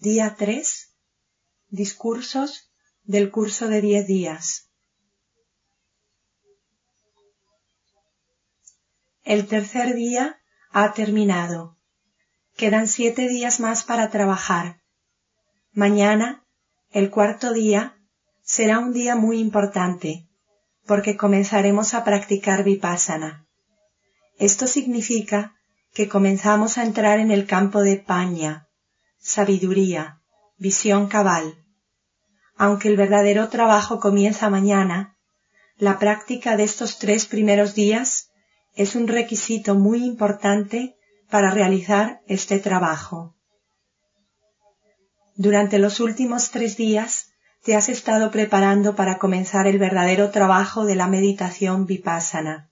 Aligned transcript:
Día 0.00 0.36
3. 0.38 0.94
Discursos 1.70 2.70
del 3.02 3.32
curso 3.32 3.66
de 3.66 3.80
10 3.80 4.06
días. 4.06 4.70
El 9.24 9.48
tercer 9.48 9.96
día 9.96 10.40
ha 10.70 10.92
terminado. 10.92 11.76
Quedan 12.56 12.86
siete 12.86 13.26
días 13.26 13.58
más 13.58 13.82
para 13.82 14.08
trabajar. 14.08 14.80
Mañana, 15.72 16.46
el 16.90 17.10
cuarto 17.10 17.52
día, 17.52 17.98
será 18.44 18.78
un 18.78 18.92
día 18.92 19.16
muy 19.16 19.40
importante, 19.40 20.28
porque 20.86 21.16
comenzaremos 21.16 21.94
a 21.94 22.04
practicar 22.04 22.62
vipassana. 22.62 23.48
Esto 24.38 24.68
significa 24.68 25.56
que 25.92 26.08
comenzamos 26.08 26.78
a 26.78 26.84
entrar 26.84 27.18
en 27.18 27.32
el 27.32 27.48
campo 27.48 27.80
de 27.80 27.96
paña, 27.96 28.67
sabiduría, 29.18 30.20
visión 30.56 31.08
cabal. 31.08 31.64
Aunque 32.56 32.88
el 32.88 32.96
verdadero 32.96 33.48
trabajo 33.48 34.00
comienza 34.00 34.50
mañana, 34.50 35.16
la 35.76 35.98
práctica 35.98 36.56
de 36.56 36.64
estos 36.64 36.98
tres 36.98 37.26
primeros 37.26 37.74
días 37.74 38.30
es 38.74 38.96
un 38.96 39.06
requisito 39.06 39.74
muy 39.74 40.04
importante 40.04 40.96
para 41.30 41.50
realizar 41.50 42.20
este 42.26 42.58
trabajo. 42.58 43.36
Durante 45.36 45.78
los 45.78 46.00
últimos 46.00 46.50
tres 46.50 46.76
días 46.76 47.30
te 47.62 47.76
has 47.76 47.88
estado 47.88 48.30
preparando 48.30 48.96
para 48.96 49.18
comenzar 49.18 49.66
el 49.66 49.78
verdadero 49.78 50.30
trabajo 50.30 50.84
de 50.84 50.96
la 50.96 51.06
meditación 51.06 51.86
vipassana. 51.86 52.70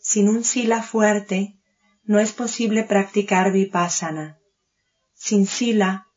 Sin 0.00 0.28
un 0.28 0.44
sila 0.44 0.82
fuerte, 0.82 1.58
no 2.04 2.18
es 2.20 2.32
posible 2.32 2.84
practicar 2.84 3.52
vipassana. 3.52 4.38
Sin 5.26 5.46
sila, 5.46 6.08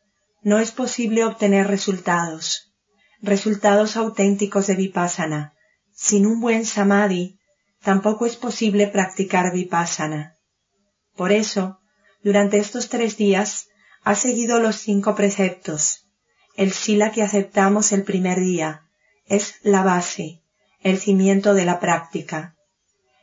no 0.41 0.59
es 0.59 0.73
posible 0.73 1.23
obtener 1.23 1.65
resultados, 1.67 2.73
resultados 3.21 3.95
auténticos 3.95 4.67
de 4.67 4.75
vipassana. 4.75 5.53
Sin 5.93 6.25
un 6.25 6.41
buen 6.41 6.65
samadhi, 6.65 7.39
tampoco 7.81 8.25
es 8.25 8.35
posible 8.35 8.85
practicar 8.87 9.53
vipassana. 9.53 10.35
Por 11.15 11.31
eso, 11.31 11.79
durante 12.21 12.57
estos 12.57 12.89
tres 12.89 13.15
días, 13.15 13.69
ha 14.03 14.13
seguido 14.13 14.59
los 14.59 14.75
cinco 14.75 15.15
preceptos. 15.15 16.05
El 16.57 16.73
sila 16.73 17.13
que 17.13 17.23
aceptamos 17.23 17.93
el 17.93 18.03
primer 18.03 18.41
día 18.41 18.81
es 19.25 19.55
la 19.63 19.83
base, 19.83 20.41
el 20.81 20.97
cimiento 20.97 21.53
de 21.53 21.63
la 21.63 21.79
práctica. 21.79 22.57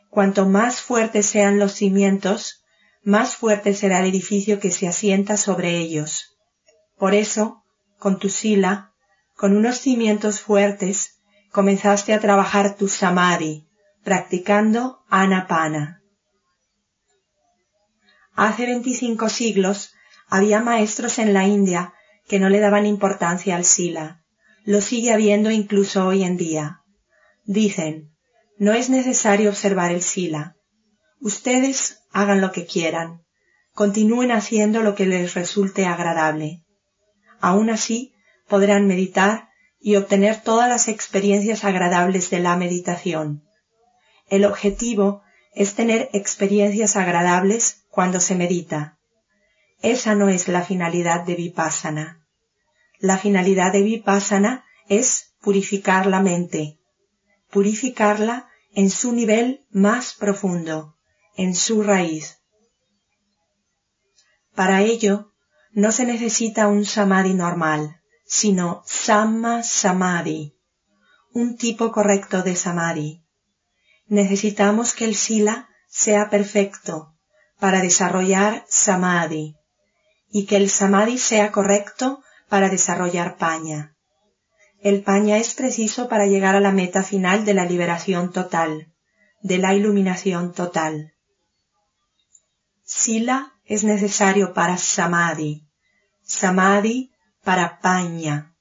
Cuanto 0.09 0.47
más 0.47 0.81
fuertes 0.81 1.27
sean 1.27 1.59
los 1.59 1.73
cimientos, 1.73 2.64
más 3.05 3.35
fuerte 3.35 3.75
será 3.75 3.99
el 3.99 4.07
edificio 4.07 4.59
que 4.59 4.71
se 4.71 4.87
asienta 4.87 5.37
sobre 5.37 5.77
ellos. 5.77 6.37
Por 6.97 7.13
eso, 7.13 7.63
con 7.99 8.17
tu 8.17 8.29
sila, 8.29 8.93
con 9.35 9.55
unos 9.55 9.77
cimientos 9.77 10.41
fuertes, 10.41 11.19
comenzaste 11.51 12.13
a 12.13 12.19
trabajar 12.19 12.75
tu 12.75 12.87
samadhi, 12.87 13.67
practicando 14.03 15.03
anapana. 15.07 16.01
Hace 18.33 18.65
veinticinco 18.65 19.29
siglos 19.29 19.93
había 20.27 20.61
maestros 20.61 21.19
en 21.19 21.33
la 21.33 21.47
India 21.47 21.93
que 22.27 22.39
no 22.39 22.49
le 22.49 22.59
daban 22.59 22.87
importancia 22.87 23.55
al 23.55 23.65
sila. 23.65 24.23
Lo 24.63 24.81
sigue 24.81 25.13
habiendo 25.13 25.51
incluso 25.51 26.07
hoy 26.07 26.23
en 26.23 26.37
día. 26.37 26.81
Dicen, 27.43 28.15
no 28.57 28.73
es 28.73 28.89
necesario 28.89 29.51
observar 29.51 29.91
el 29.91 30.01
sila. 30.01 30.55
Ustedes 31.19 32.04
hagan 32.15 32.39
lo 32.39 32.53
que 32.53 32.65
quieran. 32.65 33.25
Continúen 33.73 34.31
haciendo 34.31 34.81
lo 34.81 34.95
que 34.95 35.05
les 35.05 35.33
resulte 35.33 35.85
agradable. 35.85 36.63
Aún 37.41 37.69
así, 37.69 38.13
podrán 38.47 38.87
meditar 38.87 39.49
y 39.81 39.97
obtener 39.97 40.41
todas 40.41 40.69
las 40.69 40.87
experiencias 40.87 41.65
agradables 41.65 42.29
de 42.29 42.39
la 42.39 42.55
meditación. 42.55 43.43
El 44.29 44.45
objetivo 44.45 45.23
es 45.53 45.75
tener 45.75 46.09
experiencias 46.13 46.95
agradables 46.95 47.83
cuando 47.89 48.21
se 48.21 48.35
medita. 48.35 48.97
Esa 49.81 50.15
no 50.15 50.29
es 50.29 50.47
la 50.47 50.63
finalidad 50.63 51.25
de 51.25 51.35
Vipassana. 51.35 52.25
La 52.99 53.17
finalidad 53.17 53.73
de 53.73 53.81
Vipassana 53.81 54.63
es 54.87 55.33
purificar 55.41 56.05
la 56.05 56.21
mente, 56.21 56.79
purificarla 57.51 58.47
en 58.73 58.89
su 58.89 59.11
nivel 59.11 59.65
más 59.69 60.13
profundo, 60.13 60.94
en 61.35 61.55
su 61.55 61.83
raíz. 61.83 62.39
Para 64.53 64.81
ello, 64.81 65.33
no 65.71 65.91
se 65.91 66.05
necesita 66.05 66.67
un 66.67 66.85
samadhi 66.85 67.33
normal, 67.33 68.01
sino 68.25 68.83
samma 68.85 69.63
samadhi, 69.63 70.57
un 71.33 71.57
tipo 71.57 71.91
correcto 71.91 72.43
de 72.43 72.55
samadhi 72.55 73.25
necesitamos 74.07 74.93
que 74.93 75.05
el 75.05 75.15
sila 75.15 75.69
sea 75.87 76.29
perfecto 76.29 77.13
para 77.59 77.81
desarrollar 77.81 78.65
samadhi 78.67 79.55
y 80.29 80.45
que 80.45 80.57
el 80.57 80.69
samadhi 80.69 81.17
sea 81.17 81.51
correcto 81.51 82.21
para 82.49 82.69
desarrollar 82.69 83.37
paña. 83.37 83.95
El 84.81 85.01
paña 85.01 85.37
es 85.37 85.55
preciso 85.55 86.07
para 86.09 86.27
llegar 86.27 86.55
a 86.55 86.59
la 86.59 86.71
meta 86.71 87.01
final 87.01 87.45
de 87.45 87.53
la 87.53 87.65
liberación 87.65 88.31
total, 88.31 88.93
de 89.41 89.57
la 89.57 89.73
iluminación 89.73 90.53
total. 90.53 91.14
Sila 92.97 93.51
es 93.65 93.83
necesario 93.83 94.53
para 94.53 94.77
samadhi, 94.77 95.67
samadhi 96.23 97.11
para 97.43 97.81
paña 97.81 98.55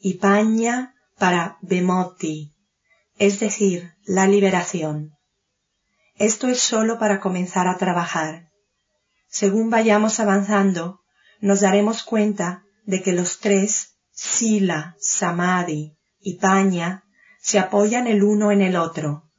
y 0.00 0.14
paña 0.14 0.96
para 1.16 1.58
bemoti, 1.60 2.56
es 3.18 3.38
decir, 3.38 3.92
la 4.04 4.26
liberación. 4.26 5.12
Esto 6.16 6.48
es 6.48 6.60
sólo 6.60 6.98
para 6.98 7.20
comenzar 7.20 7.68
a 7.68 7.78
trabajar. 7.78 8.50
Según 9.28 9.70
vayamos 9.70 10.18
avanzando, 10.18 11.00
nos 11.40 11.60
daremos 11.60 12.02
cuenta 12.02 12.64
de 12.84 13.00
que 13.00 13.12
los 13.12 13.38
tres, 13.38 14.00
Sila, 14.10 14.96
Samadhi 14.98 15.96
y 16.18 16.38
Paña, 16.38 17.04
se 17.40 17.60
apoyan 17.60 18.08
el 18.08 18.24
uno 18.24 18.50
en 18.50 18.60
el 18.60 18.74
otro. 18.74 19.30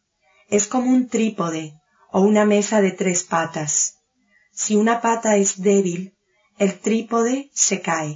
Es 0.48 0.66
como 0.66 0.90
un 0.92 1.10
trípode 1.10 1.74
o 2.10 2.22
una 2.22 2.46
mesa 2.46 2.80
de 2.80 2.94
tres 2.94 3.24
patas. 3.26 3.99
Si 4.62 4.76
una 4.76 4.96
pata 5.06 5.38
es 5.44 5.62
débil, 5.62 6.02
el 6.58 6.72
trípode 6.86 7.50
se 7.54 7.78
cae. 7.82 8.14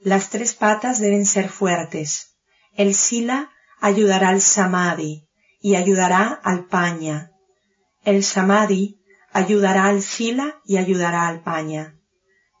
Las 0.00 0.30
tres 0.30 0.54
patas 0.54 1.00
deben 1.00 1.26
ser 1.26 1.48
fuertes. 1.48 2.10
El 2.74 2.94
Sila 2.94 3.38
ayudará 3.80 4.28
al 4.28 4.40
Samadhi, 4.40 5.26
y 5.60 5.74
ayudará 5.74 6.40
al 6.44 6.66
paña. 6.66 7.32
El 8.04 8.22
samadhi 8.22 9.00
ayudará 9.32 9.86
al 9.86 10.00
sila 10.02 10.60
y 10.64 10.76
ayudará 10.76 11.26
al 11.26 11.42
paña. 11.42 11.98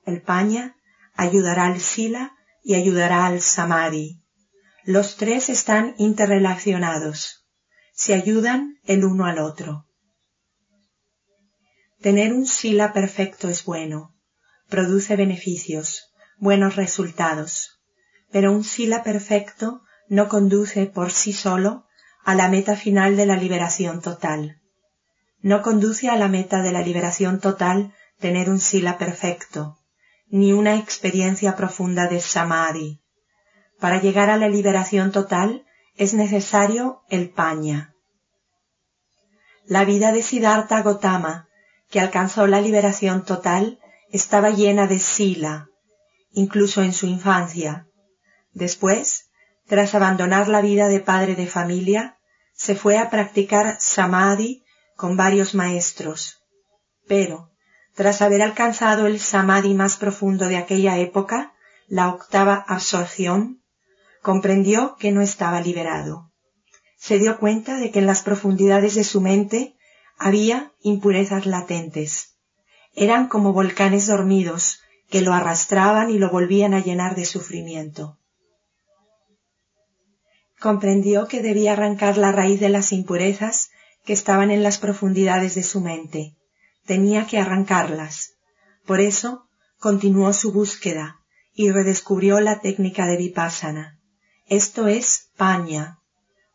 El 0.04 0.22
paña 0.22 0.74
ayudará 1.14 1.66
al 1.66 1.80
sila 1.80 2.32
y 2.64 2.74
ayudará 2.74 3.26
al 3.26 3.40
samadhi. 3.40 4.24
Los 4.82 5.16
tres 5.16 5.48
están 5.48 5.94
interrelacionados. 5.98 7.46
Se 7.94 8.14
ayudan 8.14 8.80
el 8.84 9.04
uno 9.04 9.26
al 9.26 9.38
otro. 9.38 9.86
Tener 12.06 12.32
un 12.32 12.46
sila 12.46 12.92
perfecto 12.92 13.48
es 13.48 13.64
bueno. 13.64 14.14
Produce 14.68 15.16
beneficios, 15.16 16.12
buenos 16.38 16.76
resultados. 16.76 17.80
Pero 18.30 18.52
un 18.52 18.62
sila 18.62 19.02
perfecto 19.02 19.82
no 20.08 20.28
conduce 20.28 20.86
por 20.86 21.10
sí 21.10 21.32
solo 21.32 21.84
a 22.24 22.36
la 22.36 22.48
meta 22.48 22.76
final 22.76 23.16
de 23.16 23.26
la 23.26 23.34
liberación 23.34 24.02
total. 24.02 24.60
No 25.40 25.62
conduce 25.62 26.08
a 26.08 26.14
la 26.14 26.28
meta 26.28 26.62
de 26.62 26.70
la 26.70 26.80
liberación 26.80 27.40
total 27.40 27.92
tener 28.20 28.50
un 28.50 28.60
sila 28.60 28.98
perfecto, 28.98 29.80
ni 30.28 30.52
una 30.52 30.76
experiencia 30.76 31.56
profunda 31.56 32.06
de 32.06 32.20
samadhi. 32.20 33.02
Para 33.80 34.00
llegar 34.00 34.30
a 34.30 34.36
la 34.36 34.48
liberación 34.48 35.10
total 35.10 35.66
es 35.96 36.14
necesario 36.14 37.02
el 37.08 37.30
paña. 37.30 37.96
La 39.64 39.84
vida 39.84 40.12
de 40.12 40.22
Siddhartha 40.22 40.82
Gautama, 40.82 41.45
que 41.90 42.00
alcanzó 42.00 42.46
la 42.46 42.60
liberación 42.60 43.24
total, 43.24 43.78
estaba 44.10 44.50
llena 44.50 44.86
de 44.86 44.98
sila, 44.98 45.68
incluso 46.30 46.82
en 46.82 46.92
su 46.92 47.06
infancia. 47.06 47.86
Después, 48.52 49.30
tras 49.66 49.94
abandonar 49.94 50.48
la 50.48 50.60
vida 50.60 50.88
de 50.88 51.00
padre 51.00 51.34
de 51.34 51.46
familia, 51.46 52.18
se 52.54 52.74
fue 52.74 52.98
a 52.98 53.10
practicar 53.10 53.76
samadhi 53.80 54.64
con 54.96 55.16
varios 55.16 55.54
maestros. 55.54 56.42
Pero, 57.06 57.50
tras 57.94 58.22
haber 58.22 58.42
alcanzado 58.42 59.06
el 59.06 59.20
samadhi 59.20 59.74
más 59.74 59.96
profundo 59.96 60.48
de 60.48 60.56
aquella 60.56 60.98
época, 60.98 61.54
la 61.86 62.08
octava 62.08 62.64
absorción, 62.66 63.62
comprendió 64.22 64.96
que 64.96 65.12
no 65.12 65.20
estaba 65.20 65.60
liberado. 65.60 66.32
Se 66.98 67.18
dio 67.18 67.38
cuenta 67.38 67.76
de 67.78 67.90
que 67.90 68.00
en 68.00 68.06
las 68.06 68.22
profundidades 68.22 68.94
de 68.94 69.04
su 69.04 69.20
mente 69.20 69.75
había 70.18 70.72
impurezas 70.82 71.46
latentes. 71.46 72.36
Eran 72.94 73.28
como 73.28 73.52
volcanes 73.52 74.06
dormidos 74.06 74.80
que 75.10 75.20
lo 75.20 75.32
arrastraban 75.32 76.10
y 76.10 76.18
lo 76.18 76.30
volvían 76.30 76.74
a 76.74 76.80
llenar 76.80 77.14
de 77.14 77.24
sufrimiento. 77.24 78.18
Comprendió 80.58 81.28
que 81.28 81.42
debía 81.42 81.74
arrancar 81.74 82.16
la 82.16 82.32
raíz 82.32 82.60
de 82.60 82.70
las 82.70 82.92
impurezas 82.92 83.70
que 84.04 84.14
estaban 84.14 84.50
en 84.50 84.62
las 84.62 84.78
profundidades 84.78 85.54
de 85.54 85.62
su 85.62 85.80
mente. 85.80 86.34
Tenía 86.86 87.26
que 87.26 87.38
arrancarlas. 87.38 88.32
Por 88.86 89.00
eso 89.00 89.46
continuó 89.78 90.32
su 90.32 90.52
búsqueda 90.52 91.20
y 91.52 91.70
redescubrió 91.70 92.40
la 92.40 92.60
técnica 92.60 93.06
de 93.06 93.16
vipassana. 93.16 94.00
Esto 94.48 94.88
es 94.88 95.28
paña. 95.36 95.98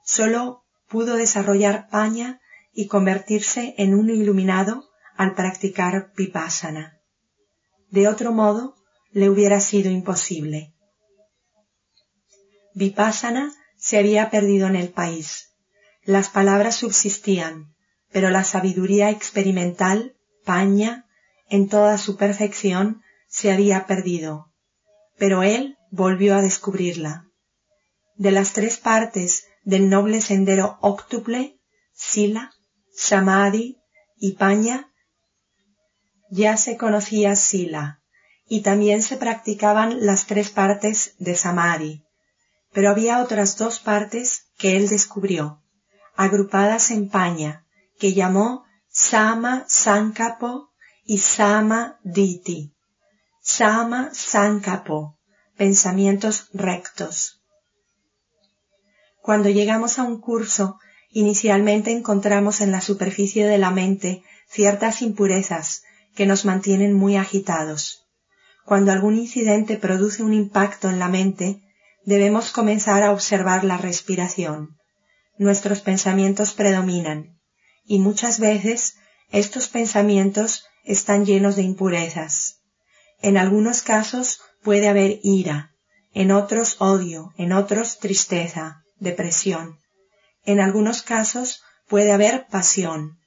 Solo 0.04 0.64
pudo 0.88 1.16
desarrollar 1.16 1.88
paña 1.90 2.41
y 2.74 2.88
convertirse 2.88 3.76
en 3.78 3.94
un 3.94 4.10
iluminado 4.10 4.90
al 5.16 5.36
practicar 5.36 6.12
vipassana. 6.16 7.00
De 7.90 8.08
otro 8.08 8.32
modo, 8.32 8.76
le 9.12 9.30
hubiera 9.30 9.60
sido 9.60 9.92
imposible. 9.92 10.74
Vipassana 12.74 13.52
se 13.78 13.98
había 13.98 14.30
perdido 14.30 14.68
en 14.68 14.76
el 14.76 14.90
país. 14.90 15.50
Las 16.04 16.30
palabras 16.30 16.76
subsistían, 16.76 17.74
pero 18.12 18.30
la 18.30 18.44
sabiduría 18.44 19.10
experimental, 19.10 20.16
paña, 20.46 21.06
en 21.50 21.68
toda 21.68 21.98
su 21.98 22.16
perfección, 22.16 23.02
se 23.28 23.52
había 23.52 23.86
perdido. 23.88 24.54
Pero 25.18 25.44
él 25.44 25.78
volvió 25.92 26.36
a 26.36 26.42
descubrirla. 26.42 27.26
De 28.16 28.32
las 28.32 28.54
tres 28.54 28.78
partes 28.78 29.44
del 29.64 29.90
noble 29.90 30.22
sendero 30.22 30.78
óctuple, 30.82 31.60
Sila, 31.94 32.52
Samadhi 32.94 33.78
y 34.18 34.34
Paña, 34.34 34.92
ya 36.30 36.58
se 36.58 36.78
conocía 36.78 37.36
Sila, 37.36 38.02
y 38.48 38.62
también 38.62 39.02
se 39.02 39.18
practicaban 39.18 40.06
las 40.06 40.28
tres 40.28 40.50
partes 40.50 41.16
de 41.20 41.36
Samadhi, 41.36 42.06
pero 42.72 42.90
había 42.90 43.22
otras 43.22 43.58
dos 43.58 43.80
partes 43.80 44.48
que 44.58 44.78
él 44.78 44.90
descubrió, 44.90 45.62
agrupadas 46.16 46.92
en 46.92 47.10
Paña, 47.10 47.66
que 48.00 48.14
llamó 48.14 48.66
Sama 48.90 49.66
Sankapo 49.68 50.72
y 51.06 51.20
Sama 51.20 52.00
Diti. 52.04 52.74
Sama 53.42 54.14
Sankapo, 54.14 55.18
pensamientos 55.58 56.50
rectos. 56.54 57.42
Cuando 59.22 59.50
llegamos 59.50 60.00
a 60.00 60.04
un 60.04 60.20
curso, 60.20 60.80
inicialmente 61.12 61.92
encontramos 61.92 62.62
en 62.62 62.72
la 62.72 62.82
superficie 62.82 63.46
de 63.46 63.58
la 63.58 63.72
mente 63.72 64.24
ciertas 64.50 65.02
impurezas 65.02 65.84
que 66.16 66.26
nos 66.26 66.46
mantienen 66.46 66.94
muy 66.94 67.16
agitados. 67.16 68.08
Cuando 68.66 68.92
algún 68.92 69.18
incidente 69.18 69.78
produce 69.78 70.24
un 70.24 70.34
impacto 70.34 70.90
en 70.90 71.00
la 71.00 71.10
mente, 71.10 71.62
debemos 72.06 72.52
comenzar 72.52 73.04
a 73.04 73.12
observar 73.12 73.64
la 73.64 73.78
respiración. 73.78 74.78
Nuestros 75.38 75.82
pensamientos 75.82 76.54
predominan, 76.54 77.38
y 77.86 78.00
muchas 78.00 78.40
veces 78.40 78.96
estos 79.32 79.68
pensamientos 79.68 80.66
están 80.84 81.26
llenos 81.26 81.56
de 81.56 81.64
impurezas. 81.64 82.62
En 83.22 83.38
algunos 83.38 83.82
casos 83.82 84.42
puede 84.64 84.88
haber 84.88 85.20
ira, 85.24 85.72
en 86.14 86.32
otros 86.32 86.78
odio, 86.80 87.34
en 87.38 87.54
otros 87.54 88.00
tristeza, 88.00 88.84
depresión. 89.00 89.81
En 90.46 90.60
algunos 90.60 91.02
casos 91.02 91.64
puede 91.88 92.12
haber 92.12 92.48
pasión, 92.48 93.20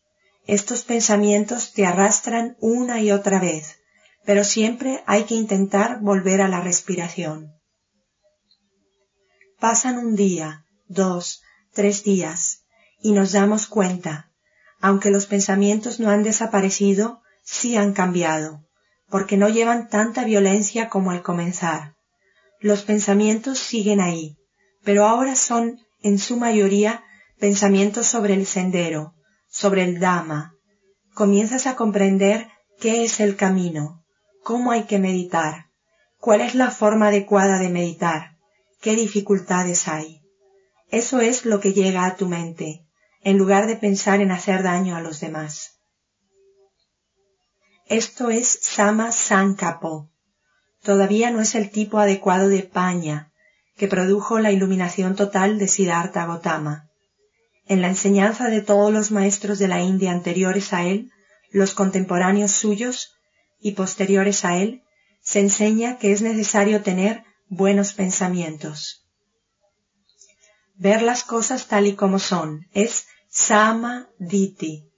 estos 0.46 0.84
pensamientos 0.84 1.72
te 1.72 1.86
arrastran 1.86 2.56
una 2.60 3.00
y 3.00 3.12
otra 3.12 3.40
vez, 3.40 3.78
pero 4.26 4.44
siempre 4.44 5.02
hay 5.06 5.24
que 5.24 5.34
intentar 5.34 6.00
volver 6.00 6.42
a 6.42 6.48
la 6.48 6.60
respiración. 6.60 7.54
Pasan 9.58 9.96
un 9.96 10.16
día, 10.16 10.66
dos, 10.86 11.42
tres 11.72 12.04
días, 12.04 12.64
y 13.00 13.12
nos 13.12 13.32
damos 13.32 13.66
cuenta, 13.66 14.30
aunque 14.80 15.10
los 15.10 15.24
pensamientos 15.24 15.98
no 15.98 16.10
han 16.10 16.22
desaparecido, 16.22 17.22
sí 17.42 17.76
han 17.76 17.94
cambiado, 17.94 18.66
porque 19.08 19.38
no 19.38 19.48
llevan 19.48 19.88
tanta 19.88 20.24
violencia 20.24 20.90
como 20.90 21.10
al 21.10 21.22
comenzar. 21.22 21.94
Los 22.60 22.82
pensamientos 22.82 23.58
siguen 23.58 24.00
ahí, 24.00 24.36
pero 24.82 25.06
ahora 25.06 25.36
son, 25.36 25.80
en 26.04 26.18
su 26.18 26.36
mayoría, 26.36 27.02
pensamientos 27.38 28.06
sobre 28.06 28.34
el 28.34 28.44
sendero, 28.44 29.14
sobre 29.48 29.84
el 29.84 30.00
Dhamma, 30.00 30.54
comienzas 31.14 31.66
a 31.66 31.76
comprender 31.76 32.46
qué 32.78 33.04
es 33.04 33.20
el 33.20 33.36
camino, 33.36 34.04
cómo 34.42 34.70
hay 34.70 34.84
que 34.84 34.98
meditar, 34.98 35.70
cuál 36.18 36.42
es 36.42 36.54
la 36.54 36.70
forma 36.70 37.08
adecuada 37.08 37.58
de 37.58 37.70
meditar, 37.70 38.36
qué 38.82 38.96
dificultades 38.96 39.88
hay. 39.88 40.20
Eso 40.90 41.20
es 41.20 41.46
lo 41.46 41.58
que 41.58 41.72
llega 41.72 42.04
a 42.04 42.16
tu 42.16 42.28
mente, 42.28 42.84
en 43.22 43.38
lugar 43.38 43.66
de 43.66 43.76
pensar 43.76 44.20
en 44.20 44.30
hacer 44.30 44.62
daño 44.62 44.96
a 44.96 45.00
los 45.00 45.20
demás. 45.20 45.80
Esto 47.86 48.28
es 48.28 48.58
Sama 48.60 49.10
Sankapo. 49.10 50.10
Todavía 50.82 51.30
no 51.30 51.40
es 51.40 51.54
el 51.54 51.70
tipo 51.70 51.98
adecuado 51.98 52.48
de 52.48 52.62
paña 52.62 53.32
que 53.76 53.88
produjo 53.88 54.38
la 54.38 54.52
iluminación 54.52 55.16
total 55.16 55.58
de 55.58 55.68
Siddhartha 55.68 56.26
Gautama. 56.26 56.88
En 57.66 57.82
la 57.82 57.88
enseñanza 57.88 58.48
de 58.48 58.60
todos 58.60 58.92
los 58.92 59.10
maestros 59.10 59.58
de 59.58 59.68
la 59.68 59.80
India 59.80 60.12
anteriores 60.12 60.72
a 60.72 60.84
él, 60.84 61.10
los 61.50 61.74
contemporáneos 61.74 62.52
suyos 62.52 63.14
y 63.60 63.72
posteriores 63.72 64.44
a 64.44 64.58
él, 64.58 64.82
se 65.22 65.40
enseña 65.40 65.98
que 65.98 66.12
es 66.12 66.20
necesario 66.20 66.82
tener 66.82 67.24
buenos 67.48 67.94
pensamientos. 67.94 69.06
Ver 70.74 71.02
las 71.02 71.24
cosas 71.24 71.66
tal 71.66 71.86
y 71.86 71.94
como 71.94 72.18
son 72.18 72.66
es 72.72 73.06
sama 73.28 74.08
diti, 74.18 74.90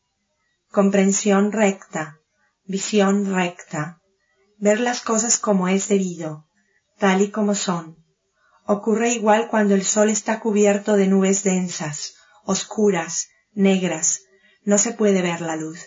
comprensión 0.70 1.52
recta, 1.52 2.18
visión 2.64 3.32
recta, 3.32 4.00
ver 4.58 4.80
las 4.80 5.00
cosas 5.00 5.38
como 5.38 5.68
es 5.68 5.88
debido, 5.88 6.46
tal 6.98 7.22
y 7.22 7.30
como 7.30 7.54
son. 7.54 8.05
Ocurre 8.66 9.12
igual 9.12 9.48
cuando 9.48 9.74
el 9.74 9.84
sol 9.84 10.10
está 10.10 10.40
cubierto 10.40 10.96
de 10.96 11.06
nubes 11.06 11.44
densas, 11.44 12.14
oscuras, 12.44 13.28
negras, 13.52 14.22
no 14.64 14.78
se 14.78 14.92
puede 14.92 15.22
ver 15.22 15.40
la 15.40 15.54
luz. 15.54 15.86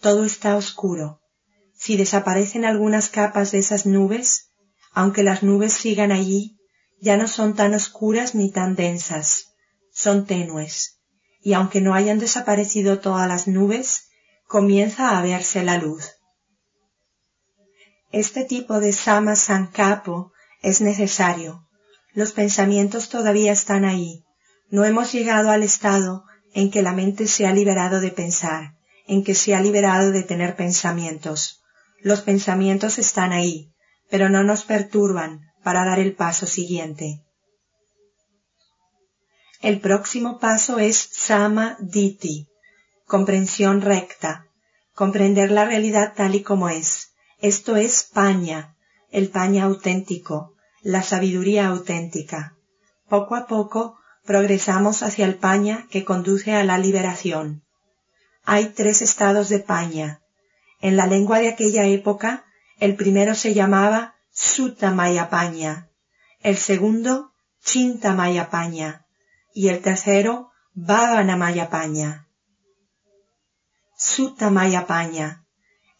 Todo 0.00 0.24
está 0.24 0.56
oscuro. 0.56 1.20
Si 1.74 1.96
desaparecen 1.96 2.64
algunas 2.64 3.08
capas 3.08 3.50
de 3.50 3.58
esas 3.58 3.84
nubes, 3.84 4.52
aunque 4.92 5.24
las 5.24 5.42
nubes 5.42 5.72
sigan 5.72 6.12
allí, 6.12 6.56
ya 7.00 7.16
no 7.16 7.26
son 7.26 7.54
tan 7.54 7.74
oscuras 7.74 8.36
ni 8.36 8.52
tan 8.52 8.76
densas, 8.76 9.46
son 9.92 10.24
tenues, 10.24 11.00
y 11.40 11.54
aunque 11.54 11.80
no 11.80 11.94
hayan 11.94 12.20
desaparecido 12.20 13.00
todas 13.00 13.26
las 13.26 13.48
nubes, 13.48 14.04
comienza 14.46 15.18
a 15.18 15.22
verse 15.22 15.64
la 15.64 15.78
luz. 15.78 16.12
Este 18.12 18.44
tipo 18.44 18.78
de 18.78 18.92
sama 18.92 19.34
sankapo 19.34 20.32
es 20.62 20.80
necesario. 20.80 21.66
Los 22.14 22.32
pensamientos 22.32 23.08
todavía 23.08 23.52
están 23.52 23.84
ahí, 23.84 24.24
no 24.70 24.84
hemos 24.84 25.12
llegado 25.12 25.50
al 25.50 25.62
estado 25.62 26.24
en 26.52 26.70
que 26.70 26.82
la 26.82 26.92
mente 26.92 27.26
se 27.26 27.46
ha 27.46 27.52
liberado 27.52 28.00
de 28.00 28.12
pensar, 28.12 28.74
en 29.06 29.24
que 29.24 29.34
se 29.34 29.54
ha 29.54 29.60
liberado 29.60 30.12
de 30.12 30.22
tener 30.22 30.54
pensamientos. 30.54 31.60
Los 32.00 32.20
pensamientos 32.20 32.98
están 32.98 33.32
ahí, 33.32 33.72
pero 34.10 34.28
no 34.28 34.44
nos 34.44 34.64
perturban 34.64 35.40
para 35.64 35.84
dar 35.84 35.98
el 35.98 36.14
paso 36.14 36.46
siguiente. 36.46 37.20
El 39.60 39.80
próximo 39.80 40.38
paso 40.38 40.78
es 40.78 41.08
Sama 41.12 41.76
Diti, 41.80 42.46
comprensión 43.06 43.80
recta, 43.80 44.46
comprender 44.94 45.50
la 45.50 45.64
realidad 45.64 46.12
tal 46.14 46.36
y 46.36 46.42
como 46.42 46.68
es. 46.68 47.08
Esto 47.40 47.74
es 47.74 48.04
paña, 48.04 48.76
el 49.10 49.30
paña 49.30 49.64
auténtico, 49.64 50.53
la 50.84 51.02
sabiduría 51.02 51.66
auténtica. 51.68 52.56
Poco 53.08 53.34
a 53.36 53.46
poco 53.46 53.96
progresamos 54.24 55.02
hacia 55.02 55.24
el 55.24 55.36
paña 55.36 55.86
que 55.90 56.04
conduce 56.04 56.52
a 56.54 56.62
la 56.62 56.76
liberación. 56.78 57.64
Hay 58.44 58.66
tres 58.66 59.00
estados 59.00 59.48
de 59.48 59.60
paña. 59.60 60.20
En 60.80 60.96
la 60.98 61.06
lengua 61.06 61.38
de 61.38 61.48
aquella 61.48 61.86
época, 61.86 62.44
el 62.78 62.96
primero 62.96 63.34
se 63.34 63.54
llamaba 63.54 64.14
Sutta 64.30 64.94
Paña, 65.30 65.88
el 66.40 66.58
segundo 66.58 67.32
Chinta 67.64 68.14
Paña 68.50 69.06
y 69.54 69.68
el 69.68 69.80
tercero 69.80 70.50
Bhavana 70.74 71.70
Paña. 71.70 72.28
Sutta 73.96 74.50
Paña. 74.86 75.46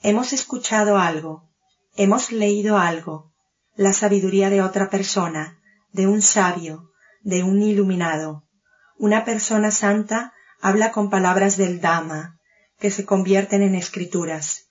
Hemos 0.02 0.34
escuchado 0.34 0.98
algo, 0.98 1.48
hemos 1.96 2.32
leído 2.32 2.76
algo, 2.76 3.33
la 3.76 3.92
sabiduría 3.92 4.50
de 4.50 4.62
otra 4.62 4.88
persona, 4.88 5.58
de 5.92 6.06
un 6.06 6.22
sabio, 6.22 6.90
de 7.22 7.42
un 7.42 7.60
iluminado. 7.62 8.44
Una 8.98 9.24
persona 9.24 9.70
santa 9.70 10.32
habla 10.60 10.92
con 10.92 11.10
palabras 11.10 11.56
del 11.56 11.80
Dhamma, 11.80 12.38
que 12.78 12.90
se 12.90 13.04
convierten 13.04 13.62
en 13.62 13.74
escrituras. 13.74 14.66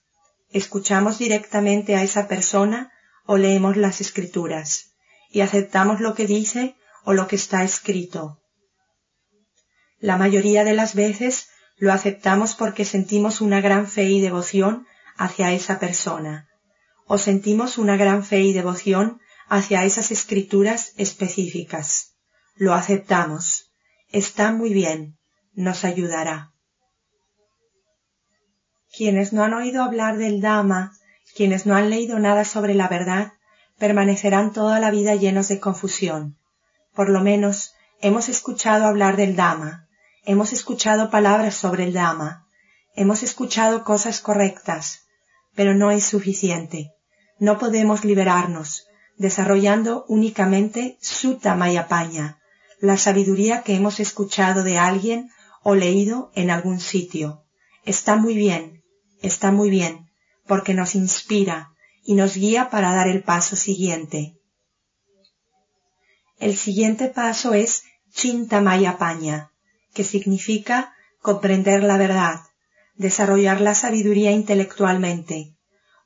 Escuchamos 0.50 1.18
directamente 1.18 1.96
a 1.96 2.02
esa 2.02 2.28
persona 2.28 2.92
o 3.26 3.36
leemos 3.36 3.76
las 3.76 4.00
escrituras, 4.00 4.94
y 5.30 5.40
aceptamos 5.40 6.00
lo 6.00 6.14
que 6.14 6.26
dice 6.26 6.76
o 7.04 7.12
lo 7.12 7.26
que 7.26 7.36
está 7.36 7.64
escrito. 7.64 8.40
La 9.98 10.16
mayoría 10.16 10.64
de 10.64 10.74
las 10.74 10.94
veces 10.94 11.48
lo 11.76 11.92
aceptamos 11.92 12.54
porque 12.54 12.84
sentimos 12.84 13.40
una 13.40 13.60
gran 13.60 13.86
fe 13.86 14.04
y 14.04 14.20
devoción 14.20 14.86
hacia 15.16 15.52
esa 15.52 15.78
persona, 15.78 16.48
o 17.06 17.18
sentimos 17.18 17.78
una 17.78 17.96
gran 17.96 18.24
fe 18.24 18.40
y 18.40 18.52
devoción 18.52 19.20
hacia 19.48 19.84
esas 19.84 20.10
escrituras 20.10 20.92
específicas. 20.96 22.14
Lo 22.56 22.74
aceptamos. 22.74 23.72
Está 24.10 24.52
muy 24.52 24.72
bien. 24.72 25.18
Nos 25.54 25.84
ayudará. 25.84 26.52
Quienes 28.96 29.32
no 29.32 29.42
han 29.42 29.54
oído 29.54 29.82
hablar 29.82 30.18
del 30.18 30.40
Dhamma, 30.40 30.92
quienes 31.34 31.66
no 31.66 31.74
han 31.74 31.90
leído 31.90 32.18
nada 32.18 32.44
sobre 32.44 32.74
la 32.74 32.88
verdad, 32.88 33.32
permanecerán 33.78 34.52
toda 34.52 34.78
la 34.78 34.90
vida 34.90 35.16
llenos 35.16 35.48
de 35.48 35.58
confusión. 35.58 36.38
Por 36.94 37.08
lo 37.08 37.20
menos 37.20 37.72
hemos 38.00 38.28
escuchado 38.28 38.86
hablar 38.86 39.16
del 39.16 39.34
Dhamma, 39.34 39.88
hemos 40.24 40.52
escuchado 40.52 41.10
palabras 41.10 41.56
sobre 41.56 41.84
el 41.84 41.92
Dhamma, 41.92 42.46
hemos 42.94 43.24
escuchado 43.24 43.82
cosas 43.82 44.20
correctas, 44.20 45.00
pero 45.54 45.74
no 45.74 45.90
es 45.90 46.04
suficiente. 46.04 46.93
No 47.38 47.58
podemos 47.58 48.04
liberarnos, 48.04 48.86
desarrollando 49.16 50.04
únicamente 50.08 50.98
Sutta 51.00 51.54
Mayapanya, 51.54 52.38
la 52.80 52.96
sabiduría 52.96 53.62
que 53.62 53.74
hemos 53.74 54.00
escuchado 54.00 54.62
de 54.62 54.78
alguien 54.78 55.30
o 55.62 55.74
leído 55.74 56.30
en 56.34 56.50
algún 56.50 56.80
sitio. 56.80 57.44
Está 57.84 58.16
muy 58.16 58.34
bien, 58.34 58.82
está 59.20 59.50
muy 59.52 59.70
bien, 59.70 60.10
porque 60.46 60.74
nos 60.74 60.94
inspira 60.94 61.70
y 62.04 62.14
nos 62.14 62.36
guía 62.36 62.70
para 62.70 62.94
dar 62.94 63.08
el 63.08 63.22
paso 63.22 63.56
siguiente. 63.56 64.36
El 66.38 66.56
siguiente 66.56 67.08
paso 67.08 67.54
es 67.54 67.84
Chintamayapanya, 68.12 69.50
que 69.94 70.04
significa 70.04 70.94
comprender 71.20 71.82
la 71.82 71.96
verdad, 71.96 72.40
desarrollar 72.96 73.60
la 73.60 73.74
sabiduría 73.74 74.30
intelectualmente. 74.30 75.53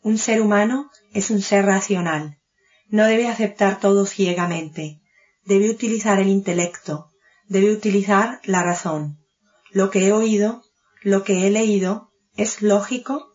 Un 0.03 0.19
ser 0.19 0.41
humano 0.41 0.91
es 1.13 1.31
un 1.31 1.43
ser 1.43 1.67
racional. 1.67 2.39
No 2.89 3.07
debe 3.07 3.29
aceptar 3.29 3.81
todo 3.81 4.07
ciegamente. 4.07 5.01
Debe 5.45 5.71
utilizar 5.71 6.21
el 6.21 6.29
intelecto. 6.29 7.11
Debe 7.47 7.73
utilizar 7.73 8.41
la 8.45 8.63
razón. 8.63 9.19
Lo 9.71 9.91
que 9.91 10.07
he 10.07 10.13
oído, 10.13 10.63
lo 11.03 11.25
que 11.25 11.47
he 11.47 11.51
leído, 11.51 12.09
¿Es 12.39 12.63
lógico? 12.63 13.35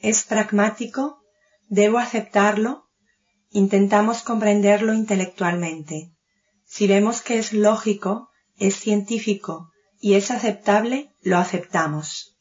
¿Es 0.00 0.22
pragmático? 0.22 1.18
¿Debo 1.68 1.98
aceptarlo? 1.98 2.84
Intentamos 3.50 4.22
comprenderlo 4.22 4.94
intelectualmente. 4.94 6.12
Si 6.64 6.86
vemos 6.86 7.22
que 7.22 7.40
es 7.40 7.52
lógico, 7.52 8.30
es 8.56 8.76
científico 8.76 9.72
y 10.00 10.14
es 10.14 10.30
aceptable, 10.30 11.12
lo 11.22 11.38
aceptamos. 11.38 12.38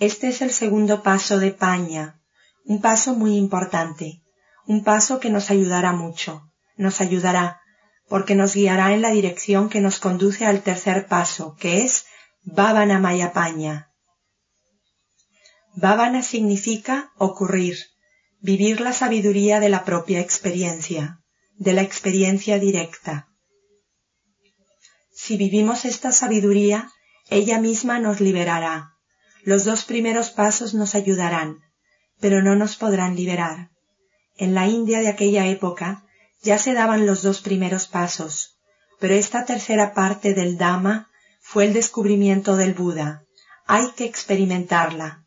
Este 0.00 0.26
es 0.26 0.42
el 0.42 0.50
segundo 0.50 1.04
paso 1.04 1.38
de 1.38 1.52
Paña, 1.52 2.20
un 2.66 2.80
paso 2.80 3.14
muy 3.14 3.36
importante, 3.36 4.22
un 4.66 4.84
paso 4.84 5.20
que 5.20 5.30
nos 5.30 5.50
ayudará 5.50 5.92
mucho, 5.92 6.42
nos 6.76 7.00
ayudará, 7.00 7.60
porque 8.08 8.34
nos 8.34 8.54
guiará 8.54 8.92
en 8.92 9.02
la 9.02 9.10
dirección 9.10 9.68
que 9.68 9.80
nos 9.80 9.98
conduce 9.98 10.46
al 10.46 10.62
tercer 10.62 11.06
paso, 11.06 11.56
que 11.58 11.84
es 11.84 12.06
Bhavana 12.42 13.00
Paña, 13.32 13.90
Bhavana 15.78 16.22
significa 16.22 17.12
ocurrir, 17.18 17.76
vivir 18.40 18.80
la 18.80 18.94
sabiduría 18.94 19.60
de 19.60 19.68
la 19.68 19.84
propia 19.84 20.20
experiencia, 20.20 21.20
de 21.58 21.74
la 21.74 21.82
experiencia 21.82 22.58
directa. 22.58 23.28
Si 25.12 25.36
vivimos 25.36 25.84
esta 25.84 26.12
sabiduría, 26.12 26.90
ella 27.28 27.58
misma 27.60 27.98
nos 27.98 28.20
liberará. 28.20 28.92
Los 29.44 29.66
dos 29.66 29.84
primeros 29.84 30.30
pasos 30.30 30.72
nos 30.72 30.94
ayudarán, 30.94 31.58
pero 32.20 32.42
no 32.42 32.56
nos 32.56 32.76
podrán 32.76 33.16
liberar. 33.16 33.70
En 34.36 34.54
la 34.54 34.66
India 34.66 35.00
de 35.00 35.08
aquella 35.08 35.46
época 35.46 36.04
ya 36.42 36.58
se 36.58 36.74
daban 36.74 37.06
los 37.06 37.22
dos 37.22 37.40
primeros 37.40 37.86
pasos, 37.86 38.58
pero 39.00 39.14
esta 39.14 39.44
tercera 39.44 39.94
parte 39.94 40.34
del 40.34 40.58
Dhamma 40.58 41.10
fue 41.40 41.66
el 41.66 41.72
descubrimiento 41.72 42.56
del 42.56 42.74
Buda. 42.74 43.22
Hay 43.66 43.90
que 43.92 44.04
experimentarla. 44.04 45.24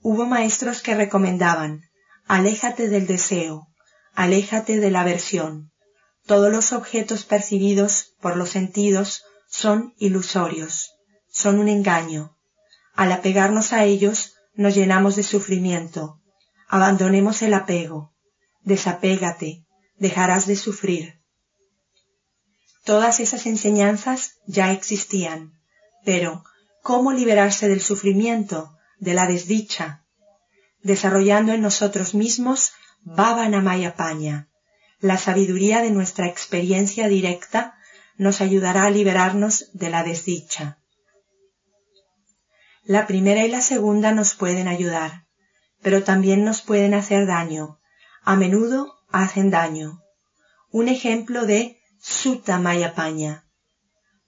Hubo 0.00 0.26
maestros 0.26 0.82
que 0.82 0.94
recomendaban, 0.94 1.82
aléjate 2.26 2.88
del 2.88 3.06
deseo, 3.06 3.68
aléjate 4.14 4.80
de 4.80 4.90
la 4.90 5.00
aversión. 5.00 5.70
Todos 6.26 6.50
los 6.50 6.72
objetos 6.72 7.24
percibidos 7.24 8.14
por 8.20 8.36
los 8.36 8.50
sentidos 8.50 9.24
son 9.48 9.94
ilusorios, 9.98 10.92
son 11.30 11.58
un 11.58 11.68
engaño. 11.68 12.36
Al 12.94 13.12
apegarnos 13.12 13.72
a 13.72 13.84
ellos 13.84 14.33
nos 14.54 14.74
llenamos 14.74 15.16
de 15.16 15.22
sufrimiento. 15.22 16.20
Abandonemos 16.68 17.42
el 17.42 17.54
apego. 17.54 18.14
Desapégate, 18.62 19.64
dejarás 19.96 20.46
de 20.46 20.56
sufrir. 20.56 21.20
Todas 22.84 23.20
esas 23.20 23.46
enseñanzas 23.46 24.38
ya 24.46 24.72
existían, 24.72 25.52
pero 26.04 26.44
¿cómo 26.82 27.12
liberarse 27.12 27.68
del 27.68 27.80
sufrimiento 27.80 28.74
de 28.98 29.14
la 29.14 29.26
desdicha, 29.26 30.04
desarrollando 30.82 31.52
en 31.52 31.62
nosotros 31.62 32.14
mismos 32.14 32.72
Bhavanamaya 33.02 33.96
Paña. 33.96 34.48
La 34.98 35.18
sabiduría 35.18 35.82
de 35.82 35.90
nuestra 35.90 36.26
experiencia 36.26 37.08
directa 37.08 37.74
nos 38.16 38.40
ayudará 38.40 38.84
a 38.84 38.90
liberarnos 38.90 39.70
de 39.74 39.90
la 39.90 40.02
desdicha. 40.02 40.78
La 42.84 43.06
primera 43.06 43.44
y 43.44 43.48
la 43.48 43.60
segunda 43.60 44.12
nos 44.12 44.34
pueden 44.34 44.68
ayudar, 44.68 45.26
pero 45.82 46.02
también 46.02 46.44
nos 46.44 46.62
pueden 46.62 46.94
hacer 46.94 47.26
daño. 47.26 47.80
A 48.22 48.36
menudo 48.36 48.94
hacen 49.10 49.50
daño. 49.50 50.00
Un 50.70 50.88
ejemplo 50.88 51.46
de 51.46 51.78
Sutta 52.00 52.60
Paña. 52.94 53.44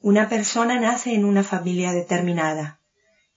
Una 0.01 0.29
persona 0.29 0.81
nace 0.81 1.15
en 1.15 1.25
una 1.25 1.43
familia 1.43 1.93
determinada 1.93 2.81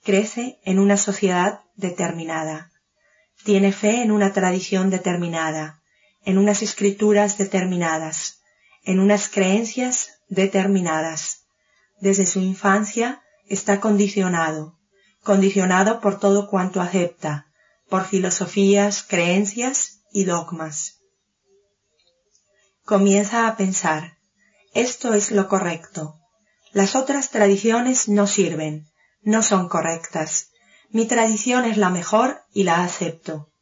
crece 0.02 0.58
en 0.64 0.78
una 0.78 0.96
sociedad 0.96 1.60
determinada, 1.76 2.72
tiene 3.44 3.72
fe 3.72 4.02
en 4.02 4.12
una 4.12 4.32
tradición 4.32 4.90
determinada, 4.90 5.82
en 6.24 6.38
unas 6.38 6.62
escrituras 6.62 7.38
determinadas, 7.38 8.40
en 8.84 9.00
unas 9.00 9.28
creencias 9.28 10.20
determinadas. 10.28 11.46
Desde 12.00 12.26
su 12.26 12.40
infancia 12.40 13.22
está 13.48 13.80
condicionado, 13.80 14.78
condicionado 15.22 16.00
por 16.00 16.18
todo 16.18 16.48
cuanto 16.48 16.80
acepta, 16.80 17.46
por 17.88 18.06
filosofías, 18.06 19.02
creencias 19.02 20.00
y 20.12 20.24
dogmas. 20.24 21.00
Comienza 22.84 23.46
a 23.46 23.56
pensar, 23.56 24.16
esto 24.74 25.14
es 25.14 25.30
lo 25.30 25.48
correcto. 25.48 26.14
Las 26.72 26.94
otras 26.94 27.30
tradiciones 27.30 28.08
no 28.08 28.26
sirven, 28.26 28.86
no 29.22 29.42
son 29.42 29.68
correctas. 29.68 30.50
Mi 30.90 31.06
tradición 31.06 31.64
es 31.64 31.76
la 31.76 31.90
mejor 31.90 32.42
y 32.52 32.64
la 32.64 32.82
acepto. 32.82 33.52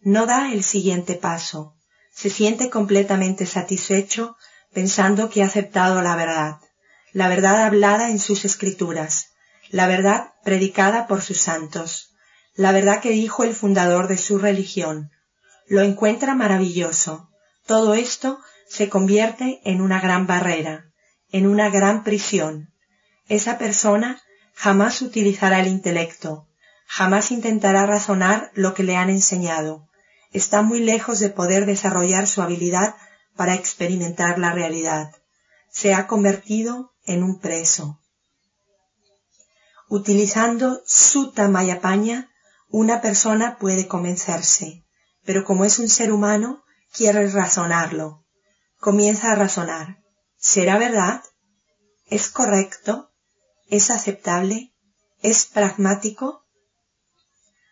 No 0.00 0.26
da 0.26 0.52
el 0.52 0.62
siguiente 0.62 1.14
paso. 1.14 1.76
Se 2.12 2.30
siente 2.30 2.70
completamente 2.70 3.46
satisfecho 3.46 4.36
pensando 4.72 5.30
que 5.30 5.42
ha 5.42 5.46
aceptado 5.46 6.02
la 6.02 6.16
verdad, 6.16 6.58
la 7.12 7.28
verdad 7.28 7.64
hablada 7.64 8.10
en 8.10 8.18
sus 8.18 8.44
escrituras, 8.44 9.33
la 9.70 9.86
verdad 9.86 10.32
predicada 10.44 11.06
por 11.06 11.22
sus 11.22 11.40
santos, 11.40 12.14
la 12.54 12.72
verdad 12.72 13.00
que 13.00 13.10
dijo 13.10 13.44
el 13.44 13.54
fundador 13.54 14.08
de 14.08 14.18
su 14.18 14.38
religión. 14.38 15.10
Lo 15.66 15.82
encuentra 15.82 16.34
maravilloso. 16.34 17.30
Todo 17.66 17.94
esto 17.94 18.38
se 18.68 18.88
convierte 18.88 19.60
en 19.64 19.80
una 19.80 20.00
gran 20.00 20.26
barrera, 20.26 20.86
en 21.30 21.46
una 21.46 21.70
gran 21.70 22.04
prisión. 22.04 22.72
Esa 23.26 23.58
persona 23.58 24.22
jamás 24.54 25.02
utilizará 25.02 25.60
el 25.60 25.66
intelecto, 25.66 26.46
jamás 26.86 27.30
intentará 27.30 27.86
razonar 27.86 28.50
lo 28.54 28.74
que 28.74 28.84
le 28.84 28.96
han 28.96 29.10
enseñado. 29.10 29.88
Está 30.32 30.62
muy 30.62 30.80
lejos 30.80 31.20
de 31.20 31.30
poder 31.30 31.66
desarrollar 31.66 32.26
su 32.26 32.42
habilidad 32.42 32.94
para 33.36 33.54
experimentar 33.54 34.38
la 34.38 34.52
realidad. 34.52 35.10
Se 35.70 35.94
ha 35.94 36.06
convertido 36.06 36.92
en 37.04 37.22
un 37.22 37.40
preso. 37.40 38.00
Utilizando 40.00 40.82
su 40.84 41.32
Mayapanya, 41.36 42.28
una 42.68 43.00
persona 43.00 43.58
puede 43.58 43.86
convencerse, 43.86 44.82
pero 45.24 45.44
como 45.44 45.64
es 45.64 45.78
un 45.78 45.88
ser 45.88 46.10
humano, 46.10 46.64
quiere 46.92 47.30
razonarlo. 47.30 48.24
Comienza 48.80 49.30
a 49.30 49.36
razonar. 49.36 49.98
¿Será 50.36 50.78
verdad? 50.78 51.22
¿Es 52.06 52.28
correcto? 52.28 53.12
¿Es 53.68 53.92
aceptable? 53.92 54.74
¿Es 55.22 55.46
pragmático? 55.46 56.44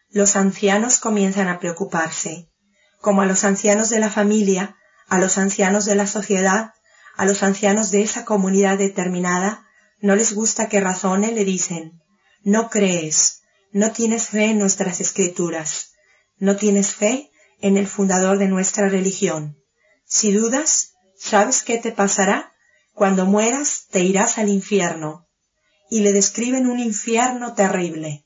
Los 0.08 0.36
ancianos 0.36 1.00
comienzan 1.00 1.48
a 1.48 1.58
preocuparse. 1.58 2.52
como 3.00 3.22
a 3.22 3.26
los 3.26 3.42
ancianos 3.42 3.90
de 3.90 3.98
la 3.98 4.10
familia, 4.10 4.76
a 5.08 5.18
los 5.18 5.38
ancianos 5.38 5.86
de 5.86 5.96
la 5.96 6.06
sociedad, 6.06 6.70
a 7.16 7.26
los 7.26 7.42
ancianos 7.42 7.90
de 7.90 8.02
esa 8.02 8.24
comunidad 8.24 8.78
determinada, 8.78 9.66
no 10.00 10.14
les 10.14 10.32
gusta 10.32 10.68
que 10.68 10.78
razone, 10.78 11.32
le 11.32 11.44
dicen, 11.44 12.01
no 12.44 12.70
crees, 12.70 13.42
no 13.72 13.92
tienes 13.92 14.28
fe 14.28 14.46
en 14.46 14.58
nuestras 14.58 15.00
escrituras, 15.00 15.92
no 16.38 16.56
tienes 16.56 16.94
fe 16.94 17.30
en 17.60 17.76
el 17.76 17.86
fundador 17.86 18.38
de 18.38 18.48
nuestra 18.48 18.88
religión. 18.88 19.56
Si 20.04 20.32
dudas, 20.32 20.92
¿sabes 21.16 21.62
qué 21.62 21.78
te 21.78 21.92
pasará? 21.92 22.52
Cuando 22.92 23.24
mueras 23.24 23.86
te 23.90 24.00
irás 24.00 24.38
al 24.38 24.48
infierno. 24.48 25.26
Y 25.88 26.00
le 26.00 26.12
describen 26.12 26.66
un 26.66 26.78
infierno 26.78 27.54
terrible. 27.54 28.24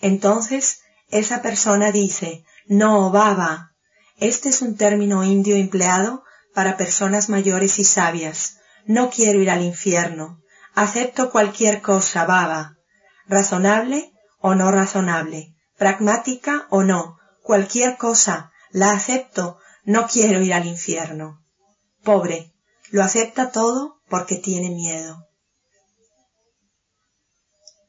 Entonces 0.00 0.80
esa 1.08 1.42
persona 1.42 1.92
dice, 1.92 2.44
no, 2.66 3.10
baba. 3.10 3.72
Este 4.18 4.48
es 4.50 4.62
un 4.62 4.76
término 4.76 5.24
indio 5.24 5.56
empleado 5.56 6.24
para 6.54 6.76
personas 6.76 7.28
mayores 7.28 7.78
y 7.78 7.84
sabias. 7.84 8.58
No 8.86 9.10
quiero 9.10 9.40
ir 9.40 9.50
al 9.50 9.62
infierno. 9.62 10.40
Acepto 10.74 11.30
cualquier 11.30 11.82
cosa, 11.82 12.26
baba. 12.26 12.76
Razonable 13.26 14.12
o 14.40 14.54
no 14.54 14.72
razonable. 14.72 15.54
Pragmática 15.78 16.66
o 16.70 16.82
no. 16.82 17.18
Cualquier 17.42 17.96
cosa. 17.96 18.50
La 18.70 18.90
acepto. 18.90 19.58
No 19.84 20.08
quiero 20.08 20.42
ir 20.42 20.52
al 20.52 20.66
infierno. 20.66 21.40
Pobre. 22.02 22.52
Lo 22.90 23.02
acepta 23.02 23.52
todo 23.52 24.00
porque 24.08 24.36
tiene 24.36 24.70
miedo. 24.70 25.28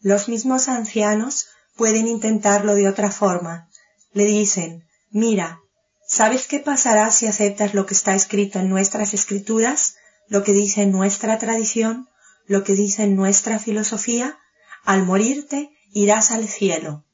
Los 0.01 0.29
mismos 0.29 0.67
ancianos 0.67 1.47
pueden 1.75 2.07
intentarlo 2.07 2.75
de 2.75 2.87
otra 2.87 3.09
forma. 3.09 3.67
Le 4.13 4.25
dicen, 4.25 4.87
mira, 5.09 5.59
¿sabes 6.07 6.47
qué 6.47 6.59
pasará 6.59 7.09
si 7.09 7.25
aceptas 7.25 7.73
lo 7.73 7.87
que 7.87 7.95
está 7.95 8.13
escrito 8.13 8.59
en 8.59 8.69
nuestras 8.69 9.15
escrituras, 9.15 9.95
lo 10.27 10.43
que 10.43 10.53
dice 10.53 10.85
nuestra 10.85 11.39
tradición, 11.39 12.07
lo 12.47 12.63
que 12.63 12.73
dice 12.73 13.07
nuestra 13.07 13.59
filosofía? 13.59 14.37
Al 14.83 15.03
morirte 15.03 15.71
irás 15.91 16.31
al 16.31 16.47
cielo. 16.47 17.05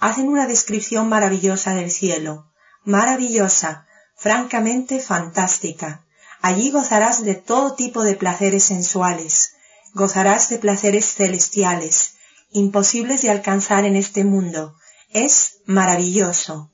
Hacen 0.00 0.28
una 0.28 0.46
descripción 0.46 1.08
maravillosa 1.08 1.74
del 1.74 1.90
cielo, 1.90 2.52
maravillosa, 2.84 3.86
francamente 4.16 5.00
fantástica. 5.00 6.06
Allí 6.40 6.70
gozarás 6.70 7.24
de 7.24 7.34
todo 7.34 7.74
tipo 7.74 8.02
de 8.02 8.14
placeres 8.14 8.64
sensuales, 8.64 9.54
gozarás 9.94 10.48
de 10.48 10.58
placeres 10.58 11.14
celestiales, 11.14 12.14
imposibles 12.50 13.22
de 13.22 13.30
alcanzar 13.30 13.84
en 13.84 13.96
este 13.96 14.24
mundo. 14.24 14.76
Es 15.10 15.58
maravilloso. 15.66 16.70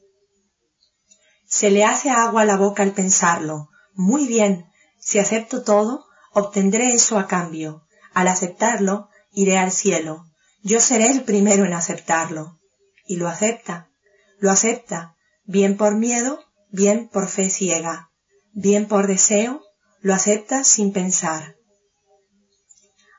Se 1.46 1.70
le 1.70 1.84
hace 1.84 2.10
agua 2.10 2.42
a 2.42 2.44
la 2.46 2.56
boca 2.56 2.82
al 2.82 2.92
pensarlo. 2.92 3.68
Muy 3.94 4.26
bien, 4.26 4.66
si 4.98 5.18
acepto 5.18 5.62
todo, 5.62 6.04
obtendré 6.32 6.94
eso 6.94 7.18
a 7.18 7.26
cambio. 7.26 7.86
Al 8.14 8.28
aceptarlo, 8.28 9.08
iré 9.32 9.58
al 9.58 9.72
cielo. 9.72 10.24
Yo 10.62 10.80
seré 10.80 11.10
el 11.10 11.22
primero 11.22 11.64
en 11.64 11.72
aceptarlo. 11.72 12.58
Y 13.06 13.16
lo 13.16 13.28
acepta. 13.28 13.90
Lo 14.38 14.50
acepta, 14.50 15.16
bien 15.44 15.76
por 15.76 15.94
miedo, 15.96 16.40
bien 16.70 17.08
por 17.08 17.28
fe 17.28 17.50
ciega, 17.50 18.10
bien 18.52 18.88
por 18.88 19.06
deseo, 19.06 19.60
lo 20.00 20.14
acepta 20.14 20.64
sin 20.64 20.92
pensar. 20.92 21.56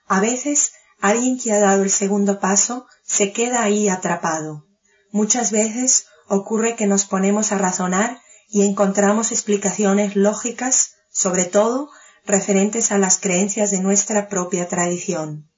A 0.07 0.19
veces 0.19 0.73
Alguien 1.01 1.39
que 1.39 1.51
ha 1.51 1.59
dado 1.59 1.81
el 1.81 1.89
segundo 1.89 2.39
paso 2.39 2.85
se 3.03 3.33
queda 3.33 3.63
ahí 3.63 3.89
atrapado. 3.89 4.67
Muchas 5.11 5.51
veces 5.51 6.05
ocurre 6.27 6.75
que 6.75 6.85
nos 6.85 7.05
ponemos 7.05 7.51
a 7.51 7.57
razonar 7.57 8.21
y 8.49 8.67
encontramos 8.67 9.31
explicaciones 9.31 10.15
lógicas, 10.15 10.91
sobre 11.11 11.45
todo 11.45 11.89
referentes 12.25 12.91
a 12.91 12.97
las 12.97 13.19
creencias 13.19 13.71
de 13.71 13.81
nuestra 13.81 14.29
propia 14.29 14.67
tradición. 14.67 15.49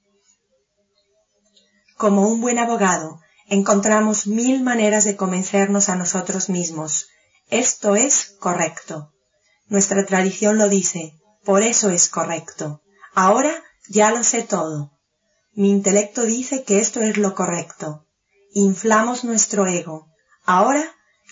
Como 1.96 2.28
un 2.28 2.40
buen 2.40 2.58
abogado, 2.58 3.20
encontramos 3.48 4.26
mil 4.26 4.62
maneras 4.62 5.04
de 5.04 5.16
convencernos 5.16 5.88
a 5.88 5.96
nosotros 5.96 6.48
mismos. 6.48 7.08
Esto 7.50 7.94
es 7.96 8.34
correcto. 8.40 9.12
Nuestra 9.68 10.04
tradición 10.04 10.58
lo 10.58 10.68
dice, 10.68 11.14
por 11.44 11.62
eso 11.62 11.90
es 11.90 12.08
correcto. 12.08 12.82
Ahora 13.14 13.62
ya 13.88 14.10
lo 14.10 14.24
sé 14.24 14.42
todo. 14.42 14.92
Mi 15.52 15.70
intelecto 15.70 16.22
dice 16.22 16.64
que 16.64 16.80
esto 16.80 17.00
es 17.00 17.16
lo 17.16 17.34
correcto. 17.34 18.06
Inflamos 18.54 19.24
nuestro 19.24 19.66
ego. 19.66 20.08
Ahora 20.44 20.84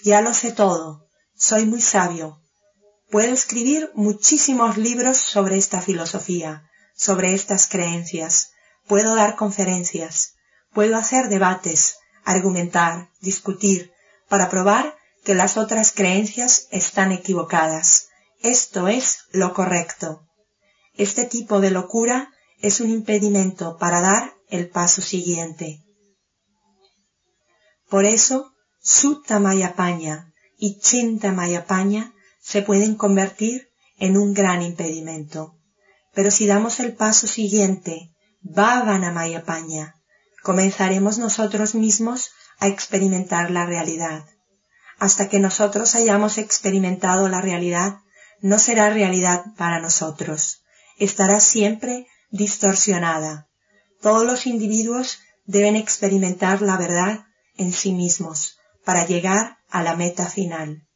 ya 0.05 0.21
lo 0.21 0.35
sé 0.35 0.53
todo. 0.53 1.09
Soy 1.35 1.67
muy 1.67 1.81
sabio. 1.81 2.42
Puedo 3.13 3.35
escribir 3.35 3.91
muchísimos 3.95 4.79
libros 4.79 5.19
sobre 5.19 5.59
esta 5.59 5.83
filosofía, 5.83 6.71
sobre 6.97 7.35
estas 7.35 7.67
creencias. 7.67 8.53
Puedo 8.87 9.15
dar 9.15 9.37
conferencias. 9.37 10.33
Puedo 10.73 10.97
hacer 10.97 11.29
debates, 11.29 11.97
argumentar, 12.25 13.11
discutir, 13.21 13.93
para 14.31 14.49
probar 14.49 14.97
que 15.25 15.35
las 15.35 15.59
otras 15.59 15.93
creencias 15.93 16.69
están 16.71 17.13
equivocadas. 17.13 18.09
Esto 18.41 18.89
es 18.89 19.19
lo 19.31 19.53
correcto. 19.53 20.23
Este 20.95 21.27
tipo 21.27 21.61
de 21.61 21.71
locura 21.71 22.31
es 22.61 22.81
un 22.81 22.89
impedimento 22.89 23.77
para 23.77 24.01
dar 24.01 24.33
el 24.49 24.71
paso 24.71 25.03
siguiente. 25.03 25.85
Por 27.91 28.07
eso, 28.07 28.55
Sutta 28.81 29.39
Mayapaña 29.39 30.33
y 30.57 30.79
Chinta 30.79 31.31
Mayapaña 31.33 32.15
se 32.43 32.63
pueden 32.63 32.97
convertir 32.97 33.71
en 33.99 34.17
un 34.17 34.35
gran 34.35 34.63
impedimento. 34.63 35.57
Pero 36.13 36.31
si 36.31 36.47
damos 36.47 36.81
el 36.81 36.95
paso 36.95 37.27
siguiente, 37.27 38.11
Bhavana 38.41 39.13
Mayapaña, 39.13 39.95
comenzaremos 40.43 41.19
nosotros 41.19 41.75
mismos 41.75 42.31
a 42.59 42.67
experimentar 42.67 43.51
la 43.51 43.65
realidad. 43.65 44.25
Hasta 44.99 45.29
que 45.29 45.39
nosotros 45.39 45.95
hayamos 45.95 46.37
experimentado 46.39 47.29
la 47.29 47.41
realidad, 47.41 47.99
no 48.41 48.59
será 48.59 48.91
realidad 48.91 49.45
para 49.57 49.81
nosotros. 49.81 50.65
Estará 50.99 51.41
siempre 51.41 52.07
distorsionada. 52.31 53.49
Todos 54.01 54.27
los 54.27 54.47
individuos 54.47 55.21
deben 55.45 55.77
experimentar 55.77 56.61
la 56.61 56.77
verdad 56.77 57.25
en 57.57 57.73
sí 57.73 57.93
mismos 57.93 58.59
para 58.85 59.07
llegar 59.07 59.59
a 59.71 59.83
la 59.83 59.95
meta 59.95 60.27
final. 60.27 60.89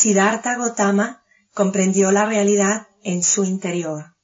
Siddhartha 0.00 0.56
Gautama 0.56 1.22
comprendió 1.52 2.10
la 2.10 2.24
realidad 2.24 2.88
en 3.02 3.22
su 3.22 3.44
interior. 3.44 4.16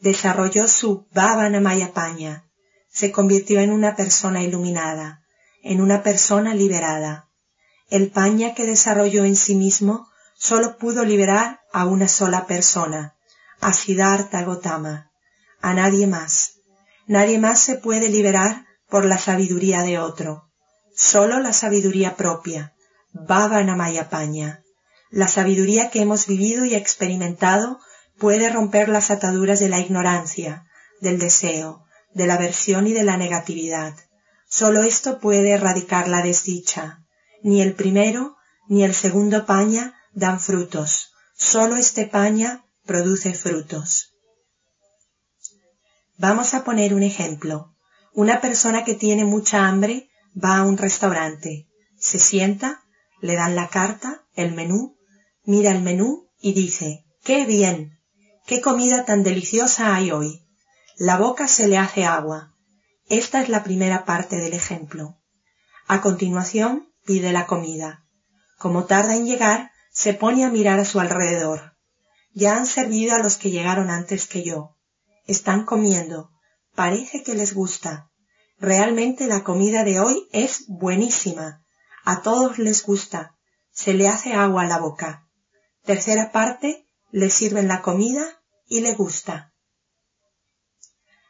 Desarrolló 0.00 0.68
su 0.68 1.08
Bhavana 1.12 1.58
Mayapaña. 1.58 2.44
Se 2.88 3.10
convirtió 3.10 3.58
en 3.58 3.72
una 3.72 3.96
persona 3.96 4.44
iluminada, 4.44 5.24
en 5.64 5.80
una 5.80 6.04
persona 6.04 6.54
liberada. 6.54 7.28
El 7.90 8.12
paña 8.12 8.54
que 8.54 8.64
desarrolló 8.64 9.24
en 9.24 9.34
sí 9.34 9.56
mismo 9.56 10.06
solo 10.36 10.78
pudo 10.78 11.04
liberar 11.04 11.62
a 11.72 11.84
una 11.86 12.06
sola 12.06 12.46
persona, 12.46 13.16
a 13.60 13.72
Siddhartha 13.72 14.44
Gautama, 14.44 15.10
a 15.60 15.74
nadie 15.74 16.06
más. 16.06 16.60
Nadie 17.08 17.40
más 17.40 17.58
se 17.58 17.74
puede 17.74 18.08
liberar 18.08 18.66
por 18.88 19.04
la 19.04 19.18
sabiduría 19.18 19.82
de 19.82 19.98
otro. 19.98 20.48
Solo 20.94 21.40
la 21.40 21.52
sabiduría 21.52 22.14
propia, 22.14 22.72
Bhavanamayapanya. 23.14 24.62
La 25.10 25.28
sabiduría 25.28 25.90
que 25.90 26.00
hemos 26.00 26.26
vivido 26.26 26.64
y 26.64 26.74
experimentado 26.74 27.78
puede 28.18 28.50
romper 28.50 28.88
las 28.88 29.10
ataduras 29.10 29.60
de 29.60 29.68
la 29.68 29.80
ignorancia, 29.80 30.66
del 31.00 31.18
deseo, 31.18 31.84
de 32.12 32.26
la 32.26 32.34
aversión 32.34 32.86
y 32.86 32.92
de 32.92 33.04
la 33.04 33.16
negatividad. 33.16 33.94
Solo 34.48 34.82
esto 34.82 35.18
puede 35.18 35.52
erradicar 35.52 36.08
la 36.08 36.22
desdicha. 36.22 37.04
Ni 37.42 37.62
el 37.62 37.74
primero 37.74 38.36
ni 38.68 38.84
el 38.84 38.94
segundo 38.94 39.46
paña 39.46 39.94
dan 40.12 40.40
frutos. 40.40 41.12
Solo 41.36 41.76
este 41.76 42.06
paña 42.06 42.64
produce 42.84 43.32
frutos. 43.34 44.14
Vamos 46.16 46.54
a 46.54 46.64
poner 46.64 46.94
un 46.94 47.02
ejemplo. 47.02 47.74
Una 48.12 48.40
persona 48.40 48.84
que 48.84 48.94
tiene 48.94 49.24
mucha 49.24 49.68
hambre 49.68 50.10
va 50.34 50.58
a 50.58 50.64
un 50.64 50.76
restaurante, 50.76 51.68
se 51.96 52.18
sienta, 52.18 52.82
le 53.20 53.36
dan 53.36 53.54
la 53.54 53.68
carta, 53.68 54.24
el 54.34 54.52
menú, 54.52 54.97
mira 55.48 55.70
el 55.70 55.80
menú 55.80 56.28
y 56.38 56.52
dice, 56.52 57.06
¡qué 57.24 57.46
bien! 57.46 57.98
¡Qué 58.46 58.60
comida 58.60 59.06
tan 59.06 59.22
deliciosa 59.22 59.94
hay 59.94 60.10
hoy! 60.10 60.46
La 60.98 61.16
boca 61.16 61.48
se 61.48 61.68
le 61.68 61.78
hace 61.78 62.04
agua. 62.04 62.54
Esta 63.08 63.40
es 63.40 63.48
la 63.48 63.64
primera 63.64 64.04
parte 64.04 64.36
del 64.36 64.52
ejemplo. 64.52 65.16
A 65.86 66.02
continuación 66.02 66.92
pide 67.06 67.32
la 67.32 67.46
comida. 67.46 68.04
Como 68.58 68.84
tarda 68.84 69.16
en 69.16 69.24
llegar, 69.24 69.70
se 69.90 70.12
pone 70.12 70.44
a 70.44 70.50
mirar 70.50 70.80
a 70.80 70.84
su 70.84 71.00
alrededor. 71.00 71.78
Ya 72.34 72.58
han 72.58 72.66
servido 72.66 73.14
a 73.14 73.20
los 73.20 73.38
que 73.38 73.50
llegaron 73.50 73.88
antes 73.88 74.26
que 74.26 74.42
yo. 74.42 74.76
Están 75.26 75.64
comiendo. 75.64 76.30
Parece 76.74 77.22
que 77.22 77.34
les 77.34 77.54
gusta. 77.54 78.10
Realmente 78.58 79.26
la 79.26 79.44
comida 79.44 79.82
de 79.84 79.98
hoy 79.98 80.28
es 80.30 80.66
buenísima. 80.68 81.64
A 82.04 82.20
todos 82.20 82.58
les 82.58 82.84
gusta. 82.84 83.34
Se 83.72 83.94
le 83.94 84.08
hace 84.08 84.34
agua 84.34 84.64
a 84.64 84.66
la 84.66 84.78
boca. 84.78 85.24
Tercera 85.88 86.32
parte, 86.32 86.86
le 87.12 87.30
sirven 87.30 87.66
la 87.66 87.80
comida 87.80 88.22
y 88.66 88.82
le 88.82 88.92
gusta. 88.92 89.54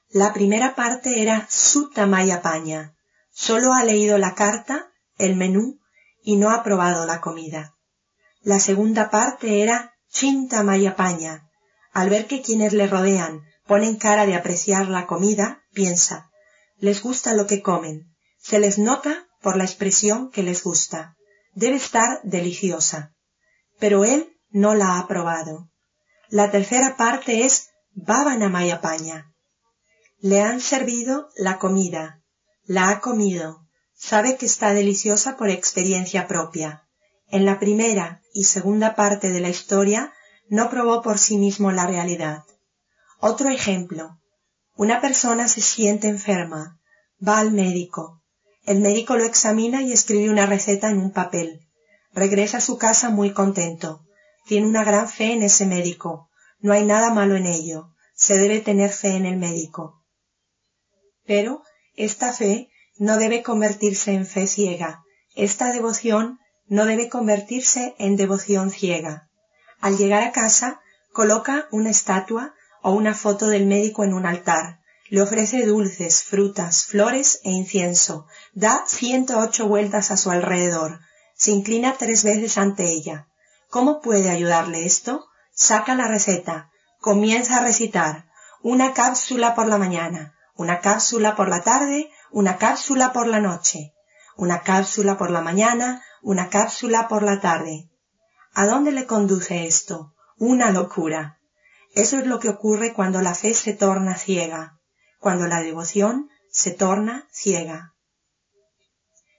La 0.09 0.33
primera 0.33 0.75
parte 0.75 1.23
era 1.23 1.47
su 1.49 1.90
tamaya 1.90 2.42
paña. 2.42 2.97
Solo 3.31 3.73
ha 3.73 3.85
leído 3.85 4.18
la 4.18 4.35
carta, 4.35 4.90
el 5.16 5.37
menú, 5.37 5.79
y 6.25 6.35
no 6.35 6.51
ha 6.51 6.64
probado 6.64 7.07
la 7.07 7.21
comida. 7.21 7.77
La 8.40 8.59
segunda 8.59 9.11
parte 9.11 9.62
era 9.62 9.94
chinta 10.11 10.64
paña. 10.97 11.49
Al 11.92 12.11
ver 12.11 12.27
que 12.27 12.42
quienes 12.42 12.73
le 12.73 12.88
rodean 12.88 13.42
ponen 13.64 13.94
cara 13.94 14.27
de 14.27 14.35
apreciar 14.35 14.88
la 14.88 15.07
comida, 15.07 15.62
piensa, 15.73 16.33
les 16.79 17.01
gusta 17.01 17.33
lo 17.33 17.47
que 17.47 17.62
comen, 17.62 18.12
se 18.40 18.59
les 18.59 18.77
nota 18.77 19.29
por 19.40 19.57
la 19.57 19.62
expresión 19.62 20.33
que 20.33 20.42
les 20.42 20.64
gusta. 20.64 21.14
Debe 21.53 21.77
estar 21.77 22.18
deliciosa. 22.25 23.14
Pero 23.79 24.05
él 24.05 24.35
no 24.51 24.75
la 24.75 24.99
ha 24.99 25.07
probado. 25.07 25.71
La 26.29 26.51
tercera 26.51 26.97
parte 26.97 27.45
es 27.45 27.71
Babana 27.93 28.49
Mayapaña. 28.49 29.33
Le 30.21 30.43
han 30.43 30.61
servido 30.61 31.29
la 31.37 31.59
comida, 31.59 32.23
la 32.65 32.91
ha 32.91 33.01
comido, 33.01 33.67
sabe 33.95 34.37
que 34.37 34.47
está 34.47 34.75
deliciosa 34.75 35.37
por 35.37 35.49
experiencia 35.49 36.27
propia. 36.27 36.87
En 37.31 37.45
la 37.45 37.59
primera 37.59 38.23
y 38.33 38.45
segunda 38.45 38.95
parte 38.95 39.31
de 39.31 39.41
la 39.41 39.49
historia 39.49 40.13
no 40.49 40.71
probó 40.71 41.03
por 41.03 41.19
sí 41.19 41.39
mismo 41.39 41.73
la 41.73 41.87
realidad. 41.87 42.45
Otro 43.21 43.49
ejemplo. 43.49 44.19
Una 44.77 45.01
persona 45.01 45.49
se 45.49 45.61
siente 45.61 46.09
enferma, 46.09 46.79
va 47.27 47.39
al 47.39 47.53
médico. 47.53 48.23
El 48.65 48.81
médico 48.81 49.17
lo 49.17 49.25
examina 49.25 49.83
y 49.83 49.93
escribe 49.93 50.31
una 50.31 50.47
receta 50.47 50.91
en 50.91 50.99
un 50.99 51.13
papel. 51.13 51.61
Regresa 52.13 52.59
a 52.59 52.61
su 52.61 52.79
casa 52.79 53.11
muy 53.11 53.33
contento. 53.33 54.05
Tiene 54.49 54.67
una 54.67 54.83
gran 54.83 55.11
fe 55.11 55.35
en 55.35 55.43
ese 55.43 55.67
médico. 55.67 56.31
No 56.59 56.73
hay 56.73 56.83
nada 56.83 57.13
malo 57.13 57.37
en 57.37 57.45
ello. 57.45 57.91
Se 58.15 58.39
debe 58.39 58.61
tener 58.61 58.91
fe 58.91 59.11
en 59.11 59.27
el 59.27 59.37
médico. 59.37 60.03
Pero 61.27 61.63
esta 61.97 62.33
fe 62.33 62.71
no 62.97 63.19
debe 63.19 63.43
convertirse 63.43 64.15
en 64.15 64.25
fe 64.25 64.47
ciega. 64.47 65.03
Esta 65.37 65.71
devoción 65.71 66.39
no 66.67 66.87
debe 66.87 67.11
convertirse 67.11 67.95
en 67.99 68.17
devoción 68.17 68.71
ciega. 68.71 69.29
Al 69.81 69.99
llegar 69.99 70.23
a 70.23 70.33
casa, 70.33 70.81
coloca 71.13 71.69
una 71.71 71.91
estatua 71.91 72.55
o 72.83 72.93
una 72.93 73.15
foto 73.15 73.49
del 73.49 73.67
médico 73.67 74.03
en 74.03 74.15
un 74.15 74.25
altar. 74.25 74.81
Le 75.11 75.21
ofrece 75.21 75.67
dulces, 75.67 76.25
frutas, 76.25 76.87
flores 76.87 77.41
e 77.45 77.51
incienso. 77.51 78.25
Da 78.55 78.85
ciento 78.87 79.39
ocho 79.39 79.69
vueltas 79.69 80.11
a 80.11 80.17
su 80.17 80.31
alrededor. 80.31 81.01
Se 81.37 81.51
inclina 81.51 81.97
tres 81.99 82.25
veces 82.25 82.57
ante 82.57 82.85
ella. 82.85 83.28
¿Cómo 83.68 84.00
puede 84.00 84.31
ayudarle 84.31 84.87
esto? 84.87 85.28
Saca 85.52 85.94
la 85.94 86.09
receta, 86.09 86.70
comienza 87.00 87.59
a 87.59 87.62
recitar 87.62 88.26
una 88.62 88.92
cápsula 88.92 89.54
por 89.54 89.66
la 89.66 89.78
mañana, 89.78 90.35
una 90.54 90.81
cápsula 90.81 91.37
por 91.37 91.48
la 91.48 91.62
tarde, 91.62 92.11
una 92.31 92.57
cápsula 92.57 93.12
por 93.12 93.26
la 93.26 93.40
noche, 93.40 93.92
una 94.37 94.62
cápsula 94.62 95.18
por 95.18 95.31
la 95.31 95.40
mañana, 95.40 96.02
una 96.22 96.48
cápsula 96.48 97.09
por 97.09 97.22
la 97.22 97.40
tarde. 97.40 97.90
¿A 98.54 98.66
dónde 98.66 98.92
le 98.92 99.07
conduce 99.07 99.66
esto? 99.66 100.14
Una 100.38 100.70
locura. 100.70 101.38
Eso 101.94 102.18
es 102.18 102.26
lo 102.26 102.40
que 102.40 102.48
ocurre 102.48 102.92
cuando 102.92 103.20
la 103.22 103.35
fe 103.35 103.54
se 103.54 103.74
torna 103.74 104.16
ciega, 104.16 104.78
cuando 105.18 105.46
la 105.46 105.61
devoción 105.61 106.28
se 106.50 106.70
torna 106.70 107.28
ciega. 107.33 107.94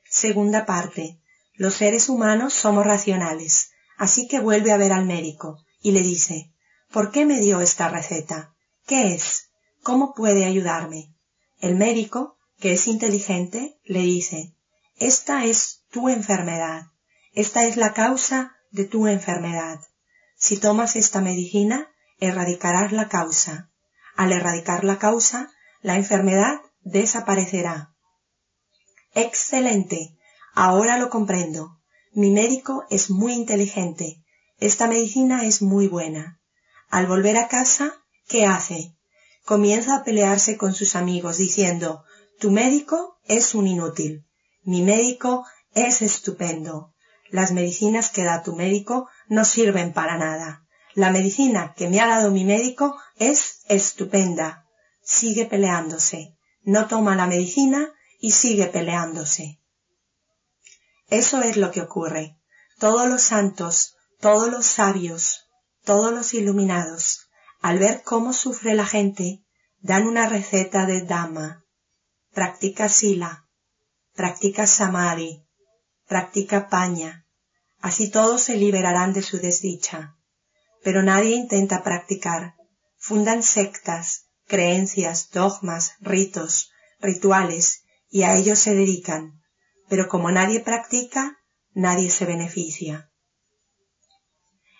Segunda 0.09 0.65
parte. 0.65 1.19
Los 1.53 1.75
seres 1.75 2.09
humanos 2.09 2.53
somos 2.53 2.85
racionales. 2.85 3.68
Así 3.99 4.29
que 4.29 4.39
vuelve 4.39 4.71
a 4.71 4.77
ver 4.77 4.93
al 4.93 5.05
médico 5.05 5.57
y 5.81 5.91
le 5.91 6.01
dice, 6.01 6.53
¿por 6.89 7.12
qué 7.12 7.25
me 7.25 7.41
dio 7.41 7.59
esta 7.59 7.89
receta? 7.89 8.55
¿Qué 8.88 9.13
es? 9.13 9.49
¿Cómo 9.83 10.13
puede 10.13 10.45
ayudarme? 10.45 11.13
El 11.59 11.75
médico, 11.75 12.38
que 12.59 12.71
es 12.71 12.88
inteligente, 12.88 13.77
le 13.83 13.99
dice, 13.99 14.55
esta 14.95 15.43
es 15.43 15.81
tu 15.91 16.07
enfermedad, 16.07 16.83
esta 17.33 17.65
es 17.65 17.75
la 17.75 17.93
causa 17.93 18.55
de 18.71 18.85
tu 18.85 19.05
enfermedad. 19.05 19.81
Si 20.38 20.55
tomas 20.55 20.95
esta 20.95 21.19
medicina, 21.19 21.89
erradicarás 22.21 22.93
la 22.93 23.09
causa. 23.09 23.69
Al 24.15 24.31
erradicar 24.31 24.85
la 24.85 24.97
causa, 24.97 25.51
la 25.81 25.97
enfermedad 25.97 26.62
desaparecerá. 26.83 27.93
Excelente. 29.13 30.17
Ahora 30.55 30.97
lo 30.97 31.09
comprendo. 31.09 31.78
Mi 32.12 32.32
médico 32.32 32.86
es 32.89 33.12
muy 33.12 33.34
inteligente. 33.34 34.24
Esta 34.58 34.88
medicina 34.88 35.45
es 35.45 35.62
muy 35.62 35.88
buena. 35.88 36.39
Al 36.89 37.06
volver 37.06 37.38
a 37.38 37.48
casa, 37.48 37.93
¿qué 38.28 38.45
hace? 38.45 38.95
Comienza 39.45 39.95
a 39.95 40.04
pelearse 40.04 40.58
con 40.58 40.74
sus 40.74 40.95
amigos 40.95 41.38
diciendo, 41.38 42.04
tu 42.39 42.50
médico 42.52 43.19
es 43.26 43.54
un 43.54 43.67
inútil. 43.67 44.26
Mi 44.63 44.82
médico 44.82 45.45
es 45.74 46.02
estupendo. 46.02 46.93
Las 47.30 47.52
medicinas 47.52 48.10
que 48.10 48.24
da 48.24 48.41
tu 48.41 48.56
médico 48.56 49.08
no 49.28 49.45
sirven 49.45 49.93
para 49.93 50.17
nada. 50.17 50.65
La 50.95 51.12
medicina 51.12 51.74
que 51.78 51.88
me 51.88 52.00
ha 52.00 52.08
dado 52.08 52.32
mi 52.32 52.43
médico 52.43 52.95
es 53.17 53.62
estupenda. 53.67 54.65
Sigue 55.04 55.45
peleándose. 55.45 56.36
No 56.63 56.88
toma 56.88 57.15
la 57.15 57.28
medicina 57.28 57.93
y 58.19 58.32
sigue 58.32 58.65
peleándose. 58.65 59.59
Eso 61.10 61.41
es 61.41 61.58
lo 61.58 61.72
que 61.72 61.82
ocurre. 61.82 62.38
Todos 62.78 63.08
los 63.08 63.24
santos, 63.24 63.95
todos 64.19 64.50
los 64.50 64.65
sabios, 64.65 65.48
todos 65.84 66.13
los 66.13 66.34
iluminados, 66.36 67.30
al 67.62 67.80
ver 67.80 68.04
cómo 68.04 68.32
sufre 68.32 68.76
la 68.76 68.86
gente, 68.86 69.43
dan 69.80 70.06
una 70.06 70.30
receta 70.30 70.86
de 70.86 71.02
Dhamma. 71.02 71.65
Practica 72.32 72.89
sila, 72.89 73.48
practica 74.13 74.67
samadhi, 74.67 75.48
practica 76.06 76.69
paña. 76.69 77.26
Así 77.80 78.10
todos 78.12 78.43
se 78.43 78.58
liberarán 78.58 79.12
de 79.13 79.24
su 79.24 79.39
desdicha. 79.39 80.15
Pero 80.84 81.02
nadie 81.02 81.36
intenta 81.36 81.82
practicar. 81.82 82.56
Fundan 82.98 83.41
sectas, 83.41 84.28
creencias, 84.45 85.32
dogmas, 85.32 85.93
ritos, 86.02 86.69
rituales, 87.00 87.82
y 88.10 88.24
a 88.24 88.36
ellos 88.36 88.60
se 88.60 88.76
dedican 88.76 89.38
pero 89.89 90.08
como 90.08 90.32
nadie 90.32 90.60
practica, 90.60 91.39
nadie 91.73 92.10
se 92.10 92.25
beneficia. 92.25 93.10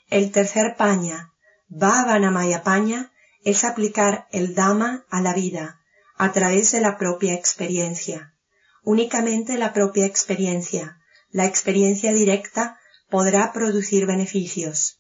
El 0.10 0.32
tercer 0.32 0.76
paña, 0.78 1.34
Bhavanamaya 1.68 2.64
paña, 2.64 3.12
es 3.44 3.64
aplicar 3.64 4.28
el 4.32 4.56
Dhamma 4.56 5.06
a 5.10 5.22
la 5.22 5.34
vida 5.34 5.80
a 6.18 6.32
través 6.32 6.72
de 6.72 6.82
la 6.82 6.98
propia 6.98 7.34
experiencia. 7.34 8.34
Únicamente 8.84 9.58
la 9.58 9.72
propia 9.72 10.06
experiencia, 10.06 11.00
la 11.32 11.46
experiencia 11.46 12.12
directa, 12.12 12.80
podrá 13.10 13.54
producir 13.54 14.06
beneficios. 14.06 15.00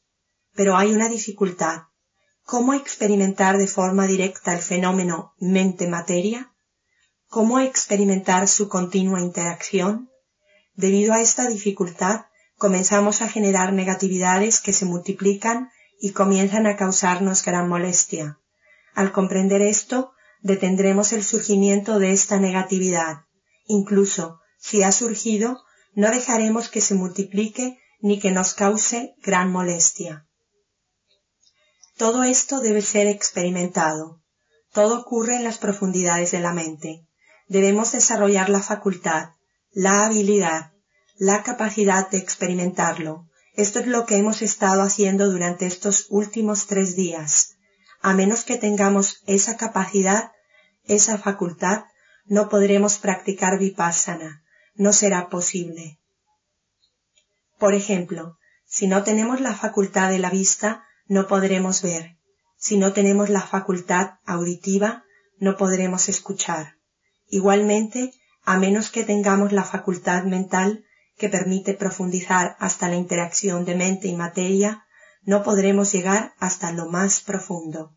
Pero 0.53 0.77
hay 0.77 0.91
una 0.91 1.09
dificultad. 1.09 1.83
¿Cómo 2.43 2.73
experimentar 2.73 3.57
de 3.57 3.67
forma 3.67 4.07
directa 4.07 4.53
el 4.53 4.61
fenómeno 4.61 5.33
mente-materia? 5.39 6.48
¿Cómo 7.31 7.59
experimentar 7.59 8.47
su 8.47 8.69
continua 8.69 9.21
interacción? 9.21 10.09
Debido 10.73 11.13
a 11.13 11.21
esta 11.21 11.47
dificultad, 11.47 12.21
comenzamos 12.57 13.21
a 13.21 13.29
generar 13.29 13.71
negatividades 13.71 14.59
que 14.59 14.73
se 14.73 14.85
multiplican 14.85 15.69
y 16.01 16.13
comienzan 16.13 16.65
a 16.65 16.75
causarnos 16.75 17.43
gran 17.43 17.69
molestia. 17.69 18.39
Al 18.95 19.11
comprender 19.11 19.61
esto, 19.61 20.11
detendremos 20.41 21.13
el 21.13 21.23
surgimiento 21.23 21.99
de 21.99 22.13
esta 22.13 22.39
negatividad. 22.39 23.25
Incluso, 23.67 24.39
si 24.57 24.81
ha 24.81 24.91
surgido, 24.91 25.61
no 25.93 26.09
dejaremos 26.09 26.67
que 26.67 26.81
se 26.81 26.95
multiplique 26.95 27.77
ni 27.99 28.19
que 28.19 28.31
nos 28.31 28.55
cause 28.55 29.13
gran 29.21 29.51
molestia. 29.51 30.25
Todo 31.95 32.23
esto 32.23 32.59
debe 32.59 32.81
ser 32.81 33.05
experimentado. 33.05 34.19
Todo 34.73 34.99
ocurre 34.99 35.35
en 35.35 35.43
las 35.43 35.59
profundidades 35.59 36.31
de 36.31 36.39
la 36.39 36.53
mente 36.53 37.05
debemos 37.49 37.91
desarrollar 37.91 38.49
la 38.49 38.61
facultad, 38.61 39.31
la 39.71 40.05
habilidad, 40.05 40.71
la 41.17 41.43
capacidad 41.43 42.09
de 42.09 42.19
experimentarlo. 42.19 43.27
Esto 43.55 43.79
es 43.79 43.87
lo 43.87 44.05
que 44.05 44.15
hemos 44.15 44.41
estado 44.41 44.83
haciendo 44.83 45.29
durante 45.29 45.65
estos 45.65 46.05
últimos 46.09 46.67
tres 46.67 46.95
días. 46.95 47.57
A 48.01 48.13
menos 48.13 48.45
que 48.45 48.57
tengamos 48.57 49.21
esa 49.25 49.57
capacidad, 49.57 50.31
esa 50.85 51.17
facultad, 51.17 51.83
no 52.25 52.47
podremos 52.47 52.97
practicar 52.97 53.59
vipassana. 53.59 54.43
No 54.75 54.93
será 54.93 55.29
posible. 55.29 55.99
Por 57.57 57.73
ejemplo, 57.73 58.37
si 58.65 58.87
no 58.87 59.03
tenemos 59.03 59.41
la 59.41 59.53
facultad 59.53 60.09
de 60.09 60.19
la 60.19 60.29
vista, 60.29 60.85
no 61.07 61.27
podremos 61.27 61.81
ver. 61.81 62.15
Si 62.57 62.77
no 62.77 62.93
tenemos 62.93 63.29
la 63.29 63.41
facultad 63.41 64.19
auditiva, 64.25 65.03
no 65.39 65.57
podremos 65.57 66.07
escuchar. 66.07 66.78
Igualmente, 67.29 68.11
a 68.43 68.57
menos 68.57 68.89
que 68.89 69.03
tengamos 69.03 69.51
la 69.51 69.63
facultad 69.63 70.23
mental, 70.23 70.83
que 71.17 71.29
permite 71.29 71.73
profundizar 71.73 72.55
hasta 72.59 72.89
la 72.89 72.95
interacción 72.95 73.65
de 73.65 73.75
mente 73.75 74.07
y 74.07 74.15
materia, 74.15 74.85
no 75.23 75.43
podremos 75.43 75.91
llegar 75.91 76.33
hasta 76.39 76.71
lo 76.71 76.87
más 76.87 77.21
profundo. 77.21 77.93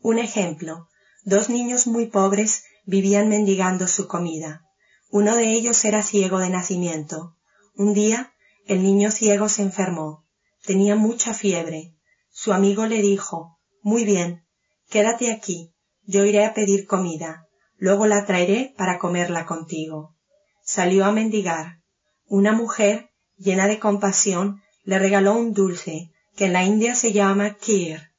Un 0.00 0.18
ejemplo. 0.18 0.88
Dos 1.24 1.50
niños 1.50 1.86
muy 1.86 2.06
pobres 2.06 2.64
vivían 2.86 3.28
mendigando 3.28 3.86
su 3.88 4.08
comida. 4.08 4.64
Uno 5.10 5.36
de 5.36 5.52
ellos 5.52 5.84
era 5.84 6.02
ciego 6.02 6.38
de 6.38 6.48
nacimiento. 6.48 7.36
Un 7.74 7.92
día, 7.92 8.32
el 8.66 8.82
niño 8.82 9.10
ciego 9.10 9.50
se 9.50 9.62
enfermó. 9.62 10.24
Tenía 10.64 10.96
mucha 10.96 11.34
fiebre. 11.34 11.94
Su 12.30 12.54
amigo 12.54 12.86
le 12.86 13.02
dijo, 13.02 13.58
Muy 13.82 14.04
bien, 14.04 14.46
quédate 14.88 15.30
aquí, 15.30 15.74
yo 16.04 16.24
iré 16.24 16.46
a 16.46 16.54
pedir 16.54 16.86
comida, 16.86 17.46
luego 17.80 18.06
la 18.06 18.26
traeré 18.26 18.74
para 18.76 18.98
comerla 18.98 19.46
contigo. 19.46 20.14
Salió 20.62 21.06
a 21.06 21.12
mendigar. 21.12 21.80
Una 22.26 22.52
mujer, 22.52 23.10
llena 23.36 23.66
de 23.66 23.78
compasión, 23.78 24.62
le 24.84 24.98
regaló 24.98 25.34
un 25.34 25.54
dulce, 25.54 26.12
que 26.36 26.44
en 26.44 26.52
la 26.52 26.62
India 26.62 26.94
se 26.94 27.12
llama 27.12 27.54
kir, 27.54 28.12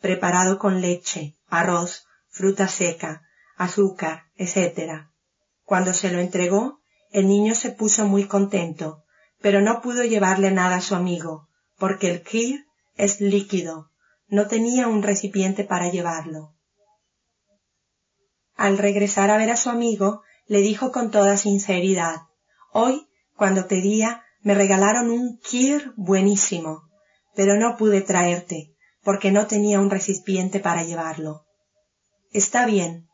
preparado 0.00 0.58
con 0.58 0.82
leche, 0.82 1.34
arroz, 1.48 2.04
fruta 2.28 2.68
seca, 2.68 3.22
azúcar, 3.56 4.24
etc. 4.36 5.06
Cuando 5.64 5.94
se 5.94 6.12
lo 6.12 6.20
entregó, 6.20 6.80
el 7.10 7.26
niño 7.26 7.54
se 7.54 7.70
puso 7.70 8.06
muy 8.06 8.26
contento, 8.26 9.02
pero 9.40 9.62
no 9.62 9.80
pudo 9.80 10.04
llevarle 10.04 10.50
nada 10.50 10.76
a 10.76 10.82
su 10.82 10.94
amigo, 10.94 11.48
porque 11.78 12.10
el 12.10 12.22
kir 12.22 12.66
es 12.96 13.20
líquido, 13.22 13.90
no 14.28 14.46
tenía 14.46 14.88
un 14.88 15.02
recipiente 15.02 15.64
para 15.64 15.90
llevarlo. 15.90 16.55
Al 18.56 18.78
regresar 18.78 19.30
a 19.30 19.36
ver 19.36 19.50
a 19.50 19.56
su 19.56 19.70
amigo, 19.70 20.22
le 20.46 20.60
dijo 20.60 20.92
con 20.92 21.10
toda 21.10 21.36
sinceridad, 21.36 22.22
Hoy, 22.72 23.06
cuando 23.36 23.66
te 23.66 23.82
me 24.42 24.54
regalaron 24.54 25.10
un 25.10 25.38
kir 25.38 25.92
buenísimo, 25.96 26.82
pero 27.34 27.58
no 27.58 27.76
pude 27.76 28.00
traerte, 28.00 28.74
porque 29.02 29.30
no 29.30 29.46
tenía 29.46 29.80
un 29.80 29.90
recipiente 29.90 30.60
para 30.60 30.84
llevarlo. 30.84 31.44
Está 32.32 32.66
bien, 32.66 33.08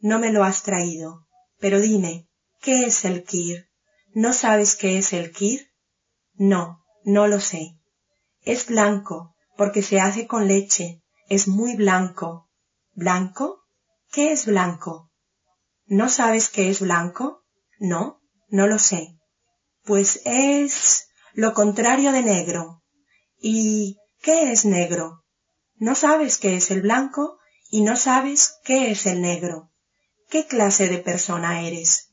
no 0.00 0.18
me 0.18 0.32
lo 0.32 0.44
has 0.44 0.62
traído, 0.62 1.26
pero 1.58 1.80
dime, 1.80 2.28
¿qué 2.60 2.84
es 2.84 3.04
el 3.04 3.24
kir? 3.24 3.68
¿No 4.14 4.32
sabes 4.32 4.76
qué 4.76 4.98
es 4.98 5.12
el 5.12 5.32
kir? 5.32 5.68
No, 6.34 6.82
no 7.04 7.28
lo 7.28 7.40
sé. 7.40 7.78
Es 8.42 8.66
blanco, 8.66 9.34
porque 9.56 9.82
se 9.82 10.00
hace 10.00 10.26
con 10.26 10.48
leche, 10.48 11.02
es 11.28 11.48
muy 11.48 11.76
blanco. 11.76 12.50
¿Blanco? 12.94 13.61
¿Qué 14.12 14.30
es 14.30 14.44
blanco? 14.44 15.10
¿No 15.86 16.10
sabes 16.10 16.50
qué 16.50 16.68
es 16.68 16.80
blanco? 16.80 17.46
No, 17.78 18.20
no 18.50 18.66
lo 18.66 18.78
sé. 18.78 19.16
Pues 19.84 20.20
es 20.26 21.08
lo 21.32 21.54
contrario 21.54 22.12
de 22.12 22.20
negro. 22.20 22.82
¿Y 23.40 23.96
qué 24.20 24.52
es 24.52 24.66
negro? 24.66 25.24
No 25.76 25.94
sabes 25.94 26.36
qué 26.36 26.56
es 26.56 26.70
el 26.70 26.82
blanco 26.82 27.38
y 27.70 27.80
no 27.84 27.96
sabes 27.96 28.58
qué 28.64 28.90
es 28.90 29.06
el 29.06 29.22
negro. 29.22 29.72
¿Qué 30.28 30.46
clase 30.46 30.90
de 30.90 30.98
persona 30.98 31.62
eres? 31.62 32.12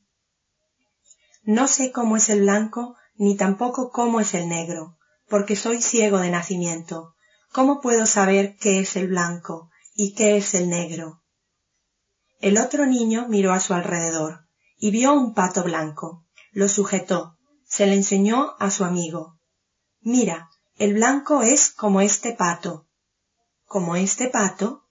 No 1.44 1.68
sé 1.68 1.92
cómo 1.92 2.16
es 2.16 2.30
el 2.30 2.44
blanco 2.44 2.96
ni 3.16 3.36
tampoco 3.36 3.92
cómo 3.92 4.22
es 4.22 4.34
el 4.36 4.48
negro, 4.48 4.98
porque 5.28 5.58
soy 5.58 5.82
ciego 5.82 6.20
de 6.20 6.30
nacimiento. 6.30 7.16
¿Cómo 7.52 7.82
puedo 7.82 8.06
saber 8.06 8.56
qué 8.56 8.80
es 8.80 8.96
el 8.96 9.10
blanco 9.10 9.70
y 9.94 10.14
qué 10.14 10.38
es 10.38 10.54
el 10.54 10.70
negro? 10.70 11.24
El 12.40 12.58
otro 12.58 12.86
niño 12.86 13.28
miró 13.28 13.52
a 13.52 13.60
su 13.60 13.74
alrededor 13.74 14.46
y 14.78 14.92
vio 14.92 15.14
un 15.14 15.34
pato 15.34 15.64
blanco. 15.64 16.26
Lo 16.52 16.70
sujetó, 16.70 17.38
se 17.66 17.86
le 17.86 17.96
enseñó 17.96 18.56
a 18.60 18.72
su 18.72 18.86
amigo. 18.86 19.38
Mira, 20.02 20.50
el 20.78 20.94
blanco 20.94 21.44
es 21.44 21.70
como 21.70 22.00
este 22.00 22.34
pato. 22.34 22.88
¿Como 23.66 23.98
este 23.98 24.30
pato? 24.30 24.88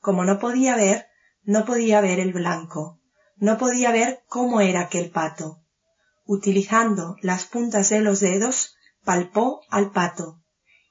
Como 0.00 0.24
no 0.24 0.38
podía 0.38 0.76
ver, 0.76 1.06
no 1.42 1.66
podía 1.66 2.00
ver 2.00 2.20
el 2.20 2.32
blanco, 2.32 3.00
no 3.36 3.58
podía 3.58 3.92
ver 3.92 4.22
cómo 4.26 4.62
era 4.62 4.80
aquel 4.80 5.10
pato. 5.10 5.62
Utilizando 6.24 7.16
las 7.20 7.44
puntas 7.44 7.90
de 7.90 8.00
los 8.00 8.20
dedos, 8.20 8.76
palpó 9.04 9.60
al 9.68 9.90
pato 9.90 10.42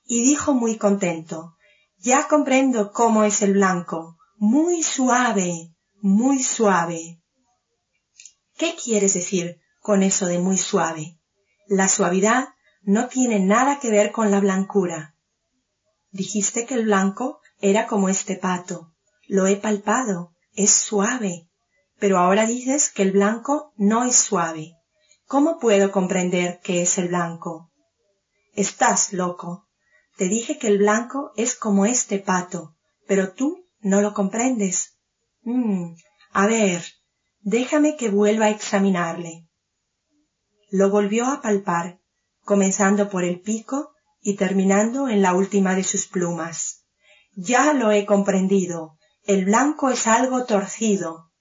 y 0.06 0.22
dijo 0.22 0.54
muy 0.54 0.78
contento, 0.78 1.58
ya 1.98 2.28
comprendo 2.28 2.92
cómo 2.92 3.24
es 3.24 3.42
el 3.42 3.54
blanco, 3.54 4.18
muy 4.38 4.84
suave, 4.84 5.74
muy 6.02 6.44
suave. 6.44 7.22
¿Qué 8.58 8.76
quieres 8.76 9.14
decir 9.14 9.60
con 9.82 10.04
eso 10.04 10.26
de 10.28 10.40
muy 10.40 10.58
suave? 10.58 11.20
La 11.68 11.90
suavidad 11.90 12.50
no 12.82 13.08
tiene 13.08 13.40
nada 13.40 13.80
que 13.80 13.90
ver 13.90 14.12
con 14.12 14.32
la 14.32 14.40
blancura. 14.40 15.16
Dijiste 16.12 16.66
que 16.66 16.76
el 16.76 16.86
blanco 16.86 17.40
era 17.60 17.88
como 17.88 18.10
este 18.10 18.36
pato. 18.36 18.94
Lo 19.28 19.48
he 19.48 19.58
palpado, 19.58 20.34
es 20.54 20.72
suave. 20.72 21.50
Pero 22.00 22.20
ahora 22.20 22.46
dices 22.46 22.92
que 22.92 23.04
el 23.04 23.12
blanco 23.12 23.74
no 23.76 24.04
es 24.04 24.16
suave. 24.16 24.74
¿Cómo 25.26 25.60
puedo 25.60 25.92
comprender 25.92 26.60
qué 26.64 26.84
es 26.84 26.98
el 26.98 27.10
blanco? 27.10 27.72
Estás 28.54 29.14
loco. 29.14 29.68
Te 30.16 30.30
dije 30.30 30.58
que 30.58 30.68
el 30.68 30.78
blanco 30.78 31.32
es 31.36 31.56
como 31.56 31.86
este 31.86 32.20
pato, 32.20 32.76
pero 33.08 33.34
tú 33.34 33.68
no 33.82 34.02
lo 34.02 34.14
comprendes. 34.14 34.97
Mm, 35.48 35.96
a 36.34 36.46
ver, 36.46 36.84
déjame 37.40 37.96
que 37.96 38.10
vuelva 38.10 38.48
a 38.48 38.50
examinarle. 38.50 39.48
Lo 40.72 40.90
volvió 40.90 41.26
a 41.28 41.42
palpar, 41.42 42.02
comenzando 42.44 43.10
por 43.10 43.24
el 43.24 43.40
pico 43.40 43.92
y 44.20 44.36
terminando 44.36 45.08
en 45.08 45.22
la 45.22 45.34
última 45.34 45.74
de 45.74 45.86
sus 45.86 46.06
plumas. 46.08 46.84
Ya 47.34 47.72
lo 47.72 47.94
he 47.94 48.06
comprendido. 48.06 48.98
El 49.24 49.46
blanco 49.46 49.90
es 49.90 50.06
algo 50.06 50.44
torcido, 50.44 51.32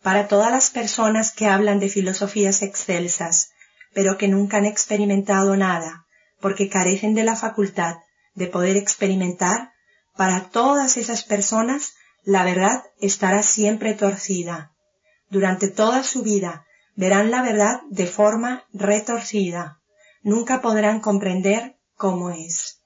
para 0.00 0.28
todas 0.28 0.52
las 0.52 0.70
personas 0.70 1.32
que 1.32 1.46
hablan 1.46 1.80
de 1.80 1.88
filosofías 1.88 2.62
excelsas, 2.62 3.50
pero 3.92 4.16
que 4.16 4.28
nunca 4.28 4.58
han 4.58 4.66
experimentado 4.66 5.56
nada, 5.56 6.06
porque 6.40 6.68
carecen 6.68 7.16
de 7.16 7.24
la 7.24 7.34
facultad 7.34 7.96
de 8.34 8.46
poder 8.46 8.76
experimentar, 8.76 9.72
para 10.16 10.50
todas 10.50 10.96
esas 10.96 11.24
personas 11.24 11.94
la 12.28 12.44
verdad 12.44 12.84
estará 13.00 13.42
siempre 13.42 13.94
torcida. 13.94 14.74
Durante 15.30 15.68
toda 15.68 16.02
su 16.02 16.22
vida 16.22 16.66
verán 16.94 17.30
la 17.30 17.40
verdad 17.40 17.80
de 17.88 18.06
forma 18.06 18.64
retorcida. 18.74 19.80
Nunca 20.22 20.60
podrán 20.60 21.00
comprender 21.00 21.78
cómo 21.96 22.28
es. 22.28 22.82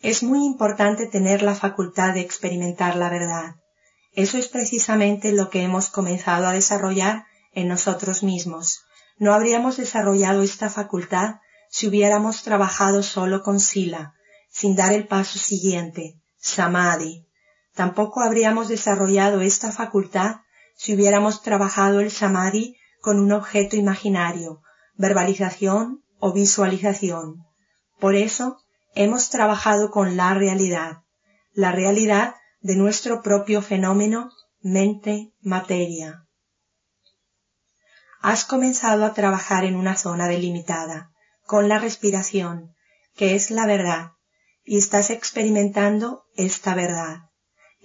Es 0.00 0.22
muy 0.22 0.46
importante 0.46 1.08
tener 1.08 1.42
la 1.42 1.56
facultad 1.56 2.14
de 2.14 2.20
experimentar 2.20 2.94
la 2.94 3.10
verdad. 3.10 3.56
Eso 4.12 4.38
es 4.38 4.46
precisamente 4.46 5.32
lo 5.32 5.50
que 5.50 5.62
hemos 5.62 5.88
comenzado 5.88 6.46
a 6.46 6.52
desarrollar 6.52 7.24
en 7.52 7.66
nosotros 7.66 8.22
mismos. 8.22 8.84
No 9.18 9.34
habríamos 9.34 9.76
desarrollado 9.76 10.44
esta 10.44 10.70
facultad 10.70 11.40
si 11.68 11.88
hubiéramos 11.88 12.44
trabajado 12.44 13.02
solo 13.02 13.42
con 13.42 13.58
sila, 13.58 14.14
sin 14.48 14.76
dar 14.76 14.92
el 14.92 15.08
paso 15.08 15.40
siguiente, 15.40 16.14
samadhi. 16.38 17.26
Tampoco 17.76 18.22
habríamos 18.22 18.68
desarrollado 18.68 19.42
esta 19.42 19.70
facultad 19.70 20.36
si 20.76 20.94
hubiéramos 20.94 21.42
trabajado 21.42 22.00
el 22.00 22.10
samadhi 22.10 22.76
con 23.02 23.20
un 23.20 23.32
objeto 23.32 23.76
imaginario, 23.76 24.62
verbalización 24.94 26.02
o 26.18 26.32
visualización. 26.32 27.44
Por 28.00 28.14
eso 28.14 28.56
hemos 28.94 29.28
trabajado 29.28 29.90
con 29.90 30.16
la 30.16 30.32
realidad. 30.32 31.02
La 31.52 31.70
realidad 31.70 32.34
de 32.60 32.76
nuestro 32.76 33.20
propio 33.20 33.60
fenómeno 33.60 34.30
mente-materia. 34.62 36.26
Has 38.22 38.46
comenzado 38.46 39.04
a 39.04 39.12
trabajar 39.12 39.66
en 39.66 39.76
una 39.76 39.96
zona 39.96 40.28
delimitada, 40.28 41.10
con 41.44 41.68
la 41.68 41.78
respiración, 41.78 42.74
que 43.14 43.34
es 43.34 43.50
la 43.50 43.66
verdad, 43.66 44.12
y 44.64 44.78
estás 44.78 45.10
experimentando 45.10 46.24
esta 46.36 46.74
verdad. 46.74 47.25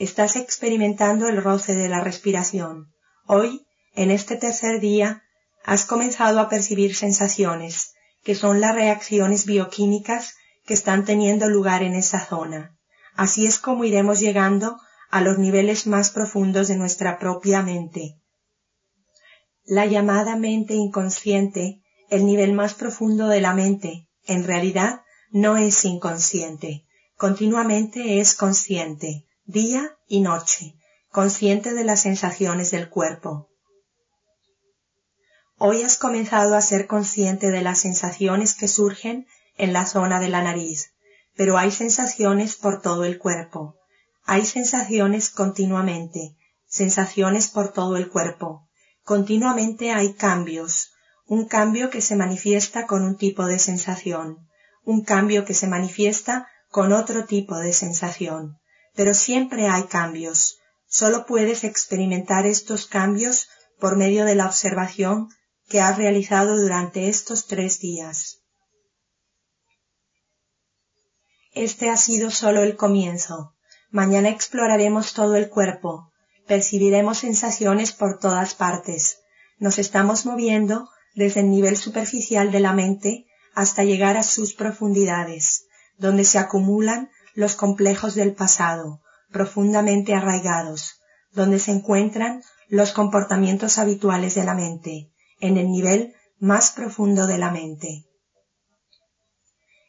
Estás 0.02 0.36
experimentando 0.36 1.28
el 1.28 1.44
roce 1.44 1.76
de 1.76 1.88
la 1.88 2.02
respiración. 2.02 2.92
Hoy, 3.28 3.68
en 3.94 4.10
este 4.10 4.36
tercer 4.36 4.80
día, 4.80 5.22
has 5.64 5.86
comenzado 5.86 6.40
a 6.40 6.50
percibir 6.50 6.96
sensaciones, 6.96 7.94
que 8.24 8.34
son 8.34 8.62
las 8.62 8.74
reacciones 8.74 9.46
bioquímicas 9.46 10.34
que 10.66 10.74
están 10.74 11.06
teniendo 11.06 11.50
lugar 11.50 11.84
en 11.84 11.94
esa 11.94 12.20
zona. 12.20 12.76
Así 13.14 13.46
es 13.46 13.60
como 13.60 13.86
iremos 13.86 14.20
llegando 14.20 14.80
a 15.12 15.22
los 15.22 15.38
niveles 15.38 15.86
más 15.86 16.10
profundos 16.10 16.68
de 16.68 16.78
nuestra 16.78 17.20
propia 17.20 17.62
mente. 17.62 18.18
La 19.66 19.86
llamada 19.86 20.36
mente 20.36 20.74
inconsciente, 20.74 21.84
el 22.10 22.26
nivel 22.26 22.54
más 22.54 22.74
profundo 22.74 23.28
de 23.28 23.42
la 23.42 23.54
mente, 23.54 24.08
en 24.26 24.46
realidad 24.46 25.04
no 25.30 25.58
es 25.58 25.86
inconsciente, 25.86 26.88
continuamente 27.18 28.20
es 28.20 28.34
consciente, 28.34 29.28
día 29.52 29.98
y 30.08 30.22
noche, 30.22 30.76
consciente 31.10 31.74
de 31.74 31.84
las 31.84 32.00
sensaciones 32.00 32.72
del 32.72 32.88
cuerpo. 32.88 33.50
Hoy 35.58 35.82
has 35.84 35.98
comenzado 35.98 36.56
a 36.56 36.62
ser 36.62 36.88
consciente 36.88 37.52
de 37.52 37.62
las 37.62 37.80
sensaciones 37.80 38.54
que 38.54 38.70
surgen 38.70 39.28
en 39.58 39.74
la 39.74 39.86
zona 39.86 40.22
de 40.22 40.30
la 40.30 40.42
nariz, 40.42 40.94
pero 41.36 41.58
hay 41.58 41.72
sensaciones 41.72 42.56
por 42.56 42.82
todo 42.82 43.04
el 43.04 43.20
cuerpo. 43.20 43.76
Hay 44.24 44.46
sensaciones 44.46 45.30
continuamente, 45.30 46.38
sensaciones 46.66 47.50
por 47.50 47.74
todo 47.74 47.98
el 47.98 48.10
cuerpo. 48.10 48.70
Continuamente 49.04 49.92
hay 49.92 50.14
cambios, 50.14 50.94
un 51.26 51.46
cambio 51.46 51.90
que 51.90 52.00
se 52.00 52.16
manifiesta 52.16 52.88
con 52.88 53.04
un 53.04 53.18
tipo 53.18 53.46
de 53.48 53.60
sensación, 53.60 54.48
un 54.86 55.04
cambio 55.04 55.44
que 55.44 55.54
se 55.54 55.68
manifiesta 55.68 56.48
con 56.70 56.94
otro 56.94 57.26
tipo 57.26 57.58
de 57.58 57.74
sensación. 57.74 58.61
Pero 58.94 59.14
siempre 59.14 59.68
hay 59.68 59.84
cambios. 59.84 60.58
Solo 60.88 61.26
puedes 61.26 61.64
experimentar 61.64 62.46
estos 62.46 62.86
cambios 62.86 63.48
por 63.80 63.96
medio 63.96 64.26
de 64.26 64.36
la 64.36 64.46
observación 64.46 65.30
que 65.70 65.80
has 65.80 65.98
realizado 65.98 66.58
durante 66.58 67.10
estos 67.10 67.48
tres 67.48 67.80
días. 67.80 68.42
Este 71.54 71.90
ha 71.90 71.98
sido 71.98 72.32
solo 72.32 72.64
el 72.64 72.76
comienzo. 72.76 73.56
Mañana 73.90 74.30
exploraremos 74.30 75.14
todo 75.14 75.36
el 75.36 75.50
cuerpo, 75.50 76.12
percibiremos 76.48 77.20
sensaciones 77.20 77.92
por 77.92 78.20
todas 78.20 78.54
partes. 78.54 79.20
Nos 79.58 79.78
estamos 79.80 80.26
moviendo 80.26 80.90
desde 81.14 81.42
el 81.42 81.50
nivel 81.50 81.76
superficial 81.76 82.52
de 82.52 82.62
la 82.62 82.74
mente 82.74 83.26
hasta 83.54 83.84
llegar 83.84 84.16
a 84.16 84.24
sus 84.24 84.54
profundidades, 84.54 85.66
donde 85.98 86.24
se 86.24 86.40
acumulan 86.40 87.10
los 87.34 87.56
complejos 87.56 88.16
del 88.16 88.34
pasado, 88.34 89.02
profundamente 89.32 90.14
arraigados, 90.14 91.00
donde 91.32 91.60
se 91.60 91.72
encuentran 91.72 92.44
los 92.68 92.92
comportamientos 92.92 93.78
habituales 93.78 94.36
de 94.36 94.44
la 94.44 94.54
mente, 94.54 95.12
en 95.40 95.58
el 95.58 95.70
nivel 95.70 96.14
más 96.40 96.72
profundo 96.72 97.28
de 97.28 97.38
la 97.38 97.52
mente. 97.52 98.06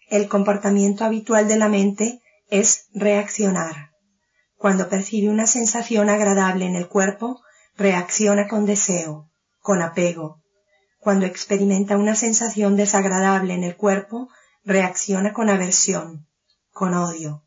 El 0.08 0.28
comportamiento 0.28 1.04
habitual 1.04 1.48
de 1.48 1.56
la 1.56 1.68
mente 1.68 2.20
es 2.50 2.86
reaccionar. 2.92 3.92
Cuando 4.56 4.88
percibe 4.88 5.30
una 5.30 5.46
sensación 5.46 6.10
agradable 6.10 6.66
en 6.66 6.76
el 6.76 6.86
cuerpo, 6.86 7.40
reacciona 7.76 8.46
con 8.46 8.66
deseo, 8.66 9.30
con 9.60 9.80
apego. 9.80 10.42
Cuando 10.98 11.26
experimenta 11.26 11.96
una 11.96 12.14
sensación 12.14 12.76
desagradable 12.76 13.54
en 13.54 13.64
el 13.64 13.76
cuerpo, 13.76 14.28
reacciona 14.64 15.32
con 15.32 15.48
aversión, 15.48 16.28
con 16.72 16.94
odio. 16.94 17.44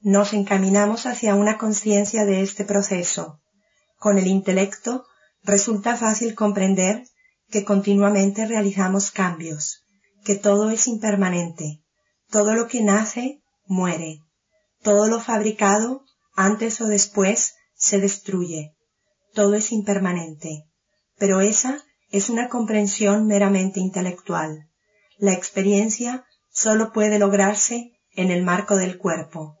Nos 0.00 0.34
encaminamos 0.34 1.06
hacia 1.06 1.34
una 1.34 1.58
conciencia 1.58 2.24
de 2.24 2.42
este 2.42 2.64
proceso. 2.64 3.40
Con 3.98 4.18
el 4.18 4.26
intelecto 4.26 5.04
resulta 5.42 5.96
fácil 5.96 6.34
comprender 6.34 7.04
que 7.48 7.64
continuamente 7.64 8.46
realizamos 8.46 9.10
cambios, 9.10 9.82
que 10.24 10.34
todo 10.34 10.70
es 10.70 10.86
impermanente, 10.86 11.82
todo 12.30 12.54
lo 12.54 12.68
que 12.68 12.82
nace 12.82 13.40
muere, 13.66 14.20
todo 14.82 15.08
lo 15.08 15.20
fabricado 15.20 16.04
antes 16.34 16.80
o 16.80 16.86
después 16.86 17.54
se 17.74 17.98
destruye, 17.98 18.76
todo 19.32 19.54
es 19.54 19.72
impermanente, 19.72 20.66
pero 21.16 21.40
esa 21.40 21.82
es 22.10 22.28
una 22.28 22.48
comprensión 22.48 23.26
meramente 23.26 23.80
intelectual. 23.80 24.68
La 25.18 25.32
experiencia 25.32 26.26
solo 26.56 26.90
puede 26.90 27.18
lograrse 27.18 27.92
en 28.12 28.30
el 28.30 28.42
marco 28.42 28.76
del 28.76 28.96
cuerpo. 28.96 29.58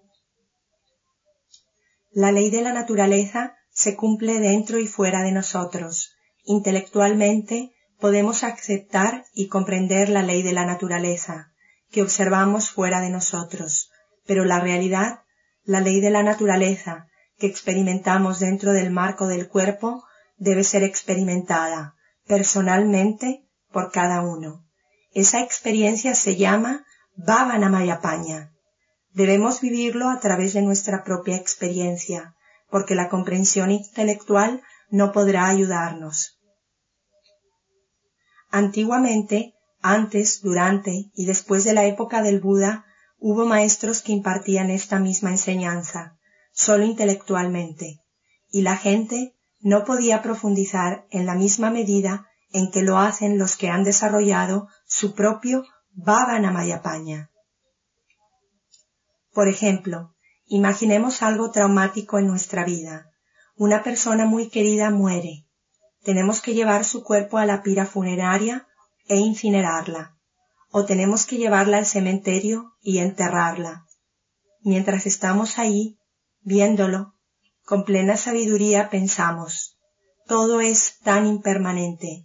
La 2.10 2.32
ley 2.32 2.48
de 2.48 2.62
la 2.62 2.72
naturaleza 2.72 3.54
se 3.70 3.96
cumple 3.96 4.40
dentro 4.40 4.78
y 4.78 4.86
fuera 4.86 5.22
de 5.22 5.30
nosotros. 5.30 6.14
Intelectualmente 6.44 7.70
podemos 8.00 8.44
aceptar 8.44 9.26
y 9.34 9.48
comprender 9.48 10.08
la 10.08 10.22
ley 10.22 10.42
de 10.42 10.54
la 10.54 10.64
naturaleza, 10.64 11.52
que 11.90 12.00
observamos 12.00 12.70
fuera 12.70 13.02
de 13.02 13.10
nosotros, 13.10 13.90
pero 14.24 14.46
la 14.46 14.58
realidad, 14.60 15.20
la 15.64 15.82
ley 15.82 16.00
de 16.00 16.10
la 16.10 16.22
naturaleza, 16.22 17.08
que 17.36 17.46
experimentamos 17.46 18.40
dentro 18.40 18.72
del 18.72 18.90
marco 18.90 19.26
del 19.26 19.48
cuerpo, 19.48 20.02
debe 20.38 20.64
ser 20.64 20.82
experimentada 20.82 21.94
personalmente 22.26 23.44
por 23.70 23.92
cada 23.92 24.22
uno. 24.22 24.65
Esa 25.16 25.40
experiencia 25.40 26.14
se 26.14 26.36
llama 26.36 26.84
Bhavanamayapanya. 27.16 28.52
Debemos 29.14 29.62
vivirlo 29.62 30.10
a 30.10 30.20
través 30.20 30.52
de 30.52 30.60
nuestra 30.60 31.04
propia 31.04 31.36
experiencia, 31.36 32.34
porque 32.68 32.94
la 32.94 33.08
comprensión 33.08 33.70
intelectual 33.70 34.62
no 34.90 35.12
podrá 35.12 35.48
ayudarnos. 35.48 36.38
Antiguamente, 38.50 39.54
antes, 39.80 40.42
durante 40.42 41.10
y 41.14 41.24
después 41.24 41.64
de 41.64 41.72
la 41.72 41.86
época 41.86 42.20
del 42.20 42.38
Buda, 42.38 42.84
hubo 43.18 43.46
maestros 43.46 44.02
que 44.02 44.12
impartían 44.12 44.68
esta 44.68 44.98
misma 44.98 45.30
enseñanza, 45.30 46.18
solo 46.52 46.84
intelectualmente, 46.84 48.02
y 48.50 48.60
la 48.60 48.76
gente 48.76 49.34
no 49.60 49.86
podía 49.86 50.20
profundizar 50.20 51.06
en 51.08 51.24
la 51.24 51.34
misma 51.34 51.70
medida 51.70 52.26
en 52.52 52.70
que 52.70 52.82
lo 52.82 52.98
hacen 52.98 53.38
los 53.38 53.56
que 53.56 53.70
han 53.70 53.82
desarrollado 53.82 54.68
su 54.98 55.14
propio 55.14 55.62
Bhavanamayapanya. 55.92 57.30
Por 59.34 59.46
ejemplo, 59.48 60.14
imaginemos 60.46 61.20
algo 61.20 61.50
traumático 61.50 62.18
en 62.18 62.26
nuestra 62.26 62.64
vida. 62.64 63.10
Una 63.56 63.82
persona 63.82 64.24
muy 64.24 64.48
querida 64.48 64.88
muere 64.88 65.44
tenemos 66.02 66.40
que 66.40 66.54
llevar 66.54 66.86
su 66.86 67.02
cuerpo 67.02 67.36
a 67.36 67.44
la 67.44 67.62
pira 67.62 67.84
funeraria 67.84 68.66
e 69.06 69.16
incinerarla, 69.16 70.16
o 70.70 70.86
tenemos 70.86 71.26
que 71.26 71.36
llevarla 71.36 71.76
al 71.76 71.84
cementerio 71.84 72.72
y 72.80 72.98
enterrarla. 72.98 73.84
Mientras 74.62 75.04
estamos 75.04 75.58
ahí, 75.58 75.98
viéndolo, 76.40 77.12
con 77.66 77.84
plena 77.84 78.16
sabiduría 78.16 78.88
pensamos, 78.88 79.76
todo 80.26 80.62
es 80.62 81.00
tan 81.00 81.26
impermanente, 81.26 82.24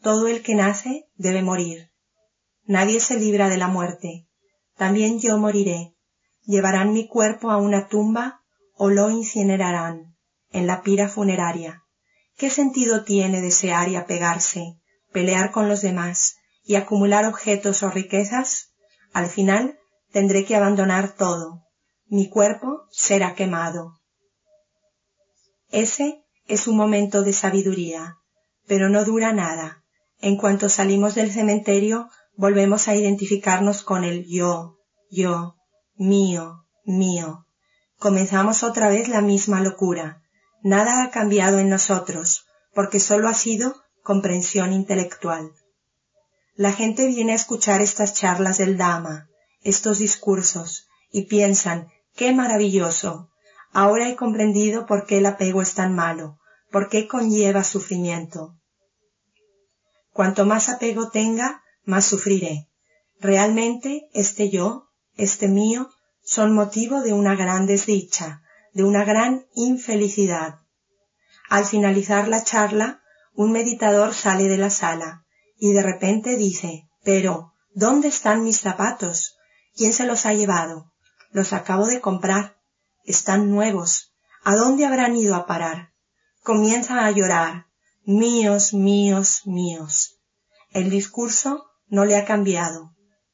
todo 0.00 0.26
el 0.26 0.42
que 0.42 0.56
nace 0.56 1.06
debe 1.14 1.42
morir. 1.42 1.91
Nadie 2.64 3.00
se 3.00 3.18
libra 3.18 3.48
de 3.48 3.56
la 3.56 3.68
muerte. 3.68 4.26
También 4.76 5.18
yo 5.18 5.36
moriré. 5.38 5.94
Llevarán 6.44 6.92
mi 6.92 7.08
cuerpo 7.08 7.50
a 7.50 7.56
una 7.56 7.88
tumba 7.88 8.42
o 8.74 8.90
lo 8.90 9.10
incinerarán 9.10 10.16
en 10.50 10.66
la 10.66 10.82
pira 10.82 11.08
funeraria. 11.08 11.82
¿Qué 12.36 12.50
sentido 12.50 13.04
tiene 13.04 13.40
desear 13.40 13.88
y 13.88 13.96
apegarse, 13.96 14.76
pelear 15.12 15.50
con 15.50 15.68
los 15.68 15.82
demás 15.82 16.36
y 16.64 16.76
acumular 16.76 17.24
objetos 17.24 17.82
o 17.82 17.90
riquezas? 17.90 18.72
Al 19.12 19.26
final 19.26 19.78
tendré 20.12 20.44
que 20.44 20.56
abandonar 20.56 21.14
todo. 21.14 21.62
Mi 22.06 22.28
cuerpo 22.28 22.86
será 22.90 23.34
quemado. 23.34 24.00
Ese 25.70 26.24
es 26.46 26.66
un 26.66 26.76
momento 26.76 27.22
de 27.22 27.32
sabiduría, 27.32 28.16
pero 28.66 28.88
no 28.88 29.04
dura 29.04 29.32
nada. 29.32 29.84
En 30.20 30.36
cuanto 30.36 30.68
salimos 30.68 31.14
del 31.14 31.32
cementerio, 31.32 32.08
volvemos 32.42 32.88
a 32.88 32.96
identificarnos 32.96 33.84
con 33.84 34.02
el 34.02 34.26
yo, 34.26 34.76
yo, 35.08 35.54
mío, 35.94 36.66
mío. 36.84 37.46
Comenzamos 38.00 38.64
otra 38.64 38.88
vez 38.88 39.06
la 39.06 39.20
misma 39.20 39.60
locura 39.60 40.22
Nada 40.64 41.04
ha 41.04 41.10
cambiado 41.10 41.60
en 41.60 41.68
nosotros, 41.68 42.46
porque 42.74 42.98
solo 42.98 43.28
ha 43.28 43.34
sido 43.34 43.76
comprensión 44.02 44.72
intelectual. 44.72 45.52
La 46.56 46.72
gente 46.72 47.06
viene 47.06 47.32
a 47.32 47.36
escuchar 47.36 47.80
estas 47.80 48.14
charlas 48.14 48.58
del 48.58 48.76
Dhamma, 48.76 49.28
estos 49.60 49.98
discursos, 49.98 50.88
y 51.12 51.26
piensan, 51.26 51.86
qué 52.16 52.32
maravilloso. 52.32 53.30
Ahora 53.72 54.08
he 54.08 54.16
comprendido 54.16 54.86
por 54.86 55.06
qué 55.06 55.18
el 55.18 55.26
apego 55.26 55.62
es 55.62 55.74
tan 55.74 55.94
malo, 55.94 56.38
por 56.72 56.88
qué 56.88 57.06
conlleva 57.06 57.62
sufrimiento. 57.62 58.56
Cuanto 60.12 60.44
más 60.44 60.68
apego 60.68 61.10
tenga, 61.10 61.61
más 61.84 62.04
sufriré. 62.04 62.68
Realmente 63.20 64.08
este 64.14 64.50
yo, 64.50 64.88
este 65.16 65.48
mío, 65.48 65.90
son 66.22 66.54
motivo 66.54 67.02
de 67.02 67.12
una 67.12 67.34
gran 67.34 67.66
desdicha, 67.66 68.42
de 68.72 68.84
una 68.84 69.04
gran 69.04 69.46
infelicidad. 69.54 70.60
Al 71.48 71.64
finalizar 71.64 72.28
la 72.28 72.44
charla, 72.44 73.02
un 73.34 73.52
meditador 73.52 74.14
sale 74.14 74.48
de 74.48 74.56
la 74.56 74.70
sala 74.70 75.24
y 75.58 75.72
de 75.72 75.82
repente 75.82 76.36
dice, 76.36 76.88
pero, 77.04 77.52
¿dónde 77.74 78.08
están 78.08 78.44
mis 78.44 78.60
zapatos? 78.60 79.36
¿Quién 79.74 79.92
se 79.92 80.04
los 80.04 80.26
ha 80.26 80.34
llevado? 80.34 80.92
Los 81.30 81.52
acabo 81.52 81.86
de 81.86 82.00
comprar. 82.00 82.56
Están 83.04 83.50
nuevos. 83.50 84.12
¿A 84.44 84.54
dónde 84.54 84.84
habrán 84.84 85.16
ido 85.16 85.34
a 85.34 85.46
parar? 85.46 85.92
Comienza 86.42 87.04
a 87.04 87.10
llorar. 87.10 87.66
Míos, 88.04 88.74
míos, 88.74 89.42
míos. 89.44 90.18
El 90.70 90.90
discurso 90.90 91.66
no 91.92 92.04
le 92.04 92.16
ha 92.16 92.24
cambiado, 92.24 92.80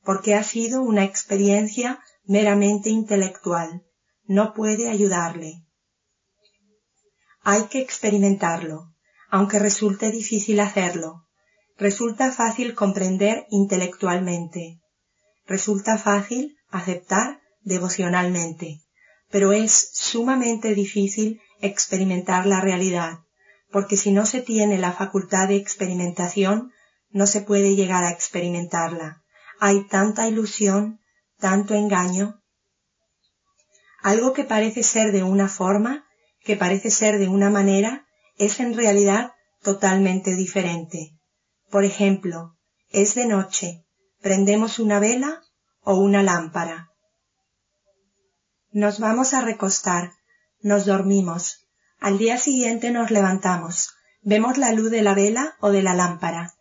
porque 0.02 0.34
ha 0.34 0.42
sido 0.42 0.82
una 0.82 1.04
experiencia 1.04 2.00
meramente 2.24 2.90
intelectual 2.90 3.70
no 4.28 4.52
puede 4.52 4.90
ayudarle. 4.90 5.64
Hay 7.42 7.62
que 7.70 7.80
experimentarlo. 7.80 8.84
aunque 9.30 9.59
resulte 9.59 10.11
difícil 10.11 10.59
hacerlo. 10.59 11.11
Resulta 11.76 12.32
fácil 12.32 12.74
comprender 12.74 13.44
intelectualmente. 13.50 14.80
Resulta 15.46 15.98
fácil 15.98 16.56
aceptar 16.70 17.38
devocionalmente. 17.61 18.80
Pero 19.30 19.52
es 19.52 19.90
sumamente 19.92 20.74
difícil 20.74 21.42
experimentar 21.61 22.46
la 22.46 22.62
realidad, 22.62 23.18
porque 23.70 23.98
si 23.98 24.12
no 24.12 24.24
se 24.24 24.40
tiene 24.40 24.78
la 24.78 24.92
facultad 24.92 25.48
de 25.48 25.56
experimentación, 25.56 26.72
no 27.11 27.26
se 27.26 27.40
puede 27.40 27.74
llegar 27.74 28.04
a 28.04 28.11
experimentarla. 28.11 29.22
Hay 29.61 29.86
tanta 29.88 30.28
ilusión, 30.28 31.00
tanto 31.38 31.74
engaño. 31.74 32.42
Algo 34.02 34.32
que 34.32 34.44
parece 34.44 34.82
ser 34.82 35.12
de 35.12 35.22
una 35.22 35.48
forma, 35.48 36.06
que 36.44 36.56
parece 36.56 36.90
ser 36.90 37.18
de 37.18 37.28
una 37.28 37.50
manera, 37.50 38.06
es 38.36 38.61
en 38.61 38.74
realidad 38.74 39.32
totalmente 39.62 40.34
diferente. 40.36 41.18
Por 41.70 41.84
ejemplo, 41.84 42.56
es 42.90 43.14
de 43.14 43.26
noche, 43.26 43.84
prendemos 44.20 44.78
una 44.78 45.00
vela 45.00 45.42
o 45.82 45.96
una 45.96 46.22
lámpara. 46.22 46.90
Nos 48.70 49.00
vamos 49.00 49.34
a 49.34 49.40
recostar, 49.40 50.12
nos 50.61 50.86
dormimos, 50.86 51.68
al 51.98 52.18
día 52.18 52.38
siguiente 52.38 52.90
nos 52.90 53.11
levantamos, 53.11 53.94
vemos 54.22 54.56
la 54.56 54.72
luz 54.72 54.90
de 54.90 55.02
la 55.02 55.14
vela 55.14 55.56
o 55.61 55.70
de 55.70 55.82
la 55.82 55.94
lámpara. 55.94 56.54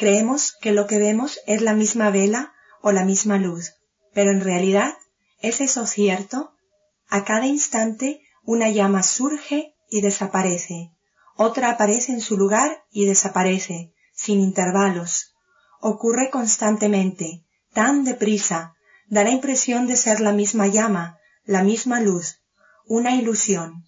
Creemos 0.00 0.56
que 0.62 0.72
lo 0.72 0.86
que 0.86 0.98
vemos 0.98 1.40
es 1.46 1.60
la 1.60 1.74
misma 1.74 2.08
vela 2.08 2.54
o 2.80 2.90
la 2.90 3.04
misma 3.04 3.36
luz, 3.36 3.74
pero 4.14 4.30
en 4.30 4.40
realidad, 4.40 4.94
¿es 5.42 5.60
eso 5.60 5.84
cierto? 5.84 6.54
A 7.08 7.26
cada 7.26 7.44
instante 7.44 8.22
una 8.42 8.70
llama 8.70 9.02
surge 9.02 9.74
y 9.90 10.00
desaparece, 10.00 10.90
otra 11.36 11.68
aparece 11.68 12.12
en 12.12 12.22
su 12.22 12.38
lugar 12.38 12.82
y 12.90 13.04
desaparece, 13.04 13.92
sin 14.14 14.40
intervalos. 14.40 15.34
Ocurre 15.82 16.30
constantemente, 16.30 17.44
tan 17.74 18.02
deprisa, 18.04 18.74
da 19.06 19.22
la 19.22 19.32
impresión 19.32 19.86
de 19.86 19.96
ser 19.96 20.20
la 20.20 20.32
misma 20.32 20.66
llama, 20.66 21.18
la 21.44 21.62
misma 21.62 22.00
luz, 22.00 22.40
una 22.86 23.16
ilusión. 23.16 23.84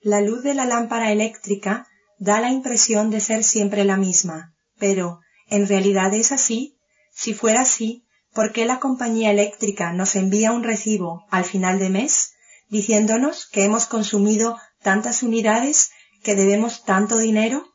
La 0.00 0.22
luz 0.22 0.42
de 0.42 0.54
la 0.54 0.64
lámpara 0.64 1.12
eléctrica 1.12 1.86
da 2.18 2.40
la 2.40 2.50
impresión 2.50 3.10
de 3.10 3.20
ser 3.20 3.44
siempre 3.44 3.84
la 3.84 3.96
misma, 3.96 4.54
pero, 4.78 5.20
¿en 5.48 5.66
realidad 5.66 6.14
es 6.14 6.32
así? 6.32 6.78
Si 7.14 7.34
fuera 7.34 7.62
así, 7.62 8.06
¿por 8.34 8.52
qué 8.52 8.66
la 8.66 8.80
compañía 8.80 9.30
eléctrica 9.30 9.92
nos 9.92 10.16
envía 10.16 10.52
un 10.52 10.62
recibo 10.62 11.26
al 11.30 11.44
final 11.44 11.78
de 11.78 11.90
mes 11.90 12.32
diciéndonos 12.68 13.46
que 13.46 13.64
hemos 13.64 13.86
consumido 13.86 14.58
tantas 14.82 15.22
unidades 15.22 15.90
que 16.22 16.34
debemos 16.34 16.84
tanto 16.84 17.18
dinero? 17.18 17.66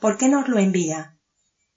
¿Por 0.00 0.16
qué 0.16 0.28
nos 0.28 0.48
lo 0.48 0.58
envía? 0.58 1.16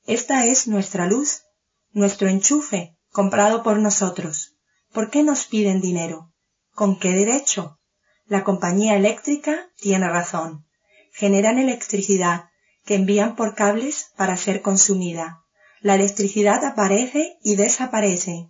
Esta 0.05 0.45
es 0.45 0.67
nuestra 0.67 1.07
luz, 1.07 1.43
nuestro 1.91 2.27
enchufe, 2.27 2.97
comprado 3.09 3.63
por 3.63 3.79
nosotros. 3.79 4.55
¿Por 4.91 5.09
qué 5.09 5.23
nos 5.23 5.45
piden 5.45 5.81
dinero? 5.81 6.33
¿Con 6.73 6.99
qué 6.99 7.09
derecho? 7.09 7.79
La 8.25 8.43
compañía 8.43 8.95
eléctrica 8.95 9.69
tiene 9.77 10.09
razón. 10.09 10.65
Generan 11.13 11.59
electricidad 11.59 12.49
que 12.85 12.95
envían 12.95 13.35
por 13.35 13.55
cables 13.55 14.11
para 14.17 14.35
ser 14.35 14.61
consumida. 14.61 15.43
La 15.79 15.95
electricidad 15.95 16.63
aparece 16.65 17.37
y 17.43 17.55
desaparece. 17.55 18.49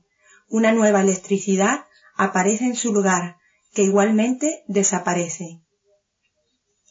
Una 0.50 0.72
nueva 0.72 1.02
electricidad 1.02 1.86
aparece 2.16 2.66
en 2.66 2.76
su 2.76 2.94
lugar, 2.94 3.38
que 3.74 3.84
igualmente 3.84 4.64
desaparece. 4.68 5.62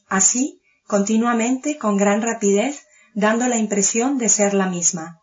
Así, 0.08 0.60
continuamente, 0.86 1.78
con 1.78 1.96
gran 1.96 2.22
rapidez, 2.22 2.84
dando 3.14 3.48
la 3.48 3.56
impresión 3.56 4.18
de 4.18 4.28
ser 4.28 4.52
la 4.54 4.66
misma. 4.66 5.20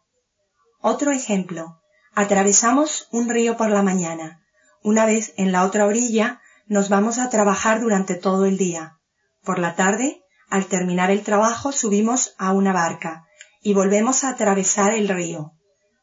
Otro 0.81 1.11
ejemplo. 1.11 1.81
Atravesamos 2.15 3.07
un 3.11 3.29
río 3.29 3.55
por 3.55 3.69
la 3.69 3.83
mañana. 3.83 4.41
Una 4.81 5.05
vez 5.05 5.33
en 5.37 5.51
la 5.51 5.63
otra 5.63 5.85
orilla 5.85 6.41
nos 6.65 6.89
vamos 6.89 7.19
a 7.19 7.29
trabajar 7.29 7.81
durante 7.81 8.15
todo 8.15 8.45
el 8.45 8.57
día. 8.57 8.97
Por 9.43 9.59
la 9.59 9.75
tarde, 9.75 10.23
al 10.49 10.65
terminar 10.67 11.11
el 11.11 11.23
trabajo, 11.23 11.71
subimos 11.71 12.33
a 12.37 12.51
una 12.51 12.73
barca 12.73 13.25
y 13.61 13.73
volvemos 13.73 14.23
a 14.23 14.29
atravesar 14.29 14.93
el 14.93 15.07
río. 15.07 15.53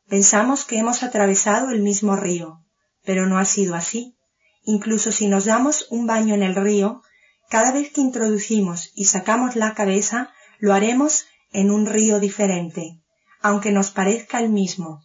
Pensamos 0.09 0.65
que 0.65 0.79
hemos 0.79 1.03
atravesado 1.03 1.71
el 1.71 1.83
mismo 1.83 2.17
río, 2.17 2.61
pero 3.05 3.27
no 3.27 3.39
ha 3.39 3.45
sido 3.45 3.75
así. 3.75 4.17
Incluso 4.65 5.13
si 5.13 5.27
nos 5.29 5.45
damos 5.45 5.87
un 5.91 6.07
baño 6.07 6.35
en 6.35 6.43
el 6.43 6.55
río, 6.55 7.03
cada 7.49 7.73
vez 7.73 7.93
que 7.93 8.01
introducimos 8.01 8.93
y 8.95 9.07
sacamos 9.07 9.57
la 9.57 9.75
cabeza, 9.75 10.33
lo 10.59 10.75
haremos 10.75 11.27
en 11.53 11.71
un 11.71 11.87
río 11.87 12.21
diferente, 12.21 13.01
aunque 13.41 13.73
nos 13.73 13.91
parezca 13.91 14.41
el 14.41 14.51
mismo. 14.51 15.03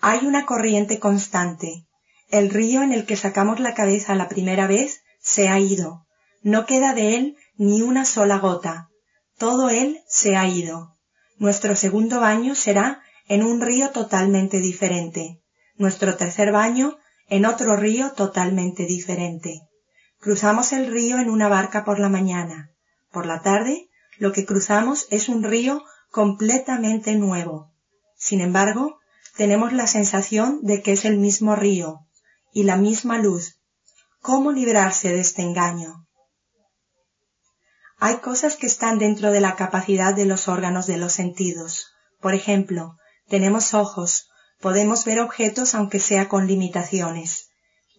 Hay 0.00 0.26
una 0.26 0.46
corriente 0.46 0.98
constante, 0.98 1.86
el 2.30 2.50
río 2.50 2.82
en 2.82 2.92
el 2.92 3.04
que 3.04 3.16
sacamos 3.16 3.60
la 3.60 3.74
cabeza 3.74 4.14
la 4.14 4.28
primera 4.28 4.66
vez 4.66 5.02
se 5.20 5.48
ha 5.48 5.58
ido. 5.60 6.06
No 6.42 6.66
queda 6.66 6.94
de 6.94 7.16
él 7.16 7.36
ni 7.56 7.82
una 7.82 8.04
sola 8.04 8.38
gota. 8.38 8.88
Todo 9.38 9.70
él 9.70 10.00
se 10.08 10.36
ha 10.36 10.48
ido. 10.48 10.96
Nuestro 11.38 11.74
segundo 11.76 12.20
baño 12.20 12.54
será 12.54 13.02
en 13.28 13.42
un 13.42 13.60
río 13.60 13.90
totalmente 13.90 14.58
diferente. 14.58 15.40
Nuestro 15.76 16.16
tercer 16.16 16.52
baño 16.52 16.96
en 17.28 17.46
otro 17.46 17.76
río 17.76 18.12
totalmente 18.12 18.84
diferente. 18.84 19.60
Cruzamos 20.20 20.72
el 20.72 20.86
río 20.86 21.18
en 21.18 21.30
una 21.30 21.48
barca 21.48 21.84
por 21.84 21.98
la 21.98 22.08
mañana. 22.08 22.70
Por 23.10 23.26
la 23.26 23.42
tarde, 23.42 23.88
lo 24.18 24.32
que 24.32 24.44
cruzamos 24.44 25.06
es 25.10 25.28
un 25.28 25.42
río 25.42 25.82
completamente 26.10 27.14
nuevo. 27.16 27.72
Sin 28.16 28.40
embargo, 28.40 28.98
tenemos 29.36 29.72
la 29.72 29.86
sensación 29.86 30.60
de 30.62 30.82
que 30.82 30.92
es 30.92 31.04
el 31.04 31.18
mismo 31.18 31.56
río, 31.56 32.06
y 32.52 32.64
la 32.64 32.76
misma 32.76 33.18
luz. 33.18 33.58
¿Cómo 34.20 34.52
librarse 34.52 35.08
de 35.08 35.20
este 35.20 35.42
engaño? 35.42 36.06
Hay 38.04 38.16
cosas 38.16 38.56
que 38.56 38.66
están 38.66 38.98
dentro 38.98 39.30
de 39.30 39.40
la 39.40 39.54
capacidad 39.54 40.12
de 40.12 40.24
los 40.24 40.48
órganos 40.48 40.88
de 40.88 40.96
los 40.96 41.12
sentidos. 41.12 41.92
Por 42.20 42.34
ejemplo, 42.34 42.96
tenemos 43.28 43.74
ojos, 43.74 44.28
podemos 44.60 45.04
ver 45.04 45.20
objetos 45.20 45.76
aunque 45.76 46.00
sea 46.00 46.28
con 46.28 46.48
limitaciones. 46.48 47.50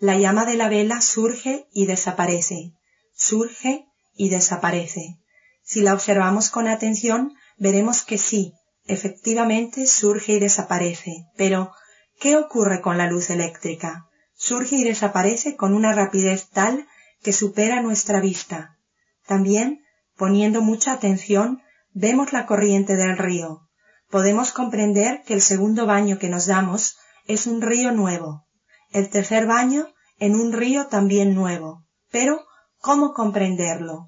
La 0.01 0.17
llama 0.17 0.43
de 0.43 0.55
la 0.55 0.67
vela 0.67 0.99
surge 0.99 1.67
y 1.71 1.85
desaparece, 1.85 2.73
surge 3.15 3.85
y 4.13 4.27
desaparece. 4.27 5.19
Si 5.63 5.79
la 5.79 5.93
observamos 5.93 6.49
con 6.49 6.67
atención, 6.67 7.33
veremos 7.55 8.03
que 8.03 8.17
sí, 8.17 8.51
efectivamente 8.85 9.87
surge 9.87 10.33
y 10.33 10.39
desaparece. 10.39 11.27
Pero, 11.37 11.71
¿qué 12.19 12.35
ocurre 12.35 12.81
con 12.81 12.97
la 12.97 13.07
luz 13.07 13.29
eléctrica? 13.29 14.09
surge 14.35 14.75
y 14.75 14.83
desaparece 14.83 15.55
con 15.55 15.73
una 15.73 15.93
rapidez 15.93 16.49
tal 16.49 16.87
que 17.21 17.31
supera 17.31 17.81
nuestra 17.81 18.19
vista. 18.19 18.77
También, 19.25 19.82
poniendo 20.15 20.61
mucha 20.61 20.93
atención, 20.93 21.61
vemos 21.93 22.33
la 22.33 22.45
corriente 22.45 22.95
del 22.95 23.17
río. 23.17 23.69
Podemos 24.09 24.51
comprender 24.51 25.23
que 25.25 25.33
el 25.33 25.41
segundo 25.41 25.85
baño 25.85 26.19
que 26.19 26.29
nos 26.29 26.45
damos 26.45 26.97
es 27.25 27.47
un 27.47 27.61
río 27.61 27.91
nuevo, 27.91 28.45
el 28.91 29.09
tercer 29.09 29.47
baño 29.47 29.87
en 30.19 30.35
un 30.35 30.53
río 30.53 30.87
también 30.87 31.33
nuevo. 31.33 31.83
Pero, 32.11 32.45
¿cómo 32.79 33.13
comprenderlo? 33.13 34.05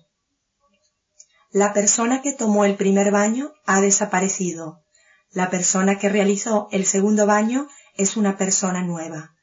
La 1.51 1.73
persona 1.73 2.21
que 2.21 2.33
tomó 2.33 2.65
el 2.65 2.75
primer 2.75 3.11
baño 3.11 3.51
ha 3.65 3.81
desaparecido. 3.81 4.83
La 5.31 5.49
persona 5.49 5.97
que 5.97 6.09
realizó 6.09 6.67
el 6.71 6.85
segundo 6.85 7.25
baño 7.25 7.67
es 7.95 8.17
una 8.17 8.37
persona 8.37 8.83
nueva. 8.83 9.35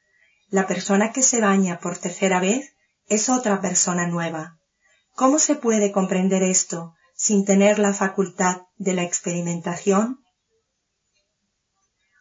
La 0.49 0.67
persona 0.67 1.11
que 1.11 1.23
se 1.23 1.41
baña 1.41 1.79
por 1.79 1.97
tercera 1.97 2.39
vez 2.39 2.75
es 3.07 3.29
otra 3.29 3.61
persona 3.61 4.07
nueva. 4.07 4.59
¿Cómo 5.15 5.39
se 5.39 5.55
puede 5.55 5.91
comprender 5.91 6.43
esto 6.43 6.93
sin 7.15 7.45
tener 7.45 7.79
la 7.79 7.93
facultad 7.93 8.63
de 8.77 8.93
la 8.93 9.03
experimentación? 9.03 10.19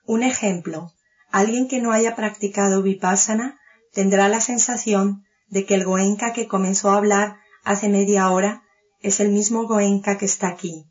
Un 0.04 0.22
ejemplo. 0.22 0.92
Alguien 1.30 1.68
que 1.68 1.80
no 1.80 1.92
haya 1.92 2.14
practicado 2.14 2.82
vipassana 2.82 3.58
tendrá 3.92 4.28
la 4.28 4.40
sensación 4.40 5.24
de 5.48 5.64
que 5.64 5.74
el 5.74 5.84
goenka 5.84 6.32
que 6.32 6.48
comenzó 6.48 6.90
a 6.90 6.96
hablar 6.96 7.36
hace 7.64 7.88
media 7.88 8.30
hora 8.30 8.62
es 9.00 9.20
el 9.20 9.30
mismo 9.30 9.66
goenka 9.66 10.18
que 10.18 10.26
está 10.26 10.48
aquí. 10.48 10.84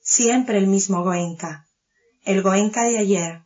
Siempre 0.00 0.58
el 0.58 0.66
mismo 0.66 1.02
goenka. 1.02 1.66
El 2.24 2.42
goenka 2.42 2.84
de 2.84 2.98
ayer. 2.98 3.42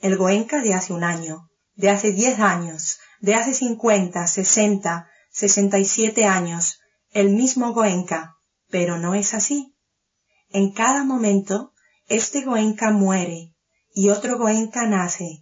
El 0.00 0.16
goenka 0.16 0.60
de 0.62 0.74
hace 0.74 0.92
un 0.92 1.04
año 1.04 1.48
de 1.76 1.90
hace 1.90 2.12
diez 2.12 2.38
años, 2.38 2.98
de 3.20 3.34
hace 3.34 3.54
cincuenta, 3.54 4.26
sesenta, 4.26 5.08
sesenta 5.30 5.78
y 5.78 5.84
siete 5.84 6.24
años, 6.24 6.78
el 7.14 7.30
mismo 7.30 7.72
Goenka, 7.72 8.36
pero 8.68 8.98
no 8.98 9.14
es 9.14 9.34
así. 9.34 9.76
En 10.50 10.72
cada 10.72 11.04
momento, 11.04 11.72
este 12.08 12.42
Goenka 12.42 12.90
muere 12.90 13.54
y 13.94 14.10
otro 14.10 14.36
Goenka 14.36 14.86
nace. 14.86 15.38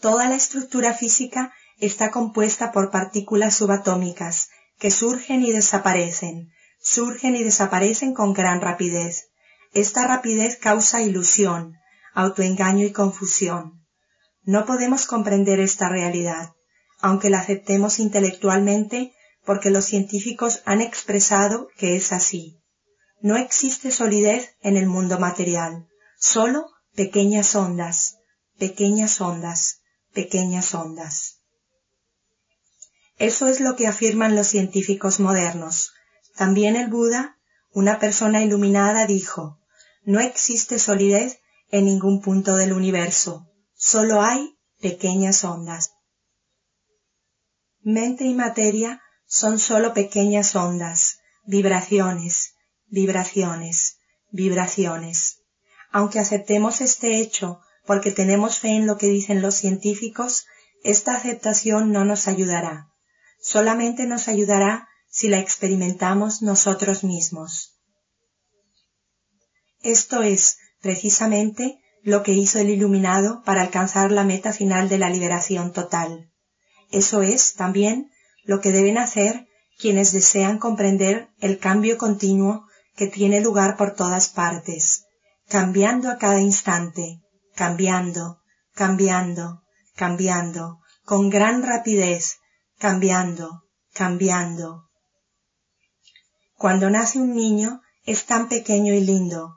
Toda 0.00 0.28
la 0.28 0.34
estructura 0.34 0.92
física 0.92 1.54
está 1.78 2.10
compuesta 2.10 2.72
por 2.72 2.90
partículas 2.90 3.54
subatómicas 3.54 4.48
que 4.80 4.90
surgen 4.90 5.44
y 5.44 5.52
desaparecen, 5.52 6.50
surgen 6.80 7.36
y 7.36 7.44
desaparecen 7.44 8.12
con 8.12 8.32
gran 8.32 8.60
rapidez. 8.60 9.28
Esta 9.72 10.04
rapidez 10.08 10.56
causa 10.56 11.00
ilusión, 11.00 11.74
autoengaño 12.12 12.84
y 12.84 12.92
confusión. 12.92 13.86
No 14.42 14.66
podemos 14.66 15.06
comprender 15.06 15.60
esta 15.60 15.88
realidad, 15.88 16.50
aunque 17.00 17.30
la 17.30 17.38
aceptemos 17.38 18.00
intelectualmente 18.00 19.14
porque 19.44 19.70
los 19.70 19.86
científicos 19.86 20.62
han 20.64 20.80
expresado 20.80 21.68
que 21.76 21.96
es 21.96 22.12
así. 22.12 22.58
No 23.20 23.36
existe 23.36 23.90
solidez 23.90 24.56
en 24.60 24.76
el 24.76 24.86
mundo 24.86 25.18
material, 25.18 25.86
solo 26.18 26.66
pequeñas 26.94 27.54
ondas, 27.54 28.18
pequeñas 28.58 29.20
ondas, 29.20 29.80
pequeñas 30.12 30.74
ondas. 30.74 31.38
Eso 33.18 33.46
es 33.46 33.60
lo 33.60 33.76
que 33.76 33.86
afirman 33.86 34.34
los 34.34 34.48
científicos 34.48 35.20
modernos. 35.20 35.92
También 36.36 36.76
el 36.76 36.88
Buda, 36.88 37.36
una 37.72 37.98
persona 37.98 38.42
iluminada, 38.42 39.06
dijo, 39.06 39.58
no 40.04 40.20
existe 40.20 40.78
solidez 40.78 41.38
en 41.70 41.84
ningún 41.84 42.20
punto 42.20 42.56
del 42.56 42.72
universo, 42.72 43.46
solo 43.74 44.20
hay 44.22 44.56
pequeñas 44.80 45.44
ondas. 45.44 45.92
Mente 47.80 48.24
y 48.24 48.34
materia 48.34 49.00
son 49.32 49.58
solo 49.58 49.94
pequeñas 49.94 50.54
ondas, 50.56 51.20
vibraciones, 51.46 52.52
vibraciones, 52.88 53.96
vibraciones. 54.30 55.38
Aunque 55.90 56.18
aceptemos 56.18 56.82
este 56.82 57.18
hecho 57.18 57.60
porque 57.86 58.10
tenemos 58.10 58.58
fe 58.58 58.76
en 58.76 58.86
lo 58.86 58.98
que 58.98 59.06
dicen 59.06 59.40
los 59.40 59.54
científicos, 59.54 60.44
esta 60.84 61.16
aceptación 61.16 61.92
no 61.92 62.04
nos 62.04 62.28
ayudará. 62.28 62.88
Solamente 63.40 64.06
nos 64.06 64.28
ayudará 64.28 64.86
si 65.08 65.28
la 65.28 65.38
experimentamos 65.38 66.42
nosotros 66.42 67.02
mismos. 67.02 67.80
Esto 69.80 70.20
es, 70.22 70.58
precisamente, 70.82 71.78
lo 72.02 72.22
que 72.22 72.32
hizo 72.32 72.58
el 72.58 72.68
iluminado 72.68 73.42
para 73.44 73.62
alcanzar 73.62 74.12
la 74.12 74.24
meta 74.24 74.52
final 74.52 74.90
de 74.90 74.98
la 74.98 75.08
liberación 75.08 75.72
total. 75.72 76.30
Eso 76.90 77.22
es, 77.22 77.54
también, 77.54 78.12
lo 78.44 78.60
que 78.60 78.72
deben 78.72 78.98
hacer 78.98 79.46
quienes 79.78 80.12
desean 80.12 80.58
comprender 80.58 81.28
el 81.40 81.58
cambio 81.58 81.98
continuo 81.98 82.66
que 82.94 83.06
tiene 83.06 83.40
lugar 83.40 83.76
por 83.76 83.94
todas 83.94 84.28
partes, 84.28 85.06
cambiando 85.48 86.10
a 86.10 86.18
cada 86.18 86.40
instante, 86.40 87.20
cambiando, 87.54 88.40
cambiando, 88.74 89.62
cambiando, 89.96 90.80
con 91.04 91.30
gran 91.30 91.62
rapidez, 91.62 92.38
cambiando, 92.78 93.64
cambiando. 93.92 94.88
Cuando 96.56 96.90
nace 96.90 97.18
un 97.18 97.34
niño 97.34 97.82
es 98.04 98.24
tan 98.26 98.48
pequeño 98.48 98.94
y 98.94 99.00
lindo. 99.00 99.56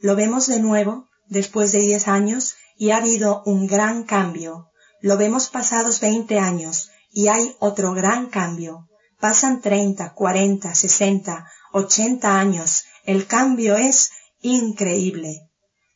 Lo 0.00 0.16
vemos 0.16 0.46
de 0.46 0.60
nuevo 0.60 1.08
después 1.28 1.72
de 1.72 1.80
diez 1.80 2.08
años 2.08 2.56
y 2.76 2.90
ha 2.90 2.98
habido 2.98 3.42
un 3.44 3.66
gran 3.66 4.04
cambio. 4.04 4.68
Lo 5.00 5.16
vemos 5.16 5.48
pasados 5.48 6.00
veinte 6.00 6.38
años 6.38 6.91
y 7.12 7.28
hay 7.28 7.54
otro 7.60 7.92
gran 7.92 8.26
cambio. 8.26 8.88
Pasan 9.20 9.60
treinta, 9.60 10.14
cuarenta, 10.14 10.74
sesenta, 10.74 11.46
ochenta 11.72 12.40
años. 12.40 12.84
El 13.04 13.26
cambio 13.26 13.76
es 13.76 14.10
increíble. 14.40 15.48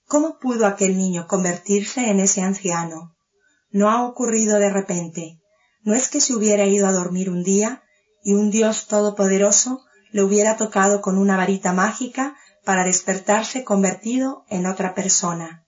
¿Cómo 0.06 0.38
pudo 0.38 0.66
aquel 0.66 0.96
niño 0.96 1.26
convertirse 1.26 2.10
en 2.10 2.20
ese 2.20 2.42
anciano? 2.42 3.16
No 3.70 3.90
ha 3.90 4.04
ocurrido 4.04 4.58
de 4.58 4.70
repente. 4.70 5.40
No 5.82 5.94
es 5.94 6.08
que 6.08 6.20
se 6.20 6.34
hubiera 6.34 6.66
ido 6.66 6.86
a 6.86 6.92
dormir 6.92 7.30
un 7.30 7.42
día 7.42 7.82
y 8.22 8.34
un 8.34 8.50
Dios 8.50 8.86
todopoderoso 8.86 9.82
le 10.12 10.22
hubiera 10.22 10.56
tocado 10.56 11.00
con 11.00 11.18
una 11.18 11.36
varita 11.36 11.72
mágica 11.72 12.36
para 12.64 12.84
despertarse 12.84 13.64
convertido 13.64 14.44
en 14.48 14.66
otra 14.66 14.94
persona. 14.94 15.66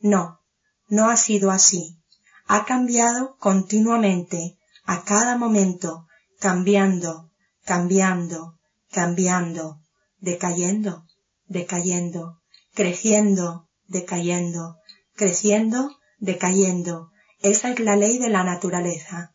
No, 0.00 0.40
no 0.88 1.10
ha 1.10 1.16
sido 1.16 1.50
así. 1.50 1.98
Ha 2.46 2.64
cambiado 2.64 3.36
continuamente, 3.38 4.58
a 4.84 5.04
cada 5.04 5.36
momento, 5.36 6.06
cambiando, 6.38 7.30
cambiando, 7.64 8.58
cambiando, 8.90 9.80
decayendo, 10.18 11.06
decayendo, 11.46 12.40
creciendo, 12.74 13.68
decayendo, 13.86 14.76
creciendo, 15.14 15.90
decayendo. 16.18 17.10
Esa 17.40 17.70
es 17.70 17.80
la 17.80 17.96
ley 17.96 18.18
de 18.18 18.28
la 18.28 18.44
naturaleza. 18.44 19.34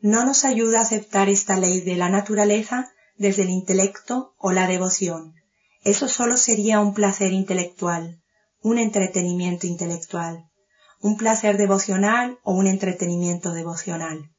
No 0.00 0.24
nos 0.24 0.44
ayuda 0.44 0.80
a 0.80 0.82
aceptar 0.82 1.28
esta 1.28 1.58
ley 1.58 1.80
de 1.80 1.96
la 1.96 2.08
naturaleza 2.08 2.90
desde 3.16 3.42
el 3.42 3.50
intelecto 3.50 4.34
o 4.38 4.52
la 4.52 4.66
devoción. 4.66 5.34
Eso 5.82 6.08
solo 6.08 6.36
sería 6.36 6.80
un 6.80 6.94
placer 6.94 7.32
intelectual, 7.32 8.22
un 8.60 8.78
entretenimiento 8.78 9.66
intelectual 9.66 10.50
un 11.04 11.18
placer 11.18 11.58
devocional 11.58 12.38
o 12.44 12.54
un 12.54 12.66
entretenimiento 12.66 13.52
devocional. 13.52 14.30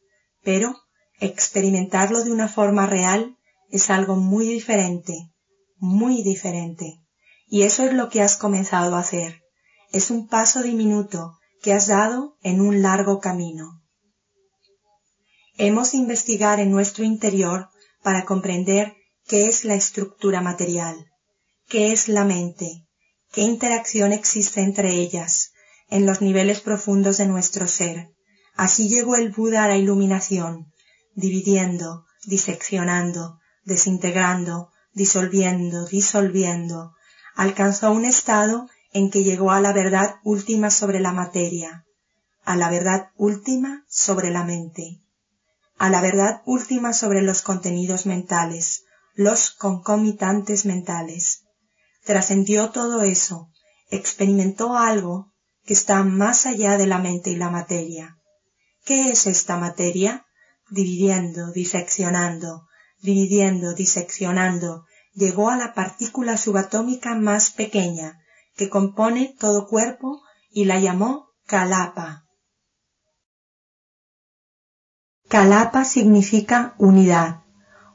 Pero 0.42 0.76
experimentarlo 1.20 2.24
de 2.24 2.32
una 2.32 2.48
forma 2.48 2.88
real 2.88 3.38
es 3.70 3.92
algo 3.92 4.16
muy 4.16 4.48
diferente, 4.48 5.14
muy 5.78 6.24
diferente. 6.24 7.04
Y 7.48 7.62
eso 7.62 7.84
es 7.84 7.94
lo 7.94 8.10
que 8.10 8.24
has 8.24 8.36
comenzado 8.36 8.96
a 8.96 9.02
hacer. 9.02 9.44
Es 9.92 10.10
un 10.10 10.28
paso 10.28 10.64
diminuto 10.64 11.38
que 11.62 11.72
has 11.72 11.86
dado 11.86 12.36
en 12.42 12.62
un 12.62 12.82
largo 12.82 13.20
camino. 13.20 13.84
Hemos 15.60 15.92
de 15.92 16.00
investigar 16.00 16.60
en 16.60 16.72
nuestro 16.72 17.06
interior 17.06 17.70
para 18.02 18.26
comprender 18.26 18.96
qué 19.28 19.46
es 19.46 19.66
la 19.66 19.76
estructura 19.76 20.42
material, 20.42 21.12
qué 21.68 21.92
es 21.92 22.08
la 22.08 22.26
mente, 22.26 22.88
qué 23.32 23.42
interacción 23.42 24.14
existe 24.14 24.62
entre 24.62 24.96
ellas, 24.96 25.52
en 25.90 26.06
los 26.06 26.22
niveles 26.22 26.62
profundos 26.62 27.18
de 27.18 27.28
nuestro 27.28 27.68
ser. 27.68 28.10
Así 28.56 28.88
llegó 28.88 29.16
el 29.16 29.32
Buda 29.32 29.64
a 29.64 29.68
la 29.68 29.78
iluminación, 29.78 30.72
dividiendo, 31.14 32.06
diseccionando, 32.26 33.40
desintegrando, 33.64 34.72
disolviendo, 34.94 35.86
disolviendo. 35.86 36.94
Alcanzó 37.36 37.92
un 37.92 38.06
estado 38.06 38.68
en 38.94 39.12
que 39.12 39.24
llegó 39.24 39.52
a 39.52 39.60
la 39.60 39.74
verdad 39.74 40.16
última 40.24 40.70
sobre 40.72 41.00
la 41.02 41.12
materia, 41.12 41.86
a 42.46 42.56
la 42.56 42.70
verdad 42.70 43.10
última 43.18 43.84
sobre 43.90 44.32
la 44.32 44.46
mente, 44.46 45.02
a 45.78 45.90
la 45.90 46.02
verdad 46.02 46.42
última 46.46 46.94
sobre 46.94 47.22
los 47.22 47.42
contenidos 47.42 48.06
mentales, 48.06 48.86
los 49.14 49.52
concomitantes 49.52 50.66
mentales. 50.66 51.44
Trascendió 52.06 52.70
todo 52.70 53.02
eso, 53.02 53.50
experimentó 53.90 54.78
algo 54.78 55.34
que 55.66 55.74
está 55.74 56.04
más 56.04 56.46
allá 56.46 56.78
de 56.78 56.88
la 56.88 57.00
mente 57.00 57.32
y 57.32 57.36
la 57.36 57.50
materia. 57.50 58.18
¿Qué 58.86 59.10
es 59.10 59.26
esta 59.26 59.58
materia? 59.58 60.26
Dividiendo, 60.70 61.52
diseccionando, 61.52 62.68
dividiendo, 63.02 63.74
diseccionando, 63.74 64.86
llegó 65.14 65.50
a 65.50 65.58
la 65.58 65.74
partícula 65.74 66.38
subatómica 66.38 67.16
más 67.16 67.52
pequeña, 67.52 68.20
que 68.56 68.70
compone 68.70 69.36
todo 69.40 69.68
cuerpo, 69.68 70.22
y 70.52 70.66
la 70.66 70.80
llamó 70.80 71.28
Kalapa. 71.48 72.26
Kalapa 75.28 75.84
significa 75.84 76.76
unidad, 76.78 77.42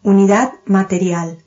unidad 0.02 0.52
material, 0.66 1.44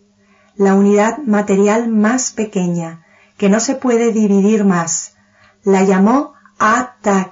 la 0.55 0.74
unidad 0.76 1.17
material 1.19 1.89
más 1.89 2.32
pequeña, 2.32 3.05
que 3.38 3.49
no 3.49 3.59
se 3.59 3.76
puede 3.76 4.11
dividir 4.13 4.63
más, 4.63 5.12
la 5.64 5.84
llamó 5.84 6.34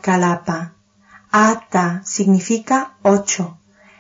Kalapa. 0.02 0.74
Ata 1.32 2.02
significa 2.06 2.98
ocho. 3.02 3.58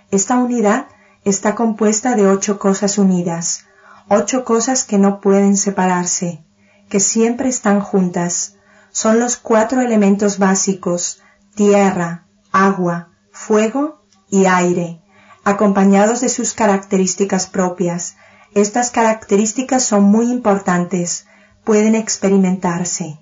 Esta 0.09 0.37
unidad 0.37 0.87
está 1.25 1.55
compuesta 1.55 2.15
de 2.15 2.27
ocho 2.27 2.57
cosas 2.57 2.97
unidas, 2.97 3.65
ocho 4.07 4.43
cosas 4.43 4.83
que 4.83 4.97
no 4.97 5.19
pueden 5.21 5.57
separarse, 5.57 6.43
que 6.89 6.99
siempre 6.99 7.49
están 7.49 7.81
juntas. 7.81 8.55
Son 8.91 9.19
los 9.19 9.37
cuatro 9.37 9.81
elementos 9.81 10.39
básicos, 10.39 11.21
tierra, 11.55 12.25
agua, 12.51 13.09
fuego 13.31 14.01
y 14.29 14.45
aire, 14.45 15.01
acompañados 15.43 16.21
de 16.21 16.29
sus 16.29 16.53
características 16.53 17.47
propias. 17.47 18.15
Estas 18.53 18.91
características 18.91 19.83
son 19.83 20.03
muy 20.03 20.31
importantes, 20.31 21.25
pueden 21.63 21.95
experimentarse. 21.95 23.19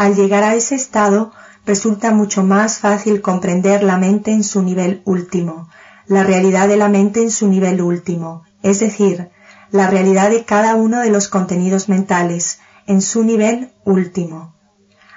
Al 0.00 0.16
llegar 0.16 0.44
a 0.44 0.54
ese 0.54 0.76
estado, 0.76 1.30
resulta 1.66 2.10
mucho 2.10 2.42
más 2.42 2.78
fácil 2.78 3.20
comprender 3.20 3.82
la 3.82 3.98
mente 3.98 4.30
en 4.30 4.44
su 4.44 4.62
nivel 4.62 5.02
último, 5.04 5.68
la 6.06 6.22
realidad 6.22 6.68
de 6.68 6.78
la 6.78 6.88
mente 6.88 7.20
en 7.20 7.30
su 7.30 7.48
nivel 7.48 7.82
último, 7.82 8.44
es 8.62 8.80
decir, 8.80 9.28
la 9.70 9.90
realidad 9.90 10.30
de 10.30 10.46
cada 10.46 10.74
uno 10.74 11.00
de 11.00 11.10
los 11.10 11.28
contenidos 11.28 11.90
mentales 11.90 12.60
en 12.86 13.02
su 13.02 13.24
nivel 13.24 13.72
último. 13.84 14.54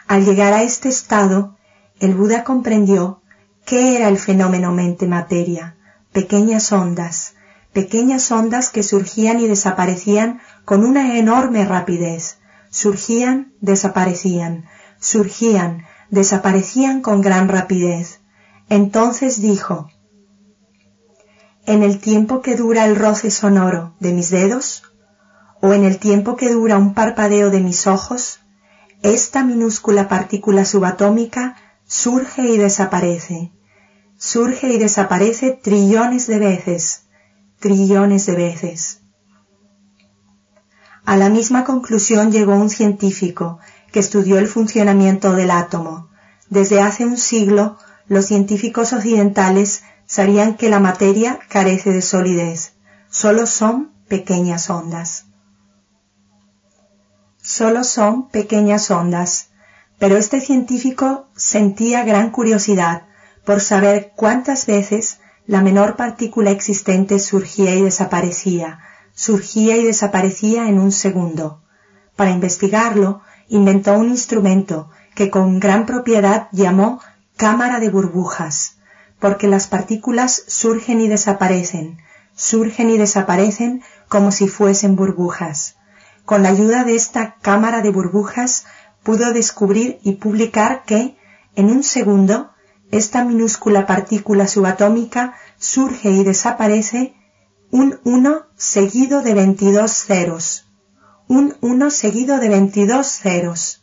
Al 0.05 0.25
llegar 0.25 0.51
a 0.51 0.63
este 0.63 0.89
estado, 0.89 1.55
el 2.01 2.13
Buda 2.13 2.43
comprendió 2.43 3.21
qué 3.65 3.95
era 3.95 4.09
el 4.09 4.17
fenómeno 4.17 4.73
mente-materia, 4.73 5.77
pequeñas 6.11 6.73
ondas, 6.73 7.35
pequeñas 7.71 8.29
ondas 8.33 8.69
que 8.69 8.83
surgían 8.83 9.39
y 9.39 9.47
desaparecían 9.47 10.41
con 10.65 10.83
una 10.83 11.17
enorme 11.17 11.63
rapidez. 11.63 12.39
Surgían, 12.73 13.53
desaparecían, 13.61 14.65
surgían, 14.99 15.85
desaparecían 16.09 17.01
con 17.01 17.21
gran 17.21 17.47
rapidez. 17.47 18.21
Entonces 18.67 19.39
dijo, 19.39 19.89
¿En 21.67 21.83
el 21.83 21.99
tiempo 21.99 22.41
que 22.41 22.55
dura 22.55 22.85
el 22.85 22.95
roce 22.95 23.29
sonoro 23.29 23.93
de 23.99 24.11
mis 24.11 24.31
dedos? 24.31 24.81
¿O 25.61 25.73
en 25.73 25.83
el 25.83 25.99
tiempo 25.99 26.35
que 26.35 26.51
dura 26.51 26.79
un 26.79 26.95
parpadeo 26.95 27.51
de 27.51 27.59
mis 27.61 27.85
ojos? 27.85 28.39
Esta 29.03 29.43
minúscula 29.43 30.07
partícula 30.07 30.65
subatómica 30.65 31.55
surge 31.85 32.41
y 32.41 32.57
desaparece. 32.57 33.51
Surge 34.17 34.73
y 34.73 34.79
desaparece 34.79 35.51
trillones 35.51 36.25
de 36.25 36.39
veces, 36.39 37.03
trillones 37.59 38.25
de 38.25 38.35
veces. 38.35 39.02
A 41.05 41.17
la 41.17 41.29
misma 41.29 41.65
conclusión 41.65 42.31
llegó 42.31 42.55
un 42.55 42.69
científico 42.69 43.59
que 43.91 43.99
estudió 43.99 44.37
el 44.37 44.47
funcionamiento 44.47 45.33
del 45.33 45.51
átomo. 45.51 46.09
Desde 46.49 46.81
hace 46.81 47.05
un 47.05 47.17
siglo, 47.17 47.77
los 48.07 48.25
científicos 48.25 48.93
occidentales 48.93 49.83
sabían 50.05 50.55
que 50.55 50.69
la 50.69 50.79
materia 50.79 51.39
carece 51.49 51.91
de 51.91 52.01
solidez, 52.01 52.73
solo 53.09 53.45
son 53.45 53.91
pequeñas 54.07 54.69
ondas. 54.69 55.25
Solo 57.41 57.83
son 57.83 58.29
pequeñas 58.29 58.89
ondas, 58.89 59.49
pero 59.99 60.17
este 60.17 60.39
científico 60.39 61.27
sentía 61.35 62.03
gran 62.03 62.31
curiosidad 62.31 63.03
por 63.45 63.59
saber 63.59 64.13
cuántas 64.15 64.65
veces 64.65 65.19
la 65.45 65.61
menor 65.61 65.95
partícula 65.97 66.51
existente 66.51 67.19
surgía 67.19 67.75
y 67.75 67.81
desaparecía, 67.81 68.79
surgía 69.13 69.77
y 69.77 69.83
desaparecía 69.83 70.67
en 70.69 70.79
un 70.79 70.91
segundo. 70.91 71.61
Para 72.15 72.31
investigarlo, 72.31 73.21
inventó 73.47 73.93
un 73.97 74.09
instrumento 74.09 74.89
que 75.15 75.29
con 75.29 75.59
gran 75.59 75.85
propiedad 75.85 76.47
llamó 76.51 76.99
cámara 77.37 77.79
de 77.79 77.89
burbujas, 77.89 78.77
porque 79.19 79.47
las 79.47 79.67
partículas 79.67 80.43
surgen 80.47 81.01
y 81.01 81.07
desaparecen, 81.07 81.97
surgen 82.35 82.89
y 82.89 82.97
desaparecen 82.97 83.83
como 84.07 84.31
si 84.31 84.47
fuesen 84.47 84.95
burbujas. 84.95 85.75
Con 86.25 86.43
la 86.43 86.49
ayuda 86.49 86.83
de 86.83 86.95
esta 86.95 87.35
cámara 87.41 87.81
de 87.81 87.89
burbujas 87.89 88.65
pudo 89.03 89.33
descubrir 89.33 89.99
y 90.03 90.13
publicar 90.13 90.83
que, 90.85 91.17
en 91.55 91.69
un 91.69 91.83
segundo, 91.83 92.51
esta 92.91 93.23
minúscula 93.23 93.85
partícula 93.85 94.47
subatómica 94.47 95.35
surge 95.57 96.11
y 96.11 96.23
desaparece 96.23 97.15
un 97.73 97.99
1 98.03 98.45
seguido 98.55 99.23
de 99.23 99.33
22 99.33 99.91
ceros. 99.91 100.67
Un 101.27 101.57
1 101.59 101.89
seguido 101.89 102.37
de 102.37 102.47
22 102.47 103.07
ceros. 103.07 103.81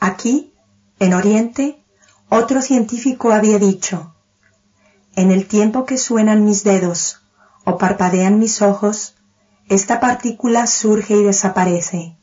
Aquí, 0.00 0.52
en 0.98 1.14
Oriente, 1.14 1.80
otro 2.28 2.60
científico 2.60 3.30
había 3.30 3.60
dicho, 3.60 4.16
en 5.14 5.30
el 5.30 5.46
tiempo 5.46 5.86
que 5.86 5.96
suenan 5.96 6.44
mis 6.44 6.64
dedos 6.64 7.22
o 7.64 7.78
parpadean 7.78 8.40
mis 8.40 8.62
ojos, 8.62 9.14
esta 9.68 10.00
partícula 10.00 10.66
surge 10.66 11.14
y 11.18 11.22
desaparece, 11.22 12.16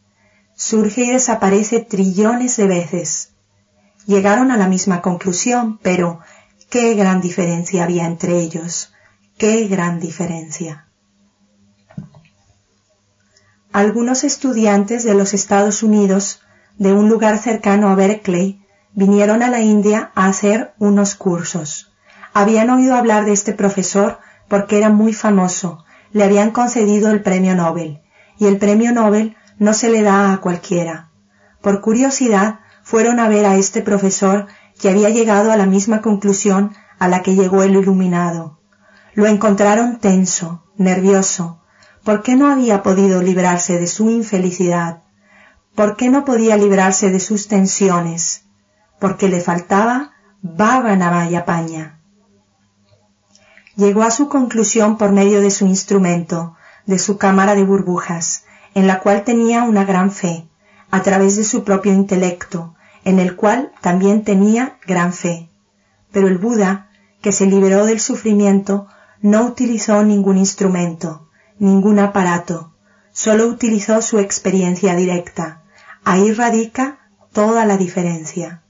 surge 0.55 1.05
y 1.05 1.11
desaparece 1.11 1.79
trillones 1.79 2.57
de 2.57 2.67
veces. 2.67 3.29
Llegaron 4.07 4.51
a 4.51 4.57
la 4.57 4.67
misma 4.67 5.01
conclusión, 5.01 5.79
pero 5.81 6.19
qué 6.69 6.95
gran 6.95 7.21
diferencia 7.21 7.85
había 7.85 8.05
entre 8.05 8.39
ellos, 8.39 8.91
qué 9.38 9.67
gran 9.67 9.99
diferencia. 9.99 10.88
Algunos 13.73 14.23
estudiantes 14.23 15.03
de 15.03 15.13
los 15.13 15.33
Estados 15.33 15.83
Unidos 15.83 16.41
de 16.77 16.93
un 16.93 17.09
lugar 17.09 17.38
cercano 17.38 17.89
a 17.89 17.95
Berkeley 17.95 18.61
vinieron 18.93 19.43
a 19.43 19.49
la 19.49 19.59
India 19.59 20.11
a 20.15 20.27
hacer 20.27 20.73
unos 20.79 21.15
cursos. 21.15 21.91
Habían 22.33 22.69
oído 22.69 22.95
hablar 22.95 23.25
de 23.25 23.33
este 23.33 23.51
profesor 23.51 24.19
porque 24.47 24.77
era 24.77 24.89
muy 24.89 25.11
famoso, 25.11 25.83
le 26.11 26.23
habían 26.23 26.51
concedido 26.51 27.11
el 27.11 27.21
premio 27.21 27.55
Nobel, 27.55 28.01
y 28.38 28.45
el 28.45 28.57
premio 28.57 28.93
Nobel 28.93 29.36
no 29.59 29.73
se 29.73 29.89
le 29.89 30.01
da 30.01 30.31
a 30.31 30.38
cualquiera. 30.39 31.09
Por 31.61 31.81
curiosidad 31.81 32.59
fueron 32.83 33.19
a 33.19 33.27
ver 33.27 33.45
a 33.45 33.57
este 33.57 33.81
profesor 33.81 34.47
que 34.79 34.89
había 34.89 35.09
llegado 35.09 35.51
a 35.51 35.57
la 35.57 35.65
misma 35.65 36.01
conclusión 36.01 36.73
a 36.99 37.09
la 37.09 37.21
que 37.21 37.36
llegó 37.36 37.63
el 37.63 37.75
iluminado. 37.75 38.59
Lo 39.16 39.28
encontraron 39.28 39.99
tenso, 39.99 40.66
nervioso. 40.76 41.61
¿Por 42.03 42.22
qué 42.22 42.36
no 42.36 42.51
había 42.51 42.84
podido 42.84 43.22
librarse 43.22 43.80
de 43.80 43.88
su 43.88 44.09
infelicidad? 44.09 45.03
¿Por 45.74 45.95
qué 45.95 46.09
no 46.09 46.26
podía 46.26 46.57
librarse 46.57 47.09
de 47.09 47.22
sus 47.22 47.47
tensiones? 47.47 48.43
Porque 48.99 49.30
le 49.30 49.39
faltaba 49.39 50.11
baba 50.41 51.45
paña. 51.45 51.99
Llegó 53.78 54.03
a 54.03 54.11
su 54.11 54.28
conclusión 54.28 54.97
por 54.97 55.13
medio 55.13 55.39
de 55.39 55.49
su 55.49 55.66
instrumento, 55.66 56.55
de 56.86 56.99
su 56.99 57.18
cámara 57.18 57.55
de 57.55 57.63
burbujas, 57.63 58.43
en 58.74 58.86
la 58.86 58.99
cual 58.99 59.24
tenía 59.24 59.63
una 59.63 59.86
gran 59.86 60.11
fe, 60.11 60.47
a 60.91 61.01
través 61.03 61.38
de 61.38 61.45
su 61.45 61.63
propio 61.63 61.93
intelecto, 61.93 62.76
en 63.05 63.20
el 63.20 63.38
cual 63.38 63.72
también 63.82 64.26
tenía 64.26 64.78
gran 64.86 65.13
fe. 65.13 65.49
Pero 66.11 66.28
el 66.28 66.38
Buda, 66.38 66.89
que 67.22 67.32
se 67.32 67.45
liberó 67.45 67.86
del 67.86 68.01
sufrimiento, 68.01 68.88
no 69.26 69.43
utilizó 69.43 70.03
ningún 70.03 70.38
instrumento, 70.38 71.30
ningún 71.57 71.97
aparato, 71.97 72.76
solo 73.11 73.47
utilizó 73.47 74.03
su 74.03 74.19
experiencia 74.19 74.95
directa, 74.95 75.63
Ahí 76.03 76.32
radica 76.32 76.99
toda 77.34 77.65
la 77.65 77.78
diferencia. 77.78 78.61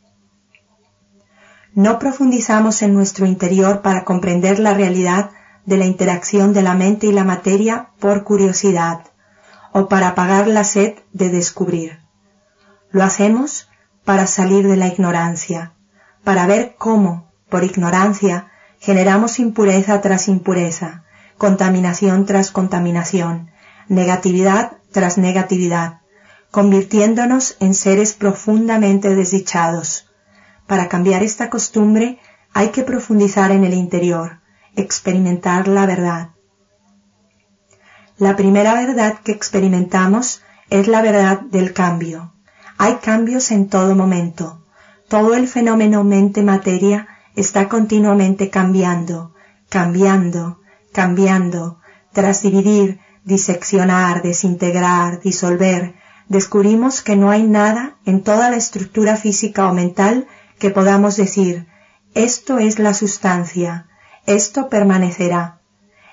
No 1.73 1.99
profundizamos 1.99 2.81
en 2.81 2.93
nuestro 2.93 3.25
interior 3.25 3.81
para 3.81 4.05
comprender 4.05 4.59
la 4.59 4.73
realidad 4.73 5.31
de 5.65 5.75
la 5.75 5.85
interacción 5.85 6.53
de 6.53 6.61
la 6.61 6.73
mente 6.73 7.07
y 7.07 7.11
la 7.11 7.25
materia 7.25 7.89
por 7.99 8.23
curiosidad 8.23 9.01
o 9.73 9.89
para 9.89 10.07
apagar 10.07 10.47
la 10.47 10.63
sed 10.63 10.93
de 11.11 11.27
descubrir. 11.29 11.99
Lo 12.91 13.03
hacemos 13.03 13.67
para 14.05 14.25
salir 14.25 14.65
de 14.65 14.77
la 14.77 14.87
ignorancia, 14.87 15.73
para 16.23 16.47
ver 16.47 16.75
cómo, 16.77 17.29
por 17.49 17.65
ignorancia, 17.65 18.53
generamos 18.85 19.39
impureza 19.39 19.99
tras 19.99 20.27
impureza, 20.27 21.05
contaminación 21.39 22.27
tras 22.27 22.51
contaminación, 22.51 23.49
negatividad 23.87 24.73
tras 24.91 25.17
negatividad, 25.17 26.01
convirtiéndonos 26.51 27.57
en 27.59 27.73
seres 27.73 28.13
profundamente 28.13 29.15
desdichados. 29.15 30.07
Para 30.67 30.87
cambiar 30.87 31.23
esta 31.23 31.49
costumbre 31.49 32.19
hay 32.53 32.69
que 32.69 32.83
profundizar 32.83 33.49
en 33.49 33.63
el 33.63 33.73
interior, 33.73 34.41
experimentar 34.75 35.67
la 35.67 35.87
verdad. 35.87 36.29
La 38.19 38.35
primera 38.35 38.75
verdad 38.75 39.15
que 39.23 39.31
experimentamos 39.31 40.43
es 40.69 40.87
la 40.87 41.01
verdad 41.01 41.41
del 41.41 41.73
cambio. 41.73 42.33
Hay 42.77 42.97
cambios 42.97 43.49
en 43.49 43.67
todo 43.67 43.95
momento. 43.95 44.63
Todo 45.07 45.33
el 45.33 45.47
fenómeno 45.47 46.03
mente-materia 46.03 47.07
está 47.35 47.67
continuamente 47.67 48.49
cambiando, 48.49 49.33
cambiando, 49.69 50.61
cambiando, 50.93 51.79
tras 52.13 52.41
dividir, 52.41 52.99
diseccionar, 53.23 54.21
desintegrar, 54.21 55.19
disolver, 55.21 55.95
descubrimos 56.29 57.01
que 57.01 57.15
no 57.15 57.29
hay 57.29 57.43
nada 57.43 57.97
en 58.05 58.23
toda 58.23 58.49
la 58.49 58.57
estructura 58.57 59.17
física 59.17 59.69
o 59.69 59.73
mental 59.73 60.27
que 60.59 60.69
podamos 60.69 61.17
decir, 61.17 61.67
esto 62.13 62.59
es 62.59 62.79
la 62.79 62.93
sustancia, 62.93 63.87
esto 64.25 64.69
permanecerá. 64.69 65.59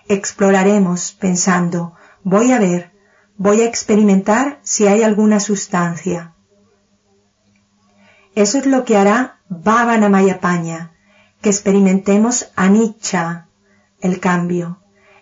Exploraremos 0.08 1.12
pensando, 1.12 1.94
voy 2.24 2.52
a 2.52 2.58
ver, 2.58 2.92
voy 3.36 3.60
a 3.60 3.66
experimentar 3.66 4.58
si 4.62 4.86
hay 4.86 5.02
alguna 5.02 5.38
sustancia. 5.38 6.34
Eso 8.34 8.58
es 8.58 8.66
lo 8.66 8.84
que 8.84 8.96
hará 8.96 9.40
Bhavana 9.48 10.08
Mayapaña, 10.08 10.92
que 11.42 11.50
experimentemos 11.50 12.50
anicca, 12.56 13.48
el 14.00 14.20
cambio. 14.20 14.78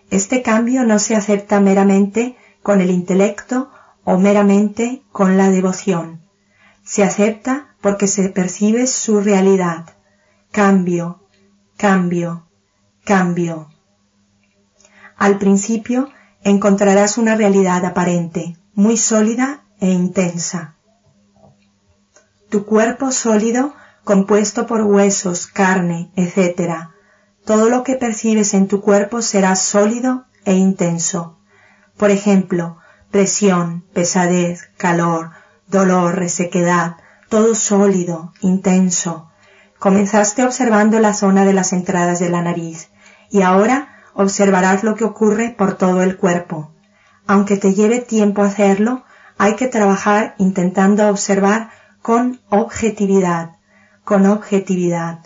Este 0.09 0.41
cambio 0.41 0.83
no 0.85 0.99
se 0.99 1.15
acepta 1.15 1.59
meramente 1.59 2.37
con 2.61 2.79
el 2.79 2.91
intelecto 2.91 3.71
o 4.03 4.17
meramente 4.17 5.01
con 5.11 5.37
la 5.37 5.49
devoción. 5.49 6.21
Se 6.83 7.03
acepta 7.03 7.75
porque 7.81 8.07
se 8.07 8.29
percibe 8.29 8.87
su 8.87 9.19
realidad. 9.19 9.85
Cambio, 10.51 11.21
cambio, 11.77 12.47
cambio. 13.03 13.69
Al 15.17 15.37
principio 15.37 16.09
encontrarás 16.43 17.17
una 17.17 17.35
realidad 17.35 17.85
aparente, 17.85 18.57
muy 18.73 18.97
sólida 18.97 19.63
e 19.79 19.89
intensa. 19.89 20.75
Tu 22.49 22.65
cuerpo 22.65 23.11
sólido, 23.11 23.73
compuesto 24.03 24.65
por 24.67 24.81
huesos, 24.81 25.47
carne, 25.47 26.11
etc., 26.15 26.89
todo 27.45 27.69
lo 27.69 27.83
que 27.83 27.95
percibes 27.95 28.53
en 28.53 28.67
tu 28.67 28.81
cuerpo 28.81 29.21
será 29.21 29.55
sólido 29.55 30.25
e 30.45 30.53
intenso. 30.53 31.39
Por 31.97 32.11
ejemplo, 32.11 32.77
presión, 33.09 33.83
pesadez, 33.93 34.69
calor, 34.77 35.31
dolor, 35.67 36.15
resequedad, 36.15 36.97
todo 37.29 37.55
sólido, 37.55 38.33
intenso. 38.41 39.29
Comenzaste 39.79 40.43
observando 40.43 40.99
la 40.99 41.13
zona 41.13 41.45
de 41.45 41.53
las 41.53 41.73
entradas 41.73 42.19
de 42.19 42.29
la 42.29 42.41
nariz 42.41 42.89
y 43.31 43.41
ahora 43.41 43.87
observarás 44.13 44.83
lo 44.83 44.95
que 44.95 45.05
ocurre 45.05 45.55
por 45.57 45.75
todo 45.75 46.03
el 46.03 46.17
cuerpo. 46.17 46.71
Aunque 47.25 47.57
te 47.57 47.73
lleve 47.73 47.99
tiempo 47.99 48.43
hacerlo, 48.43 49.03
hay 49.37 49.55
que 49.55 49.67
trabajar 49.67 50.35
intentando 50.37 51.09
observar 51.09 51.71
con 52.01 52.41
objetividad, 52.49 53.51
con 54.11 54.25
objetividad. 54.25 55.19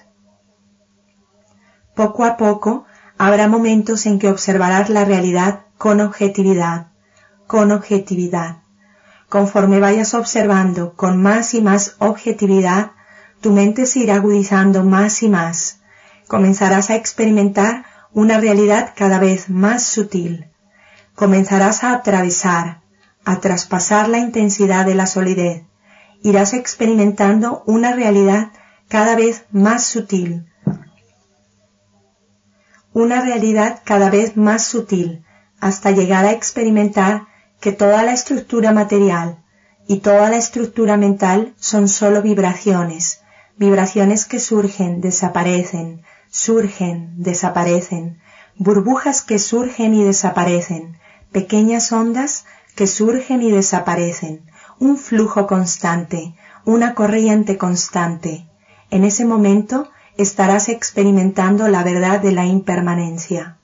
Poco 1.96 2.24
a 2.24 2.38
poco 2.38 2.86
habrá 3.18 3.48
momentos 3.48 4.06
en 4.06 4.20
que 4.20 4.30
observarás 4.30 4.92
la 4.92 5.06
realidad 5.06 5.62
con 5.80 6.02
objetividad, 6.02 6.90
con 7.48 7.72
objetividad. 7.72 8.58
Conforme 9.28 9.80
vayas 9.80 10.14
observando 10.14 10.94
con 10.94 11.20
más 11.20 11.56
y 11.56 11.64
más 11.64 11.96
objetividad, 11.98 12.92
tu 13.42 13.52
mente 13.52 13.88
se 13.88 14.02
irá 14.02 14.18
agudizando 14.18 14.84
más 14.84 15.24
y 15.24 15.30
más. 15.30 15.80
Comenzarás 16.28 16.92
a 16.92 16.96
experimentar 16.96 17.86
una 18.14 18.38
realidad 18.38 18.94
cada 18.96 19.18
vez 19.18 19.50
más 19.50 19.82
sutil. 19.82 20.52
Comenzarás 21.16 21.84
a 21.84 21.92
atravesar, 21.94 22.82
a 23.26 23.40
traspasar 23.40 24.10
la 24.10 24.20
intensidad 24.20 24.86
de 24.86 24.94
la 24.94 25.08
solidez. 25.08 25.64
Irás 26.22 26.54
experimentando 26.54 27.64
una 27.66 27.92
realidad 27.92 28.52
cada 28.88 29.16
vez 29.16 29.46
más 29.52 29.86
sutil. 29.86 30.46
Una 32.94 33.22
realidad 33.22 33.82
cada 33.84 34.10
vez 34.10 34.38
más 34.38 34.64
sutil, 34.64 35.26
hasta 35.60 35.92
llegar 35.92 36.26
a 36.26 36.32
experimentar 36.32 37.28
que 37.60 37.72
toda 37.72 38.04
la 38.04 38.14
estructura 38.14 38.72
material 38.72 39.44
y 39.88 40.00
toda 40.00 40.30
la 40.30 40.38
estructura 40.38 40.98
mental 40.98 41.54
son 41.58 41.88
sólo 41.88 42.22
vibraciones, 42.22 43.22
vibraciones 43.58 44.26
que 44.26 44.40
surgen, 44.40 45.02
desaparecen, 45.02 46.04
surgen, 46.30 47.14
desaparecen, 47.18 48.20
burbujas 48.58 49.22
que 49.22 49.40
surgen 49.40 49.94
y 49.94 50.04
desaparecen, 50.04 50.98
pequeñas 51.32 51.92
ondas 51.92 52.46
que 52.76 52.88
surgen 52.88 53.42
y 53.42 53.52
desaparecen, 53.52 54.46
un 54.80 54.98
flujo 54.98 55.48
constante, 55.48 56.36
una 56.66 56.94
corriente 56.94 57.58
constante. 57.58 58.48
En 58.96 59.04
ese 59.04 59.26
momento 59.26 59.90
estarás 60.18 60.70
experimentando 60.70 61.68
la 61.68 61.84
verdad 61.84 62.18
de 62.22 62.32
la 62.32 62.46
impermanencia 62.46 63.58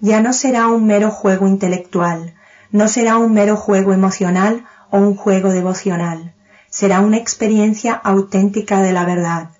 ya 0.00 0.20
no 0.20 0.32
será 0.32 0.68
un 0.68 0.86
mero 0.86 1.10
juego 1.10 1.46
intelectual, 1.46 2.34
no 2.70 2.88
será 2.88 3.16
un 3.16 3.32
mero 3.32 3.56
juego 3.56 3.92
emocional 3.92 4.64
o 4.90 4.98
un 4.98 5.16
juego 5.16 5.50
devocional, 5.50 6.34
será 6.70 7.00
una 7.00 7.16
experiencia 7.16 7.94
auténtica 7.94 8.80
de 8.82 8.92
la 8.92 9.04
verdad, 9.04 9.50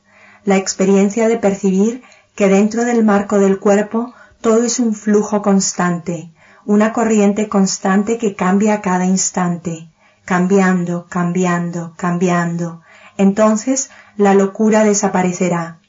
la 0.45 0.57
experiencia 0.57 1.29
de 1.29 1.39
percibir 1.39 2.03
que 2.35 2.49
dentro 2.49 2.85
del 2.85 3.05
marco 3.05 3.39
del 3.39 3.59
cuerpo 3.59 4.15
todo 4.41 4.63
es 4.63 4.79
un 4.79 4.95
flujo 4.95 5.43
constante, 5.43 6.31
una 6.65 6.93
corriente 6.93 7.49
constante 7.49 8.19
que 8.19 8.37
cambia 8.37 8.75
a 8.75 8.81
cada 8.81 9.07
instante, 9.07 9.89
cambiando, 10.25 11.07
cambiando, 11.09 11.95
cambiando. 11.97 12.83
Entonces 13.19 13.91
la 14.17 14.33
locura 14.33 14.85
desaparecerá. 14.85 15.81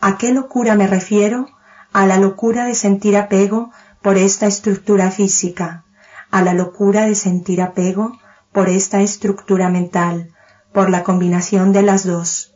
¿A 0.00 0.18
qué 0.18 0.32
locura 0.32 0.74
me 0.74 0.86
refiero? 0.86 1.46
A 1.92 2.06
la 2.06 2.16
locura 2.16 2.64
de 2.64 2.74
sentir 2.74 3.16
apego 3.16 3.70
por 4.02 4.16
esta 4.16 4.46
estructura 4.46 5.10
física, 5.10 5.84
a 6.30 6.42
la 6.42 6.54
locura 6.54 7.04
de 7.04 7.14
sentir 7.14 7.60
apego 7.60 8.18
por 8.52 8.68
esta 8.68 9.02
estructura 9.02 9.68
mental, 9.68 10.32
por 10.72 10.88
la 10.88 11.04
combinación 11.04 11.72
de 11.72 11.82
las 11.82 12.04
dos. 12.04 12.54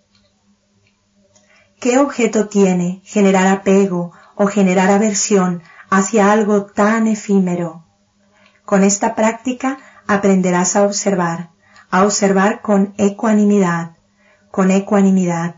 ¿Qué 1.78 1.98
objeto 1.98 2.48
tiene 2.48 3.02
generar 3.04 3.46
apego 3.46 4.12
o 4.36 4.46
generar 4.46 4.90
aversión 4.90 5.62
hacia 5.90 6.32
algo 6.32 6.64
tan 6.64 7.08
efímero? 7.08 7.84
Con 8.64 8.84
esta 8.84 9.14
práctica 9.14 9.76
aprenderás 10.06 10.76
a 10.76 10.84
observar, 10.84 11.50
a 11.90 12.04
observar 12.04 12.62
con 12.62 12.94
ecuanimidad, 12.96 13.96
con 14.54 14.70
ecuanimidad, 14.70 15.56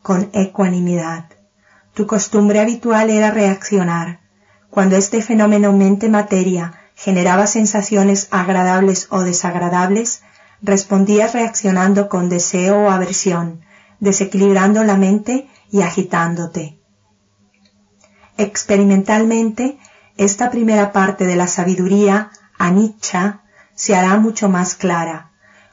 con 0.00 0.30
ecuanimidad. 0.32 1.26
Tu 1.92 2.06
costumbre 2.06 2.60
habitual 2.60 3.10
era 3.10 3.30
reaccionar, 3.30 4.20
cuando 4.70 4.96
este 4.96 5.20
fenómeno 5.20 5.74
mente-materia 5.74 6.72
generaba 6.94 7.46
sensaciones 7.46 8.28
agradables 8.30 9.08
o 9.10 9.20
desagradables, 9.20 10.22
respondías 10.62 11.34
reaccionando 11.34 12.08
con 12.08 12.30
deseo 12.30 12.86
o 12.86 12.90
aversión, 12.90 13.60
desequilibrando 13.98 14.84
la 14.84 14.96
mente 14.96 15.46
y 15.70 15.82
agitándote. 15.82 16.78
Experimentalmente, 18.38 19.78
esta 20.16 20.50
primera 20.50 20.92
parte 20.92 21.26
de 21.26 21.36
la 21.36 21.46
sabiduría, 21.46 22.30
anicca, 22.58 23.42
se 23.74 23.94
hará 23.94 24.16
mucho 24.16 24.48
más 24.48 24.76
clara. 24.76 25.29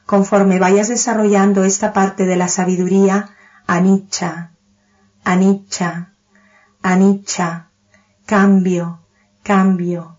Conforme 0.08 0.58
vayas 0.58 0.88
desarrollando 0.88 1.64
esta 1.64 1.92
parte 1.92 2.24
de 2.24 2.36
la 2.36 2.48
sabiduría, 2.48 3.28
anicca, 3.66 4.52
anicca, 5.22 6.14
anicca, 6.80 7.68
cambio, 8.24 9.00
cambio, 9.42 10.16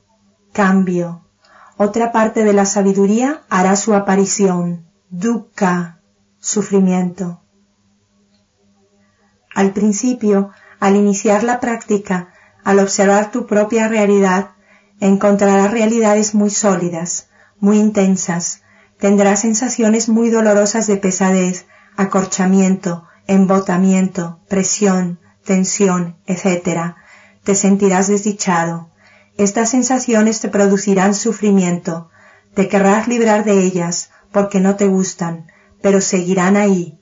cambio. 0.53 1.25
Otra 1.75 2.11
parte 2.11 2.43
de 2.43 2.53
la 2.53 2.67
sabiduría 2.67 3.41
hará 3.49 3.75
su 3.75 3.95
aparición, 3.95 4.85
dukkha, 5.09 5.97
sufrimiento. 6.39 7.41
Al 9.55 9.73
principio, 9.73 10.51
al 10.79 10.97
iniciar 10.97 11.43
la 11.43 11.59
práctica, 11.59 12.31
al 12.63 12.77
observar 12.77 13.31
tu 13.31 13.47
propia 13.47 13.87
realidad, 13.87 14.51
encontrarás 14.99 15.71
realidades 15.71 16.35
muy 16.35 16.51
sólidas, 16.51 17.29
muy 17.59 17.79
intensas, 17.79 18.61
tendrás 18.99 19.41
sensaciones 19.41 20.09
muy 20.09 20.29
dolorosas 20.29 20.85
de 20.87 20.97
pesadez, 20.97 21.65
acorchamiento, 21.95 23.05
embotamiento, 23.27 24.39
presión, 24.47 25.19
tensión, 25.43 26.17
etc., 26.25 26.95
te 27.43 27.55
sentirás 27.55 28.07
desdichado. 28.07 28.89
Estas 29.37 29.69
sensaciones 29.69 30.41
te 30.41 30.49
producirán 30.49 31.15
sufrimiento, 31.15 32.09
te 32.53 32.67
querrás 32.67 33.07
librar 33.07 33.45
de 33.45 33.63
ellas 33.63 34.11
porque 34.31 34.59
no 34.59 34.75
te 34.75 34.87
gustan, 34.87 35.47
pero 35.81 36.01
seguirán 36.01 36.57
ahí. 36.57 36.99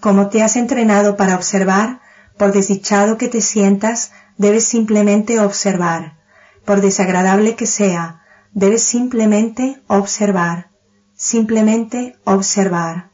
Como 0.00 0.28
te 0.28 0.42
has 0.42 0.56
entrenado 0.56 1.16
para 1.16 1.34
observar, 1.34 2.00
por 2.38 2.52
desdichado 2.52 3.18
que 3.18 3.28
te 3.28 3.42
sientas, 3.42 4.12
debes 4.38 4.64
simplemente 4.64 5.38
observar. 5.38 6.16
Por 6.64 6.80
desagradable 6.80 7.54
que 7.56 7.66
sea, 7.66 8.22
debes 8.52 8.82
simplemente 8.82 9.82
observar, 9.86 10.70
simplemente 11.14 12.16
observar. 12.24 13.10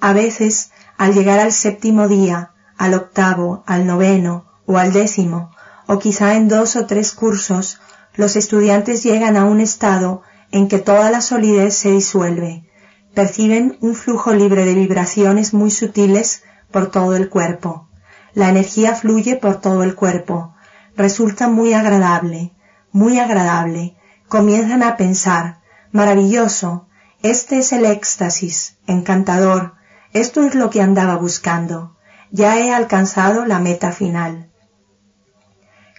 A 0.00 0.12
veces, 0.12 0.72
al 0.96 1.14
llegar 1.14 1.40
al 1.40 1.52
séptimo 1.52 2.08
día, 2.08 2.52
al 2.76 2.94
octavo, 2.94 3.62
al 3.66 3.86
noveno 3.86 4.46
o 4.66 4.78
al 4.78 4.92
décimo, 4.92 5.50
o 5.86 5.98
quizá 5.98 6.34
en 6.34 6.48
dos 6.48 6.76
o 6.76 6.86
tres 6.86 7.12
cursos, 7.12 7.80
los 8.14 8.36
estudiantes 8.36 9.02
llegan 9.02 9.36
a 9.36 9.44
un 9.44 9.60
estado 9.60 10.22
en 10.50 10.68
que 10.68 10.78
toda 10.78 11.10
la 11.10 11.20
solidez 11.20 11.74
se 11.74 11.90
disuelve, 11.90 12.68
perciben 13.14 13.78
un 13.80 13.94
flujo 13.94 14.32
libre 14.34 14.64
de 14.64 14.74
vibraciones 14.74 15.54
muy 15.54 15.70
sutiles 15.70 16.44
por 16.70 16.90
todo 16.90 17.16
el 17.16 17.28
cuerpo. 17.28 17.88
La 18.34 18.48
energía 18.48 18.94
fluye 18.94 19.36
por 19.36 19.60
todo 19.60 19.82
el 19.82 19.94
cuerpo, 19.94 20.54
resulta 20.96 21.48
muy 21.48 21.74
agradable, 21.74 22.52
muy 22.92 23.18
agradable. 23.18 23.96
Comienzan 24.28 24.82
a 24.82 24.96
pensar, 24.96 25.60
maravilloso, 25.90 26.86
este 27.22 27.58
es 27.58 27.72
el 27.72 27.84
éxtasis, 27.84 28.78
encantador, 28.86 29.74
esto 30.12 30.44
es 30.44 30.54
lo 30.54 30.70
que 30.70 30.80
andaba 30.80 31.16
buscando 31.16 31.96
ya 32.32 32.58
he 32.58 32.72
alcanzado 32.72 33.44
la 33.44 33.60
meta 33.60 33.92
final. 33.92 34.50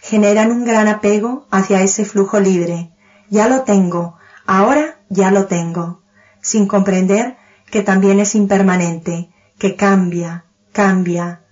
Generan 0.02 0.52
un 0.52 0.66
gran 0.66 0.88
apego 0.88 1.48
hacia 1.52 1.82
ese 1.82 2.06
flujo 2.06 2.40
libre. 2.40 2.92
Ya 3.30 3.48
lo 3.48 3.62
tengo, 3.62 4.18
ahora 4.46 5.00
ya 5.10 5.32
lo 5.32 5.46
tengo, 5.46 6.02
sin 6.42 6.68
comprender 6.68 7.38
que 7.72 7.84
también 7.84 8.20
es 8.20 8.36
impermanente, 8.36 9.30
que 9.60 9.76
cambia, 9.76 10.46
cambia. 10.74 11.44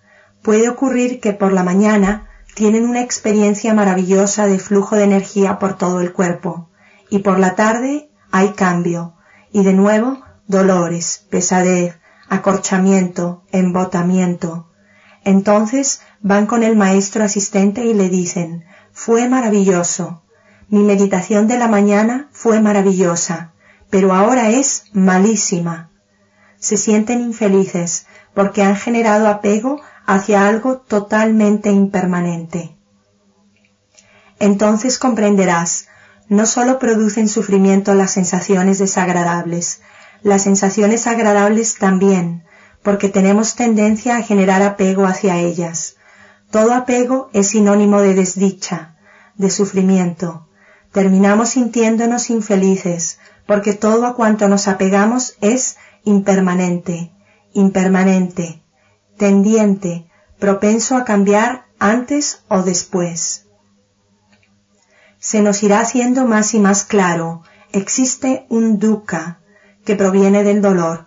Puede 0.42 0.68
ocurrir 0.68 1.20
que 1.20 1.34
por 1.34 1.54
la 1.54 1.64
mañana 1.64 2.28
tienen 2.56 2.88
una 2.88 3.02
experiencia 3.02 3.74
maravillosa 3.74 4.46
de 4.48 4.60
flujo 4.60 4.96
de 4.96 5.04
energía 5.04 5.60
por 5.60 5.78
todo 5.78 6.02
el 6.02 6.14
cuerpo, 6.14 6.70
y 7.10 7.20
por 7.20 7.40
la 7.40 7.56
tarde 7.56 8.10
hay 8.32 8.50
cambio, 8.54 9.16
y 9.52 9.64
de 9.64 9.74
nuevo 9.74 10.22
dolores, 10.48 11.26
pesadez, 11.30 11.98
acorchamiento, 12.30 13.44
embotamiento, 13.52 14.68
Entonces 15.24 16.02
van 16.22 16.46
con 16.46 16.64
el 16.64 16.76
maestro 16.76 17.24
asistente 17.24 17.86
y 17.86 17.94
le 17.94 18.10
dicen, 18.10 18.66
fue 18.92 19.28
maravilloso. 19.30 20.24
Mi 20.68 20.84
meditación 20.84 21.48
de 21.48 21.58
la 21.60 21.68
mañana 21.68 22.30
fue 22.32 22.62
maravillosa, 22.62 23.54
pero 23.90 24.14
ahora 24.14 24.50
es 24.50 24.86
malísima. 24.94 25.92
Se 26.58 26.78
sienten 26.78 27.22
infelices 27.22 28.08
porque 28.34 28.64
han 28.64 28.76
generado 28.76 29.28
apego 29.28 29.82
hacia 30.06 30.48
algo 30.48 30.78
totalmente 30.78 31.70
impermanente. 31.70 32.76
Entonces 34.40 34.98
comprenderás, 34.98 35.88
no 36.28 36.46
sólo 36.46 36.80
producen 36.80 37.28
sufrimiento 37.28 37.94
las 37.94 38.12
sensaciones 38.12 38.80
desagradables, 38.80 39.82
las 40.24 40.44
sensaciones 40.44 41.08
agradables 41.08 41.76
también, 41.78 42.44
porque 42.84 43.10
tenemos 43.10 43.56
tendencia 43.56 44.18
a 44.18 44.24
generar 44.24 44.62
apego 44.64 45.06
hacia 45.06 45.38
ellas. 45.38 45.96
Todo 46.50 46.74
apego 46.74 47.30
es 47.34 47.50
sinónimo 47.50 48.02
de 48.02 48.14
desdicha, 48.14 48.96
de 49.36 49.50
sufrimiento. 49.50 50.48
Terminamos 50.92 51.50
sintiéndonos 51.50 52.30
infelices, 52.30 53.20
porque 53.46 53.74
todo 53.74 54.06
a 54.06 54.16
cuanto 54.16 54.48
nos 54.48 54.68
apegamos 54.68 55.36
es 55.42 55.78
impermanente, 56.04 57.12
impermanente, 57.54 58.61
tendiente, 59.22 60.08
propenso 60.40 60.98
a 60.98 61.06
cambiar 61.06 61.68
antes 61.78 62.42
o 62.48 62.64
después. 62.64 63.46
Se 65.20 65.44
nos 65.44 65.62
irá 65.62 65.80
haciendo 65.80 66.26
más 66.26 66.56
y 66.56 66.60
más 66.60 66.86
claro, 66.86 67.44
existe 67.72 68.48
un 68.50 68.80
dukkha 68.80 69.38
que 69.86 69.96
proviene 69.96 70.44
del 70.44 70.60
dolor, 70.60 71.06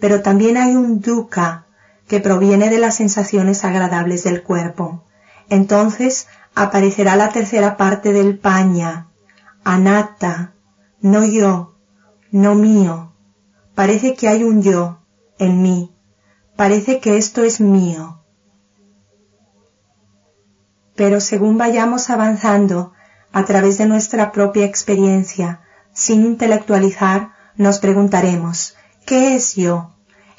pero 0.00 0.22
también 0.22 0.56
hay 0.56 0.74
un 0.74 1.00
dukkha 1.00 1.66
que 2.08 2.18
proviene 2.18 2.68
de 2.68 2.80
las 2.80 2.96
sensaciones 2.96 3.64
agradables 3.64 4.24
del 4.24 4.42
cuerpo. 4.42 5.04
Entonces 5.48 6.26
aparecerá 6.56 7.14
la 7.14 7.28
tercera 7.28 7.76
parte 7.76 8.12
del 8.12 8.40
paña, 8.40 9.06
anatta, 9.62 10.54
no 11.00 11.24
yo, 11.24 11.76
no 12.32 12.56
mío. 12.56 13.12
Parece 13.76 14.16
que 14.16 14.26
hay 14.26 14.42
un 14.42 14.62
yo 14.62 14.98
en 15.38 15.62
mí, 15.62 15.91
parece 16.62 17.00
que 17.00 17.16
esto 17.16 17.42
es 17.42 17.60
mío. 17.60 18.22
Pero 20.94 21.20
según 21.20 21.58
vayamos 21.58 22.08
avanzando 22.08 22.92
a 23.32 23.44
través 23.44 23.78
de 23.78 23.86
nuestra 23.86 24.30
propia 24.30 24.64
experiencia, 24.64 25.62
sin 25.92 26.24
intelectualizar, 26.24 27.30
nos 27.56 27.80
preguntaremos, 27.80 28.76
¿qué 29.04 29.34
es 29.34 29.56
yo? 29.56 29.90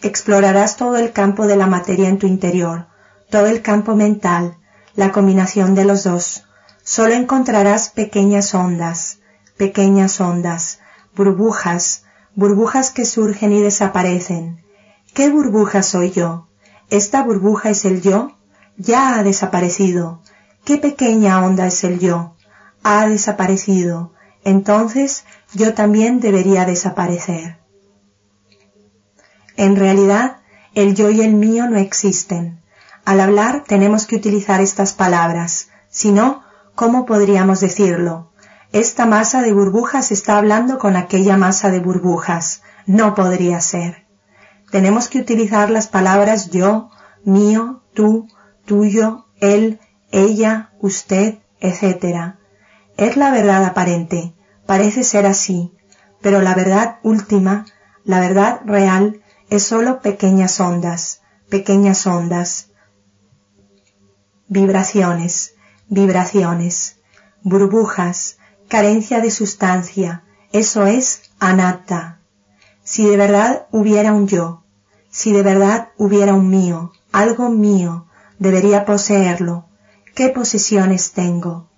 Explorarás 0.02 0.78
todo 0.78 0.96
el 0.96 1.12
campo 1.12 1.46
de 1.46 1.58
la 1.58 1.68
materia 1.68 2.08
en 2.08 2.20
tu 2.20 2.28
interior, 2.28 2.88
todo 3.30 3.48
el 3.48 3.62
campo 3.62 3.94
mental, 3.98 4.56
la 4.96 5.12
combinación 5.12 5.76
de 5.76 5.84
los 5.84 6.06
dos. 6.06 6.46
Solo 6.84 7.16
encontrarás 7.16 7.90
pequeñas 7.90 8.56
ondas, 8.56 9.20
pequeñas 9.58 10.22
ondas, 10.22 10.80
burbujas, 11.18 12.06
burbujas 12.34 12.92
que 12.92 13.04
surgen 13.04 13.52
y 13.52 13.60
desaparecen. 13.60 14.64
¿Qué 15.14 15.30
burbuja 15.30 15.84
soy 15.84 16.10
yo? 16.10 16.48
¿Esta 16.90 17.22
burbuja 17.22 17.70
es 17.70 17.86
el 17.86 18.02
yo? 18.02 18.32
Ya 18.78 19.16
ha 19.16 19.24
desaparecido. 19.24 20.22
¿Qué 20.66 20.80
pequeña 20.80 21.46
onda 21.46 21.68
es 21.68 21.84
el 21.84 22.00
yo? 22.00 22.36
Ha 22.82 23.08
desaparecido. 23.08 24.12
Entonces 24.44 25.26
yo 25.54 25.76
también 25.76 26.20
debería 26.20 26.66
desaparecer. 26.66 27.60
En 29.56 29.76
realidad, 29.76 30.38
el 30.74 30.96
yo 30.96 31.12
y 31.12 31.22
el 31.22 31.36
mío 31.36 31.70
no 31.70 31.78
existen. 31.78 32.64
Al 33.06 33.20
hablar 33.20 33.66
tenemos 33.68 34.08
que 34.08 34.16
utilizar 34.16 34.62
estas 34.62 34.94
palabras, 34.94 35.70
si 35.90 36.12
no, 36.12 36.42
¿cómo 36.74 37.06
podríamos 37.06 37.60
decirlo? 37.60 38.32
Esta 38.72 39.06
masa 39.06 39.44
de 39.44 39.54
burbujas 39.54 40.12
está 40.12 40.40
hablando 40.40 40.80
con 40.80 40.96
aquella 40.96 41.38
masa 41.38 41.70
de 41.70 41.80
burbujas. 41.80 42.64
No 42.88 43.14
podría 43.14 43.62
ser. 43.62 44.03
Tenemos 44.74 45.08
que 45.08 45.20
utilizar 45.20 45.70
las 45.70 45.88
palabras 45.88 46.50
yo, 46.50 46.90
mío, 47.24 47.84
tú, 47.94 48.28
tuyo, 48.66 49.28
él, 49.40 49.80
ella, 50.12 50.72
usted, 50.80 51.38
etc. 51.60 52.38
Es 52.98 53.16
la 53.16 53.30
verdad 53.30 53.66
aparente, 53.66 54.34
parece 54.66 55.04
ser 55.04 55.28
así, 55.28 55.72
pero 56.24 56.42
la 56.42 56.56
verdad 56.56 56.98
última, 57.04 57.68
la 58.04 58.20
verdad 58.20 58.62
real, 58.66 59.22
es 59.52 59.62
sólo 59.62 60.02
pequeñas 60.02 60.60
ondas, 60.60 61.22
pequeñas 61.52 62.08
ondas. 62.08 62.72
Vibraciones, 64.48 65.54
vibraciones, 65.88 66.98
burbujas, 67.44 68.40
carencia 68.70 69.22
de 69.22 69.30
sustancia, 69.30 70.24
eso 70.52 70.88
es 70.88 71.30
anatta. 71.38 72.22
Si 72.84 73.06
de 73.06 73.18
verdad 73.18 73.68
hubiera 73.70 74.14
un 74.14 74.28
yo, 74.28 74.63
si 75.14 75.32
de 75.32 75.44
verdad 75.44 75.90
hubiera 75.96 76.34
un 76.34 76.50
mío, 76.50 76.92
algo 77.12 77.50
mío, 77.50 78.08
debería 78.40 78.84
poseerlo. 78.84 79.68
¿Qué 80.16 80.30
posesiones 80.30 81.14
tengo? 81.14 81.70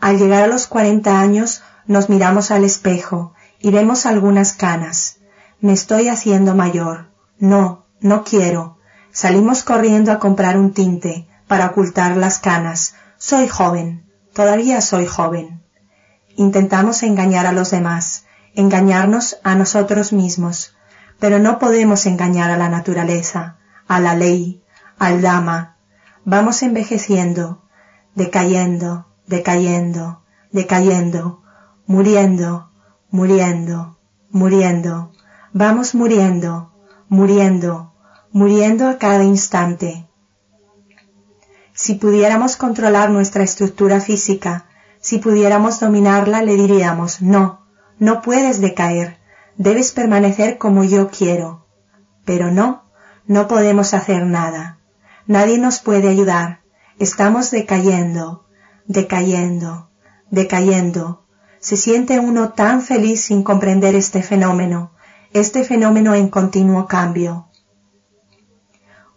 Al 0.00 0.16
llegar 0.16 0.44
a 0.44 0.46
los 0.46 0.68
cuarenta 0.68 1.18
años 1.18 1.64
nos 1.86 2.08
miramos 2.08 2.52
al 2.52 2.62
espejo 2.62 3.34
y 3.58 3.72
vemos 3.72 4.06
algunas 4.06 4.52
canas. 4.52 5.16
Me 5.60 5.72
estoy 5.72 6.08
haciendo 6.08 6.54
mayor. 6.54 7.10
No, 7.40 7.86
no 8.00 8.22
quiero. 8.22 8.78
Salimos 9.10 9.64
corriendo 9.64 10.12
a 10.12 10.20
comprar 10.20 10.56
un 10.56 10.72
tinte 10.72 11.26
para 11.48 11.66
ocultar 11.66 12.16
las 12.16 12.38
canas. 12.38 12.94
Soy 13.18 13.48
joven. 13.48 14.08
Todavía 14.32 14.80
soy 14.80 15.06
joven. 15.06 15.64
Intentamos 16.36 17.02
engañar 17.02 17.46
a 17.46 17.52
los 17.52 17.72
demás, 17.72 18.26
engañarnos 18.54 19.38
a 19.42 19.56
nosotros 19.56 20.12
mismos, 20.12 20.74
pero 21.18 21.38
no 21.38 21.58
podemos 21.58 22.06
engañar 22.06 22.50
a 22.50 22.56
la 22.56 22.68
naturaleza, 22.68 23.56
a 23.86 24.00
la 24.00 24.14
ley, 24.14 24.62
al 24.98 25.22
dama. 25.22 25.76
Vamos 26.24 26.62
envejeciendo, 26.62 27.62
decayendo, 28.14 29.06
decayendo, 29.26 30.22
decayendo, 30.52 31.42
muriendo, 31.86 32.70
muriendo, 33.10 33.98
muriendo. 34.30 35.12
Vamos 35.52 35.94
muriendo, 35.94 36.72
muriendo, 37.08 37.92
muriendo 38.32 38.88
a 38.88 38.98
cada 38.98 39.24
instante. 39.24 40.08
Si 41.72 41.94
pudiéramos 41.94 42.56
controlar 42.56 43.10
nuestra 43.10 43.42
estructura 43.44 44.00
física, 44.00 44.66
si 45.00 45.18
pudiéramos 45.18 45.80
dominarla, 45.80 46.42
le 46.42 46.54
diríamos, 46.56 47.20
no, 47.20 47.66
no 47.98 48.22
puedes 48.22 48.60
decaer, 48.60 49.18
debes 49.56 49.92
permanecer 49.92 50.58
como 50.58 50.84
yo 50.84 51.10
quiero. 51.10 51.66
Pero 52.24 52.50
no, 52.50 52.84
no 53.26 53.48
podemos 53.48 53.94
hacer 53.94 54.26
nada. 54.26 54.78
Nadie 55.26 55.58
nos 55.58 55.80
puede 55.80 56.08
ayudar. 56.08 56.60
Estamos 56.98 57.50
decayendo, 57.50 58.46
decayendo, 58.86 59.90
decayendo. 60.30 61.24
Se 61.60 61.76
siente 61.76 62.18
uno 62.18 62.52
tan 62.52 62.82
feliz 62.82 63.22
sin 63.22 63.42
comprender 63.42 63.94
este 63.94 64.22
fenómeno 64.22 64.94
este 65.34 65.64
fenómeno 65.64 66.14
en 66.14 66.28
continuo 66.28 66.86
cambio. 66.86 67.48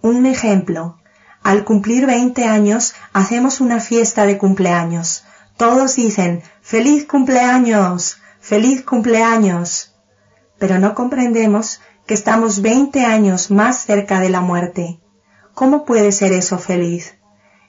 Un 0.02 0.26
ejemplo. 0.26 0.98
Al 1.44 1.64
cumplir 1.64 2.08
20 2.08 2.44
años 2.44 2.96
hacemos 3.14 3.62
una 3.62 3.80
fiesta 3.80 4.26
de 4.26 4.40
cumpleaños. 4.40 5.24
Todos 5.58 5.96
dicen, 5.96 6.42
feliz 6.62 7.06
cumpleaños, 7.06 8.18
feliz 8.40 8.84
cumpleaños. 8.84 9.94
Pero 10.60 10.80
no 10.80 10.96
comprendemos 10.96 11.82
que 12.06 12.14
estamos 12.14 12.62
20 12.62 13.06
años 13.06 13.52
más 13.52 13.84
cerca 13.84 14.20
de 14.20 14.30
la 14.30 14.42
muerte. 14.42 15.00
¿Cómo 15.54 15.86
puede 15.86 16.12
ser 16.12 16.32
eso 16.34 16.58
feliz? 16.58 17.18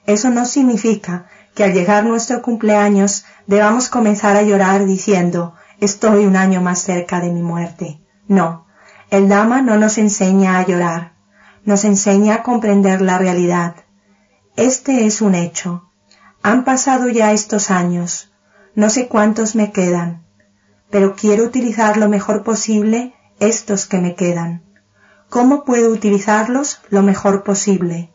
Eso 0.05 0.29
no 0.29 0.45
significa 0.45 1.27
que 1.53 1.63
al 1.63 1.73
llegar 1.73 2.05
nuestro 2.05 2.41
cumpleaños 2.41 3.25
debamos 3.47 3.89
comenzar 3.89 4.37
a 4.37 4.43
llorar 4.43 4.85
diciendo, 4.85 5.55
estoy 5.79 6.25
un 6.25 6.35
año 6.35 6.61
más 6.61 6.79
cerca 6.81 7.19
de 7.19 7.31
mi 7.31 7.41
muerte. 7.41 7.99
No, 8.27 8.65
el 9.09 9.27
Dama 9.27 9.61
no 9.61 9.77
nos 9.77 9.97
enseña 9.97 10.57
a 10.57 10.65
llorar, 10.65 11.13
nos 11.65 11.83
enseña 11.83 12.35
a 12.35 12.43
comprender 12.43 13.01
la 13.01 13.17
realidad. 13.17 13.75
Este 14.55 15.05
es 15.05 15.21
un 15.21 15.35
hecho. 15.35 15.89
Han 16.43 16.63
pasado 16.63 17.09
ya 17.09 17.33
estos 17.33 17.71
años, 17.71 18.31
no 18.75 18.89
sé 18.89 19.07
cuántos 19.07 19.55
me 19.55 19.71
quedan, 19.71 20.23
pero 20.89 21.15
quiero 21.15 21.43
utilizar 21.43 21.97
lo 21.97 22.09
mejor 22.09 22.43
posible 22.43 23.13
estos 23.39 23.85
que 23.85 23.99
me 23.99 24.15
quedan. 24.15 24.63
¿Cómo 25.29 25.63
puedo 25.63 25.91
utilizarlos 25.91 26.81
lo 26.89 27.03
mejor 27.03 27.43
posible? 27.43 28.11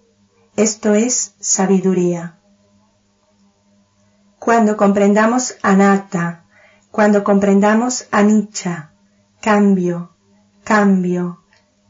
Esto 0.57 0.95
es 0.95 1.35
sabiduría. 1.41 2.39
Cuando 4.39 4.77
comprendamos 4.77 5.57
anatta, 5.63 6.45
cuando 6.91 7.25
comprendamos 7.25 8.07
anicca, 8.13 8.93
cambio, 9.41 10.13
cambio, 10.63 11.41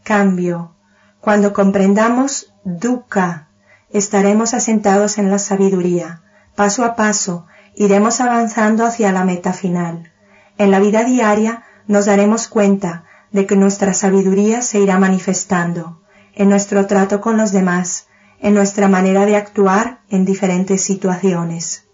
cambio. 0.03 0.75
Cuando 1.21 1.53
comprendamos 1.53 2.55
dukkha. 2.65 3.49
Estaremos 3.91 4.55
asentados 4.55 5.19
en 5.19 5.31
la 5.31 5.39
sabiduría. 5.39 6.23
Paso 6.57 6.85
a 6.85 6.97
paso 6.97 7.47
iremos 7.75 8.21
avanzando 8.21 8.87
hacia 8.87 9.13
la 9.13 9.25
meta 9.25 9.53
final. 9.53 10.14
En 10.59 10.71
la 10.71 10.81
vida 10.81 11.05
diaria 11.05 11.65
nos 11.87 12.07
daremos 12.07 12.49
cuenta 12.49 13.05
de 13.33 13.47
que 13.47 13.57
nuestra 13.57 13.95
sabiduría 13.95 14.63
se 14.63 14.79
irá 14.81 14.99
manifestando 14.99 16.01
en 16.35 16.49
nuestro 16.49 16.87
trato 16.87 17.21
con 17.21 17.37
los 17.37 17.53
demás, 17.53 18.07
en 18.41 18.55
nuestra 18.55 18.89
manera 18.89 19.27
de 19.27 19.37
actuar 19.37 20.01
en 20.09 20.25
diferentes 20.25 20.83
situaciones. 20.83 21.85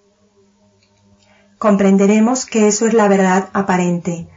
Comprenderemos 1.59 2.47
que 2.47 2.69
eso 2.69 2.87
es 2.87 2.95
la 2.95 3.07
verdad 3.09 3.51
aparente. 3.53 4.29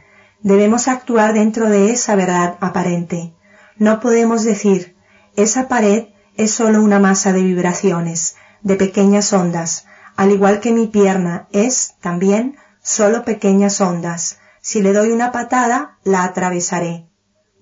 Debemos 0.42 0.88
actuar 0.88 1.32
dentro 1.32 1.70
de 1.70 1.90
esa 1.90 2.16
verdad 2.16 2.56
aparente. 2.60 3.34
No 3.78 4.00
podemos 4.00 4.44
decir, 4.44 4.94
esa 5.36 5.68
pared 5.68 6.08
es 6.36 6.52
solo 6.52 6.82
una 6.82 6.98
masa 6.98 7.32
de 7.32 7.42
vibraciones, 7.42 8.36
de 8.62 8.76
pequeñas 8.76 9.32
ondas, 9.32 9.86
al 10.16 10.30
igual 10.30 10.60
que 10.60 10.72
mi 10.72 10.86
pierna 10.86 11.48
es, 11.50 11.94
también, 12.00 12.56
solo 12.84 13.24
pequeñas 13.24 13.80
ondas. 13.80 14.38
Si 14.60 14.82
le 14.82 14.92
doy 14.92 15.10
una 15.10 15.32
patada, 15.32 15.98
la 16.04 16.22
atravesaré. 16.22 17.08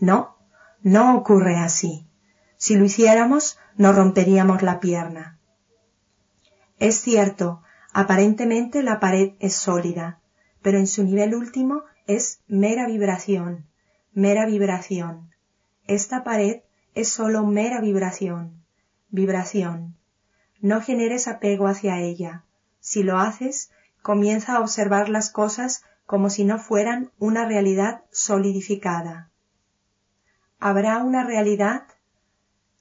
No, 0.01 0.37
no 0.83 1.17
ocurre 1.17 1.57
así. 1.57 2.07
Si 2.57 2.75
lo 2.77 2.85
hiciéramos, 2.85 3.59
nos 3.77 3.95
romperíamos 3.95 4.63
la 4.63 4.81
pierna. 4.81 5.39
Es 6.79 7.01
cierto, 7.01 7.63
aparentemente 7.93 8.83
la 8.83 8.99
pared 8.99 9.35
es 9.39 9.55
sólida, 9.55 10.19
pero 10.61 10.79
en 10.79 10.89
su 10.89 11.05
nivel 11.05 11.37
último 11.37 11.85
es 12.09 12.41
mera 12.49 12.87
vibración, 12.87 13.65
mera 14.13 14.45
vibración. 14.45 15.31
Esta 15.87 16.25
pared 16.25 16.63
es 16.95 17.09
solo 17.09 17.47
mera 17.47 17.81
vibración, 17.81 18.65
vibración. 19.11 19.97
No 20.61 20.81
generes 20.81 21.29
apego 21.29 21.69
hacia 21.69 22.01
ella. 22.01 22.45
Si 22.81 23.05
lo 23.05 23.19
haces, 23.19 23.71
comienza 24.03 24.57
a 24.57 24.61
observar 24.61 25.09
las 25.09 25.31
cosas 25.31 25.85
como 26.07 26.29
si 26.29 26.45
no 26.45 26.59
fueran 26.59 27.11
una 27.19 27.47
realidad 27.47 28.03
solidificada. 28.11 29.31
Habrá 30.59 30.99
una 30.99 31.25
realidad 31.25 31.85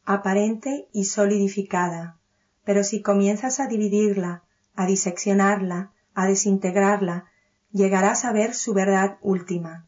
aparente 0.06 0.88
y 0.92 1.06
solidificada, 1.06 2.18
pero 2.64 2.84
si 2.84 3.02
comienzas 3.02 3.60
a 3.60 3.68
dividirla, 3.68 4.44
a 4.76 4.86
diseccionarla, 4.86 5.92
a 6.14 6.28
desintegrarla, 6.28 7.26
llegarás 7.72 8.26
a 8.26 8.32
ver 8.32 8.54
su 8.54 8.74
verdad 8.74 9.18
última. 9.22 9.88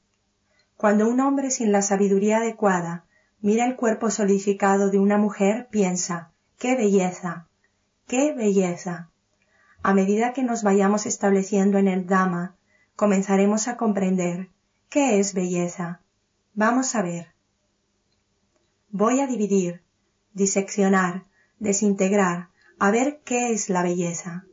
Cuando 0.77 1.07
un 1.07 1.19
hombre 1.19 1.51
sin 1.51 1.71
la 1.71 1.81
sabiduría 1.81 2.37
adecuada 2.37 3.05
mira 3.41 3.65
el 3.65 3.75
cuerpo 3.75 4.09
solidificado 4.09 4.89
de 4.89 4.99
una 4.99 5.17
mujer, 5.17 5.67
piensa, 5.69 6.31
¡qué 6.57 6.75
belleza! 6.75 7.47
¡qué 8.07 8.33
belleza! 8.33 9.09
A 9.85 9.93
medida 9.93 10.31
que 10.31 10.43
nos 10.43 10.63
vayamos 10.63 11.05
estableciendo 11.05 11.77
en 11.77 11.89
el 11.89 12.07
Dhamma, 12.07 12.55
comenzaremos 12.95 13.67
a 13.67 13.75
comprender 13.75 14.49
qué 14.89 15.19
es 15.19 15.33
belleza. 15.33 15.99
Vamos 16.53 16.95
a 16.95 17.01
ver. 17.01 17.27
Voy 18.91 19.19
a 19.19 19.27
dividir, 19.27 19.83
diseccionar, 20.33 21.25
desintegrar, 21.59 22.47
a 22.79 22.91
ver 22.91 23.19
qué 23.25 23.51
es 23.51 23.69
la 23.69 23.83
belleza. 23.83 24.45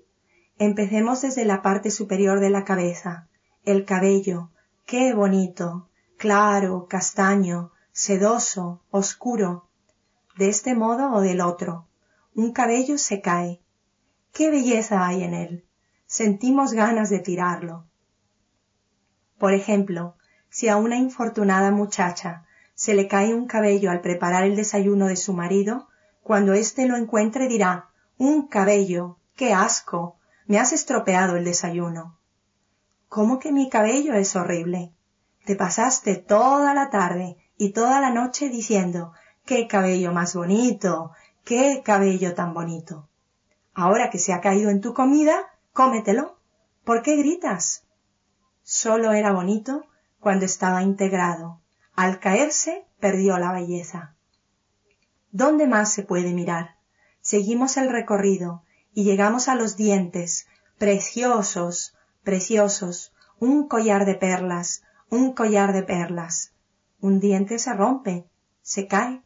Empecemos 0.58 1.22
desde 1.22 1.44
la 1.44 1.62
parte 1.62 1.92
superior 1.92 2.40
de 2.40 2.50
la 2.50 2.64
cabeza, 2.64 3.28
el 3.64 3.84
cabello, 3.84 4.50
qué 4.84 5.14
bonito, 5.14 5.88
claro, 6.16 6.86
castaño, 6.88 7.70
sedoso, 7.92 8.82
oscuro, 8.90 9.68
de 10.36 10.48
este 10.48 10.74
modo 10.74 11.12
o 11.12 11.20
del 11.20 11.40
otro. 11.40 11.86
Un 12.34 12.52
cabello 12.52 12.98
se 12.98 13.20
cae. 13.20 13.60
¿Qué 14.32 14.50
belleza 14.50 15.06
hay 15.06 15.24
en 15.24 15.34
él? 15.34 15.64
Sentimos 16.06 16.72
ganas 16.72 17.10
de 17.10 17.18
tirarlo. 17.18 17.86
Por 19.38 19.52
ejemplo, 19.52 20.16
si 20.48 20.68
a 20.68 20.76
una 20.76 20.96
infortunada 20.96 21.70
muchacha 21.70 22.44
se 22.74 22.94
le 22.94 23.08
cae 23.08 23.34
un 23.34 23.46
cabello 23.46 23.90
al 23.90 24.00
preparar 24.00 24.44
el 24.44 24.56
desayuno 24.56 25.06
de 25.06 25.16
su 25.16 25.32
marido, 25.32 25.88
cuando 26.22 26.54
éste 26.54 26.86
lo 26.86 26.96
encuentre 26.96 27.48
dirá 27.48 27.90
Un 28.18 28.48
cabello. 28.48 29.18
qué 29.36 29.52
asco. 29.52 30.16
me 30.46 30.58
has 30.58 30.72
estropeado 30.72 31.36
el 31.36 31.44
desayuno. 31.44 32.18
¿Cómo 33.08 33.38
que 33.38 33.52
mi 33.52 33.68
cabello 33.68 34.14
es 34.14 34.36
horrible? 34.36 34.92
Te 35.44 35.56
pasaste 35.56 36.16
toda 36.16 36.72
la 36.74 36.90
tarde 36.90 37.36
y 37.56 37.72
toda 37.72 38.00
la 38.00 38.10
noche 38.10 38.48
diciendo 38.48 39.12
qué 39.44 39.66
cabello 39.66 40.12
más 40.12 40.34
bonito, 40.34 41.12
qué 41.44 41.82
cabello 41.84 42.34
tan 42.34 42.54
bonito. 42.54 43.09
Ahora 43.82 44.10
que 44.10 44.18
se 44.18 44.34
ha 44.34 44.42
caído 44.42 44.68
en 44.68 44.82
tu 44.82 44.92
comida, 44.92 45.36
cómetelo. 45.72 46.38
¿Por 46.84 47.00
qué 47.00 47.16
gritas? 47.16 47.86
Solo 48.62 49.12
era 49.12 49.32
bonito 49.32 49.86
cuando 50.18 50.44
estaba 50.44 50.82
integrado. 50.82 51.62
Al 51.96 52.20
caerse, 52.20 52.84
perdió 53.00 53.38
la 53.38 53.52
belleza. 53.52 54.16
¿Dónde 55.32 55.66
más 55.66 55.90
se 55.94 56.02
puede 56.02 56.34
mirar? 56.34 56.76
Seguimos 57.22 57.78
el 57.78 57.88
recorrido 57.88 58.64
y 58.92 59.04
llegamos 59.04 59.48
a 59.48 59.54
los 59.54 59.78
dientes, 59.78 60.46
preciosos, 60.76 61.96
preciosos, 62.22 63.14
un 63.38 63.66
collar 63.66 64.04
de 64.04 64.14
perlas, 64.14 64.82
un 65.08 65.32
collar 65.32 65.72
de 65.72 65.84
perlas. 65.84 66.52
Un 67.00 67.18
diente 67.18 67.58
se 67.58 67.72
rompe, 67.72 68.28
se 68.60 68.86
cae, 68.86 69.22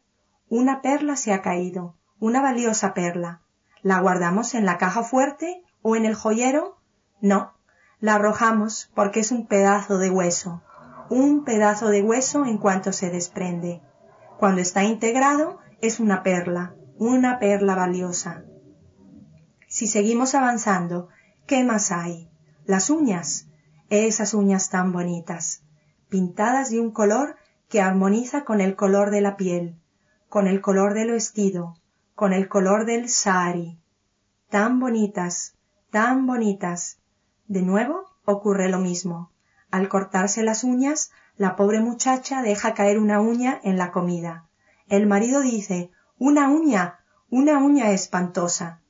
una 0.49 0.81
perla 0.81 1.17
se 1.17 1.33
ha 1.33 1.43
caído, 1.43 1.97
una 2.21 2.41
valiosa 2.41 2.95
perla. 2.95 3.41
¿La 3.85 4.01
guardamos 4.01 4.55
en 4.55 4.65
la 4.65 4.79
caja 4.79 5.03
fuerte 5.03 5.63
o 5.83 5.95
en 5.95 6.07
el 6.07 6.15
joyero? 6.15 6.79
No, 7.21 7.53
la 8.01 8.15
arrojamos 8.15 8.91
porque 8.95 9.21
es 9.21 9.31
un 9.31 9.47
pedazo 9.47 9.99
de 9.99 10.09
hueso, 10.09 10.63
un 11.11 11.45
pedazo 11.45 11.89
de 11.89 12.03
hueso 12.03 12.47
en 12.47 12.57
cuanto 12.57 12.93
se 12.93 13.11
desprende. 13.11 13.83
Cuando 14.39 14.63
está 14.63 14.85
integrado 14.85 15.59
es 15.83 16.01
una 16.01 16.23
perla, 16.23 16.75
una 16.97 17.39
perla 17.39 17.75
valiosa. 17.75 18.45
Si 19.69 19.87
seguimos 19.87 20.35
avanzando, 20.35 21.11
¿qué 21.47 21.63
más 21.63 21.93
hay? 21.93 22.31
Las 22.65 22.89
uñas, 22.89 23.49
esas 23.91 24.33
uñas 24.33 24.71
tan 24.71 24.93
bonitas, 24.93 25.63
pintadas 26.09 26.71
de 26.71 26.81
un 26.81 26.91
color 26.91 27.37
que 27.69 27.83
armoniza 27.83 28.45
con 28.45 28.63
el 28.63 28.77
color 28.77 29.11
de 29.11 29.21
la 29.21 29.37
piel, 29.37 29.79
con 30.31 30.47
el 30.47 30.63
color 30.63 30.95
del 30.95 31.11
vestido, 31.11 31.77
con 32.15 32.33
el 32.33 32.49
color 32.49 32.87
del 32.87 33.09
sari. 33.09 33.79
Tan 34.49 34.79
bonitas, 34.79 35.55
tan 35.91 36.27
bonitas. 36.27 36.99
De 37.49 37.63
nuevo 37.63 38.05
ocurre 38.25 38.69
lo 38.69 38.79
mismo. 38.79 39.31
Al 39.71 39.89
cortarse 39.89 40.45
las 40.45 40.63
uñas, 40.63 41.11
la 41.37 41.57
pobre 41.57 41.81
muchacha 41.81 42.43
deja 42.43 42.75
caer 42.75 42.99
una 42.99 43.21
uña 43.21 43.61
en 43.65 43.77
la 43.77 43.91
comida. 43.91 44.47
El 44.89 45.07
marido 45.07 45.41
dice, 45.41 45.91
una 46.19 46.49
uña, 46.49 47.01
una 47.31 47.59
uña 47.59 47.91
espantosa. 47.91 48.81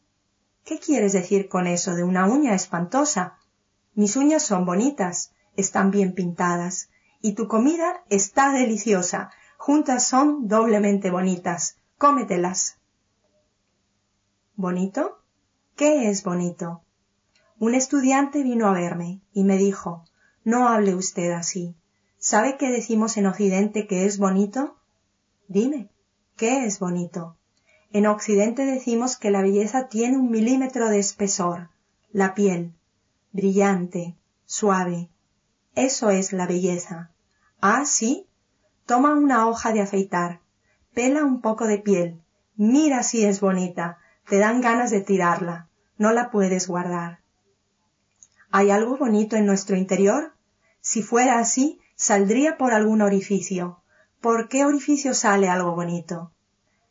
¿Qué 0.64 0.78
quieres 0.78 1.14
decir 1.14 1.48
con 1.48 1.66
eso 1.66 1.94
de 1.94 2.04
una 2.04 2.26
uña 2.26 2.54
espantosa? 2.54 3.38
Mis 3.94 4.16
uñas 4.16 4.42
son 4.42 4.66
bonitas, 4.66 5.32
están 5.56 5.90
bien 5.90 6.14
pintadas, 6.14 6.90
y 7.22 7.32
tu 7.32 7.48
comida 7.48 8.02
está 8.10 8.52
deliciosa. 8.52 9.30
Juntas 9.56 10.06
son 10.06 10.46
doblemente 10.48 11.10
bonitas. 11.10 11.78
Cómetelas. 11.96 12.78
¿Bonito? 14.56 15.18
¿Qué 15.74 16.08
es 16.08 16.22
bonito? 16.22 16.84
Un 17.58 17.74
estudiante 17.74 18.44
vino 18.44 18.68
a 18.68 18.72
verme 18.72 19.20
y 19.32 19.42
me 19.42 19.58
dijo, 19.58 20.04
no 20.44 20.68
hable 20.68 20.94
usted 20.94 21.32
así. 21.32 21.74
¿Sabe 22.18 22.56
qué 22.56 22.70
decimos 22.70 23.16
en 23.16 23.26
Occidente 23.26 23.88
que 23.88 24.04
es 24.04 24.16
bonito? 24.16 24.76
Dime, 25.48 25.90
¿qué 26.36 26.66
es 26.66 26.78
bonito? 26.78 27.36
En 27.92 28.06
Occidente 28.06 28.64
decimos 28.64 29.16
que 29.16 29.32
la 29.32 29.42
belleza 29.42 29.88
tiene 29.88 30.18
un 30.18 30.30
milímetro 30.30 30.88
de 30.88 31.00
espesor, 31.00 31.70
la 32.12 32.34
piel, 32.34 32.74
brillante, 33.32 34.14
suave. 34.46 35.10
Eso 35.74 36.10
es 36.10 36.32
la 36.32 36.46
belleza. 36.46 37.10
Ah, 37.60 37.84
sí. 37.86 38.28
Toma 38.86 39.14
una 39.14 39.48
hoja 39.48 39.72
de 39.72 39.80
afeitar, 39.80 40.42
pela 40.92 41.24
un 41.24 41.40
poco 41.40 41.66
de 41.66 41.78
piel, 41.78 42.20
mira 42.54 43.02
si 43.02 43.24
es 43.24 43.40
bonita, 43.40 43.98
te 44.28 44.38
dan 44.38 44.60
ganas 44.60 44.90
de 44.90 45.00
tirarla, 45.00 45.68
no 45.98 46.12
la 46.12 46.30
puedes 46.30 46.68
guardar. 46.68 47.20
¿Hay 48.50 48.70
algo 48.70 48.96
bonito 48.96 49.36
en 49.36 49.46
nuestro 49.46 49.76
interior? 49.76 50.32
Si 50.80 51.02
fuera 51.02 51.38
así, 51.38 51.80
saldría 51.96 52.56
por 52.56 52.72
algún 52.72 53.02
orificio. 53.02 53.82
¿Por 54.20 54.48
qué 54.48 54.64
orificio 54.64 55.14
sale 55.14 55.48
algo 55.48 55.74
bonito? 55.74 56.32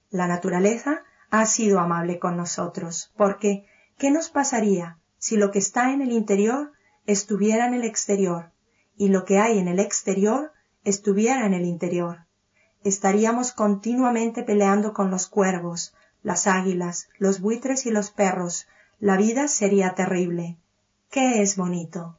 La 0.09 0.27
naturaleza 0.27 1.03
ha 1.29 1.45
sido 1.45 1.79
amable 1.79 2.19
con 2.19 2.37
nosotros, 2.37 3.11
porque 3.17 3.65
¿qué 3.97 4.11
nos 4.11 4.29
pasaría 4.29 4.97
si 5.17 5.37
lo 5.37 5.51
que 5.51 5.59
está 5.59 5.91
en 5.93 6.01
el 6.01 6.11
interior 6.11 6.73
estuviera 7.05 7.65
en 7.65 7.73
el 7.73 7.83
exterior 7.83 8.51
y 8.95 9.09
lo 9.09 9.25
que 9.25 9.39
hay 9.39 9.57
en 9.57 9.67
el 9.67 9.79
exterior 9.79 10.51
estuviera 10.83 11.45
en 11.45 11.53
el 11.53 11.65
interior. 11.65 12.25
Estaríamos 12.83 13.53
continuamente 13.53 14.43
peleando 14.43 14.93
con 14.93 15.09
los 15.09 15.27
cuervos, 15.27 15.95
las 16.23 16.47
águilas, 16.47 17.09
los 17.19 17.41
buitres 17.41 17.85
y 17.85 17.91
los 17.91 18.09
perros, 18.09 18.67
la 18.99 19.17
vida 19.17 19.47
sería 19.47 19.93
terrible. 19.93 20.57
¿Qué 21.11 21.41
es 21.41 21.57
bonito? 21.57 22.17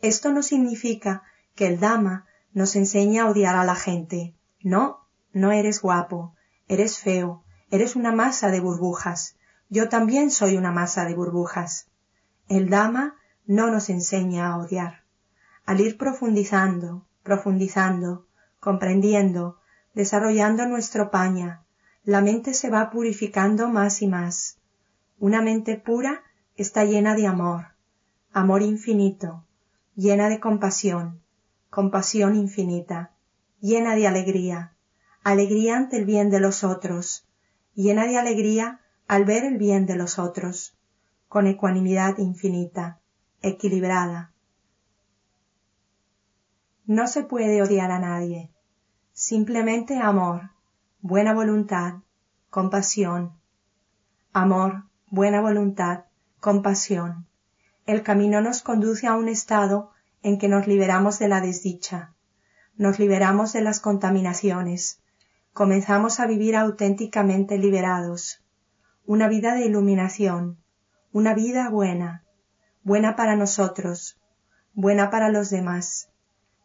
Esto 0.00 0.32
no 0.32 0.42
significa 0.42 1.22
que 1.54 1.66
el 1.66 1.78
Dama 1.78 2.26
nos 2.52 2.74
enseña 2.74 3.24
a 3.24 3.30
odiar 3.30 3.56
a 3.56 3.64
la 3.64 3.76
gente. 3.76 4.34
No, 4.62 5.06
no 5.32 5.52
eres 5.52 5.82
guapo, 5.82 6.34
eres 6.68 6.98
feo, 6.98 7.44
eres 7.70 7.96
una 7.96 8.12
masa 8.12 8.50
de 8.50 8.60
burbujas. 8.60 9.36
Yo 9.68 9.88
también 9.88 10.30
soy 10.30 10.56
una 10.56 10.72
masa 10.72 11.04
de 11.04 11.14
burbujas. 11.14 11.88
El 12.48 12.70
Dama 12.70 13.16
no 13.44 13.70
nos 13.70 13.90
enseña 13.90 14.48
a 14.48 14.56
odiar. 14.56 15.02
Al 15.66 15.80
ir 15.80 15.98
profundizando, 15.98 17.06
profundizando, 17.22 18.26
comprendiendo, 18.60 19.58
desarrollando 19.94 20.66
nuestro 20.66 21.10
paña, 21.10 21.65
la 22.06 22.20
mente 22.20 22.54
se 22.54 22.70
va 22.70 22.88
purificando 22.90 23.68
más 23.68 24.00
y 24.00 24.06
más. 24.06 24.58
Una 25.18 25.42
mente 25.42 25.76
pura 25.76 26.22
está 26.54 26.84
llena 26.84 27.16
de 27.16 27.26
amor, 27.26 27.74
amor 28.32 28.62
infinito, 28.62 29.44
llena 29.96 30.28
de 30.28 30.38
compasión, 30.38 31.20
compasión 31.68 32.36
infinita, 32.36 33.10
llena 33.60 33.96
de 33.96 34.06
alegría, 34.06 34.72
alegría 35.24 35.76
ante 35.76 35.96
el 35.96 36.04
bien 36.04 36.30
de 36.30 36.38
los 36.38 36.62
otros, 36.62 37.26
llena 37.74 38.06
de 38.06 38.18
alegría 38.18 38.80
al 39.08 39.24
ver 39.24 39.44
el 39.44 39.58
bien 39.58 39.84
de 39.84 39.96
los 39.96 40.20
otros, 40.20 40.78
con 41.26 41.48
ecuanimidad 41.48 42.18
infinita, 42.18 43.00
equilibrada. 43.42 44.32
No 46.84 47.08
se 47.08 47.24
puede 47.24 47.62
odiar 47.62 47.90
a 47.90 47.98
nadie, 47.98 48.52
simplemente 49.12 49.98
amor, 49.98 50.50
buena 51.00 51.34
voluntad, 51.34 51.94
compasión. 52.50 53.32
Amor, 54.32 54.84
buena 55.08 55.40
voluntad, 55.40 56.04
compasión. 56.40 57.26
El 57.84 58.02
camino 58.02 58.40
nos 58.40 58.62
conduce 58.62 59.06
a 59.06 59.14
un 59.14 59.28
estado 59.28 59.90
en 60.22 60.38
que 60.38 60.48
nos 60.48 60.66
liberamos 60.66 61.18
de 61.18 61.28
la 61.28 61.40
desdicha, 61.40 62.14
nos 62.76 62.98
liberamos 62.98 63.52
de 63.52 63.60
las 63.60 63.80
contaminaciones, 63.80 65.00
comenzamos 65.52 66.18
a 66.18 66.26
vivir 66.26 66.56
auténticamente 66.56 67.58
liberados, 67.58 68.42
una 69.04 69.28
vida 69.28 69.54
de 69.54 69.66
iluminación, 69.66 70.58
una 71.12 71.34
vida 71.34 71.70
buena, 71.70 72.24
buena 72.82 73.16
para 73.16 73.36
nosotros, 73.36 74.18
buena 74.74 75.10
para 75.10 75.28
los 75.28 75.50
demás. 75.50 76.10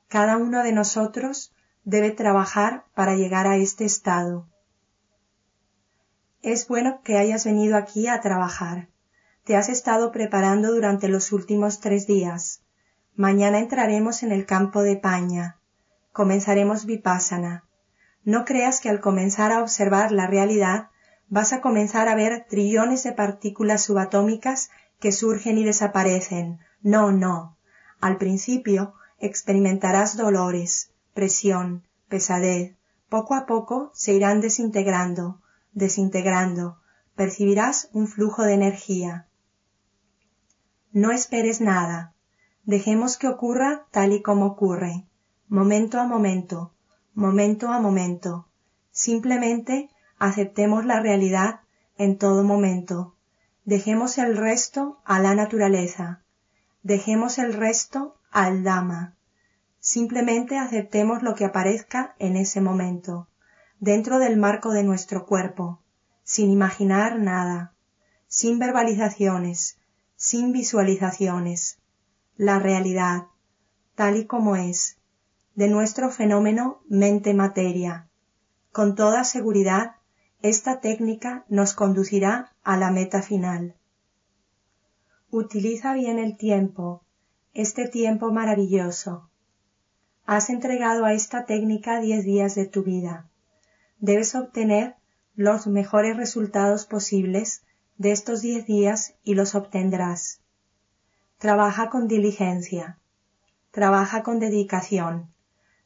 Cada 0.07 0.38
uno 0.38 0.63
de 0.63 0.71
nosotros 0.71 1.53
debe 1.84 2.11
trabajar 2.11 2.86
para 2.93 3.15
llegar 3.15 3.47
a 3.47 3.57
este 3.57 3.86
estado. 3.86 4.47
Es 6.41 6.67
bueno 6.67 7.01
que 7.03 7.17
hayas 7.17 7.45
venido 7.45 7.77
aquí 7.77 8.07
a 8.07 8.21
trabajar. 8.21 8.88
Te 9.43 9.55
has 9.55 9.69
estado 9.69 10.11
preparando 10.11 10.73
durante 10.73 11.07
los 11.07 11.32
últimos 11.32 11.79
tres 11.79 12.07
días. 12.07 12.61
Mañana 13.15 13.59
entraremos 13.59 14.23
en 14.23 14.32
el 14.32 14.45
campo 14.45 14.82
de 14.84 14.97
paña. 14.97 15.57
Comenzaremos 16.11 16.86
vipassana. 16.86 17.65
No 18.23 18.45
creas 18.45 18.79
que 18.79 18.89
al 18.89 18.99
comenzar 18.99 19.51
a 19.51 19.61
observar 19.61 20.11
la 20.11 20.27
realidad 20.27 20.89
vas 21.27 21.53
a 21.53 21.61
comenzar 21.61 22.07
a 22.07 22.15
ver 22.15 22.45
trillones 22.49 23.03
de 23.03 23.13
partículas 23.13 23.84
subatómicas 23.84 24.69
que 24.99 25.11
surgen 25.11 25.57
y 25.57 25.63
desaparecen. 25.63 26.59
No, 26.82 27.11
no. 27.11 27.57
Al 27.99 28.17
principio 28.17 28.93
experimentarás 29.19 30.17
dolores, 30.17 30.90
presión, 31.14 31.84
pesadez. 32.09 32.76
Poco 33.09 33.36
a 33.36 33.45
poco 33.45 33.91
se 33.93 34.14
irán 34.14 34.41
desintegrando, 34.41 35.41
desintegrando. 35.74 36.78
Percibirás 37.16 37.89
un 37.93 38.07
flujo 38.07 38.43
de 38.43 38.53
energía. 38.53 39.28
No 40.91 41.12
esperes 41.12 41.62
nada. 41.62 42.14
Dejemos 42.64 43.18
que 43.18 43.28
ocurra 43.28 43.86
tal 43.91 44.14
y 44.14 44.22
como 44.22 44.45
ocurre, 44.45 45.07
momento 45.47 45.99
a 45.99 46.05
momento, 46.05 46.74
momento 47.14 47.70
a 47.70 47.80
momento. 47.80 48.47
Simplemente 48.91 49.89
aceptemos 50.20 50.86
la 50.86 50.99
realidad 50.99 51.62
en 51.97 52.18
todo 52.18 52.43
momento. 52.43 53.16
Dejemos 53.66 54.18
el 54.18 54.38
resto 54.38 55.01
a 55.05 55.20
la 55.20 55.34
naturaleza. 55.34 56.24
Dejemos 56.84 57.38
el 57.38 57.53
resto 57.53 58.16
al 58.32 58.64
Dama. 58.64 59.16
Simplemente 59.84 60.59
aceptemos 60.59 61.23
lo 61.23 61.34
que 61.34 61.43
aparezca 61.43 62.13
en 62.19 62.38
ese 62.38 62.61
momento, 62.61 63.27
dentro 63.79 64.19
del 64.19 64.38
marco 64.38 64.69
de 64.73 64.84
nuestro 64.84 65.25
cuerpo, 65.25 65.82
sin 66.23 66.51
imaginar 66.51 67.17
nada, 67.17 67.73
sin 68.27 68.59
verbalizaciones, 68.59 69.79
sin 70.15 70.51
visualizaciones, 70.51 71.79
la 72.38 72.59
realidad, 72.59 73.23
tal 73.95 74.17
y 74.17 74.27
como 74.27 74.55
es, 74.55 74.99
de 75.55 75.67
nuestro 75.67 76.11
fenómeno 76.11 76.84
mente-materia. 76.88 78.07
Con 78.71 78.93
toda 78.93 79.23
seguridad, 79.23 79.95
esta 80.43 80.79
técnica 80.79 81.43
nos 81.49 81.73
conducirá 81.73 82.53
a 82.63 82.77
la 82.77 82.91
meta 82.91 83.23
final. 83.23 83.75
Utiliza 85.32 85.95
bien 85.95 86.19
el 86.19 86.38
tiempo, 86.38 87.01
este 87.55 87.88
tiempo 87.88 88.32
maravilloso. 88.32 89.30
Has 90.26 90.49
entregado 90.49 91.05
a 91.05 91.13
esta 91.13 91.45
técnica 91.45 91.99
diez 91.99 92.24
días 92.24 92.55
de 92.55 92.65
tu 92.65 92.84
vida. 92.84 93.28
Debes 93.99 94.36
obtener 94.36 94.95
los 95.36 95.67
mejores 95.67 96.17
resultados 96.17 96.86
posibles 96.86 97.63
de 97.97 98.11
estos 98.11 98.41
diez 98.41 98.65
días 98.65 99.15
y 99.24 99.36
los 99.36 99.55
obtendrás. 99.55 100.41
Trabaja 101.38 101.89
con 101.89 102.07
diligencia, 102.07 102.97
trabaja 103.72 104.24
con 104.24 104.39
dedicación, 104.39 105.32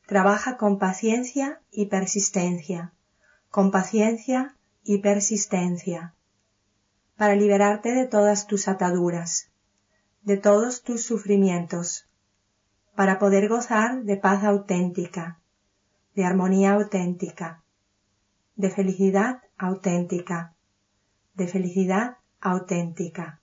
trabaja 0.06 0.58
con 0.58 0.80
paciencia 0.80 1.62
y 1.72 1.88
persistencia, 1.88 2.94
con 3.50 3.72
paciencia 3.72 4.56
y 4.84 5.00
persistencia, 5.00 6.14
para 7.18 7.36
liberarte 7.36 7.94
de 7.94 8.06
todas 8.06 8.48
tus 8.48 8.68
ataduras, 8.68 9.50
de 10.24 10.38
todos 10.38 10.84
tus 10.84 11.04
sufrimientos, 11.04 12.08
para 12.96 13.20
poder 13.20 13.48
gozar 13.48 14.04
de 14.04 14.16
paz 14.18 14.44
auténtica, 14.44 15.38
de 16.16 16.24
armonía 16.24 16.74
auténtica, 16.74 17.62
de 18.56 18.70
felicidad 18.70 19.42
auténtica 19.58 20.56
de 21.36 21.48
felicidad 21.48 22.18
auténtica. 22.40 23.42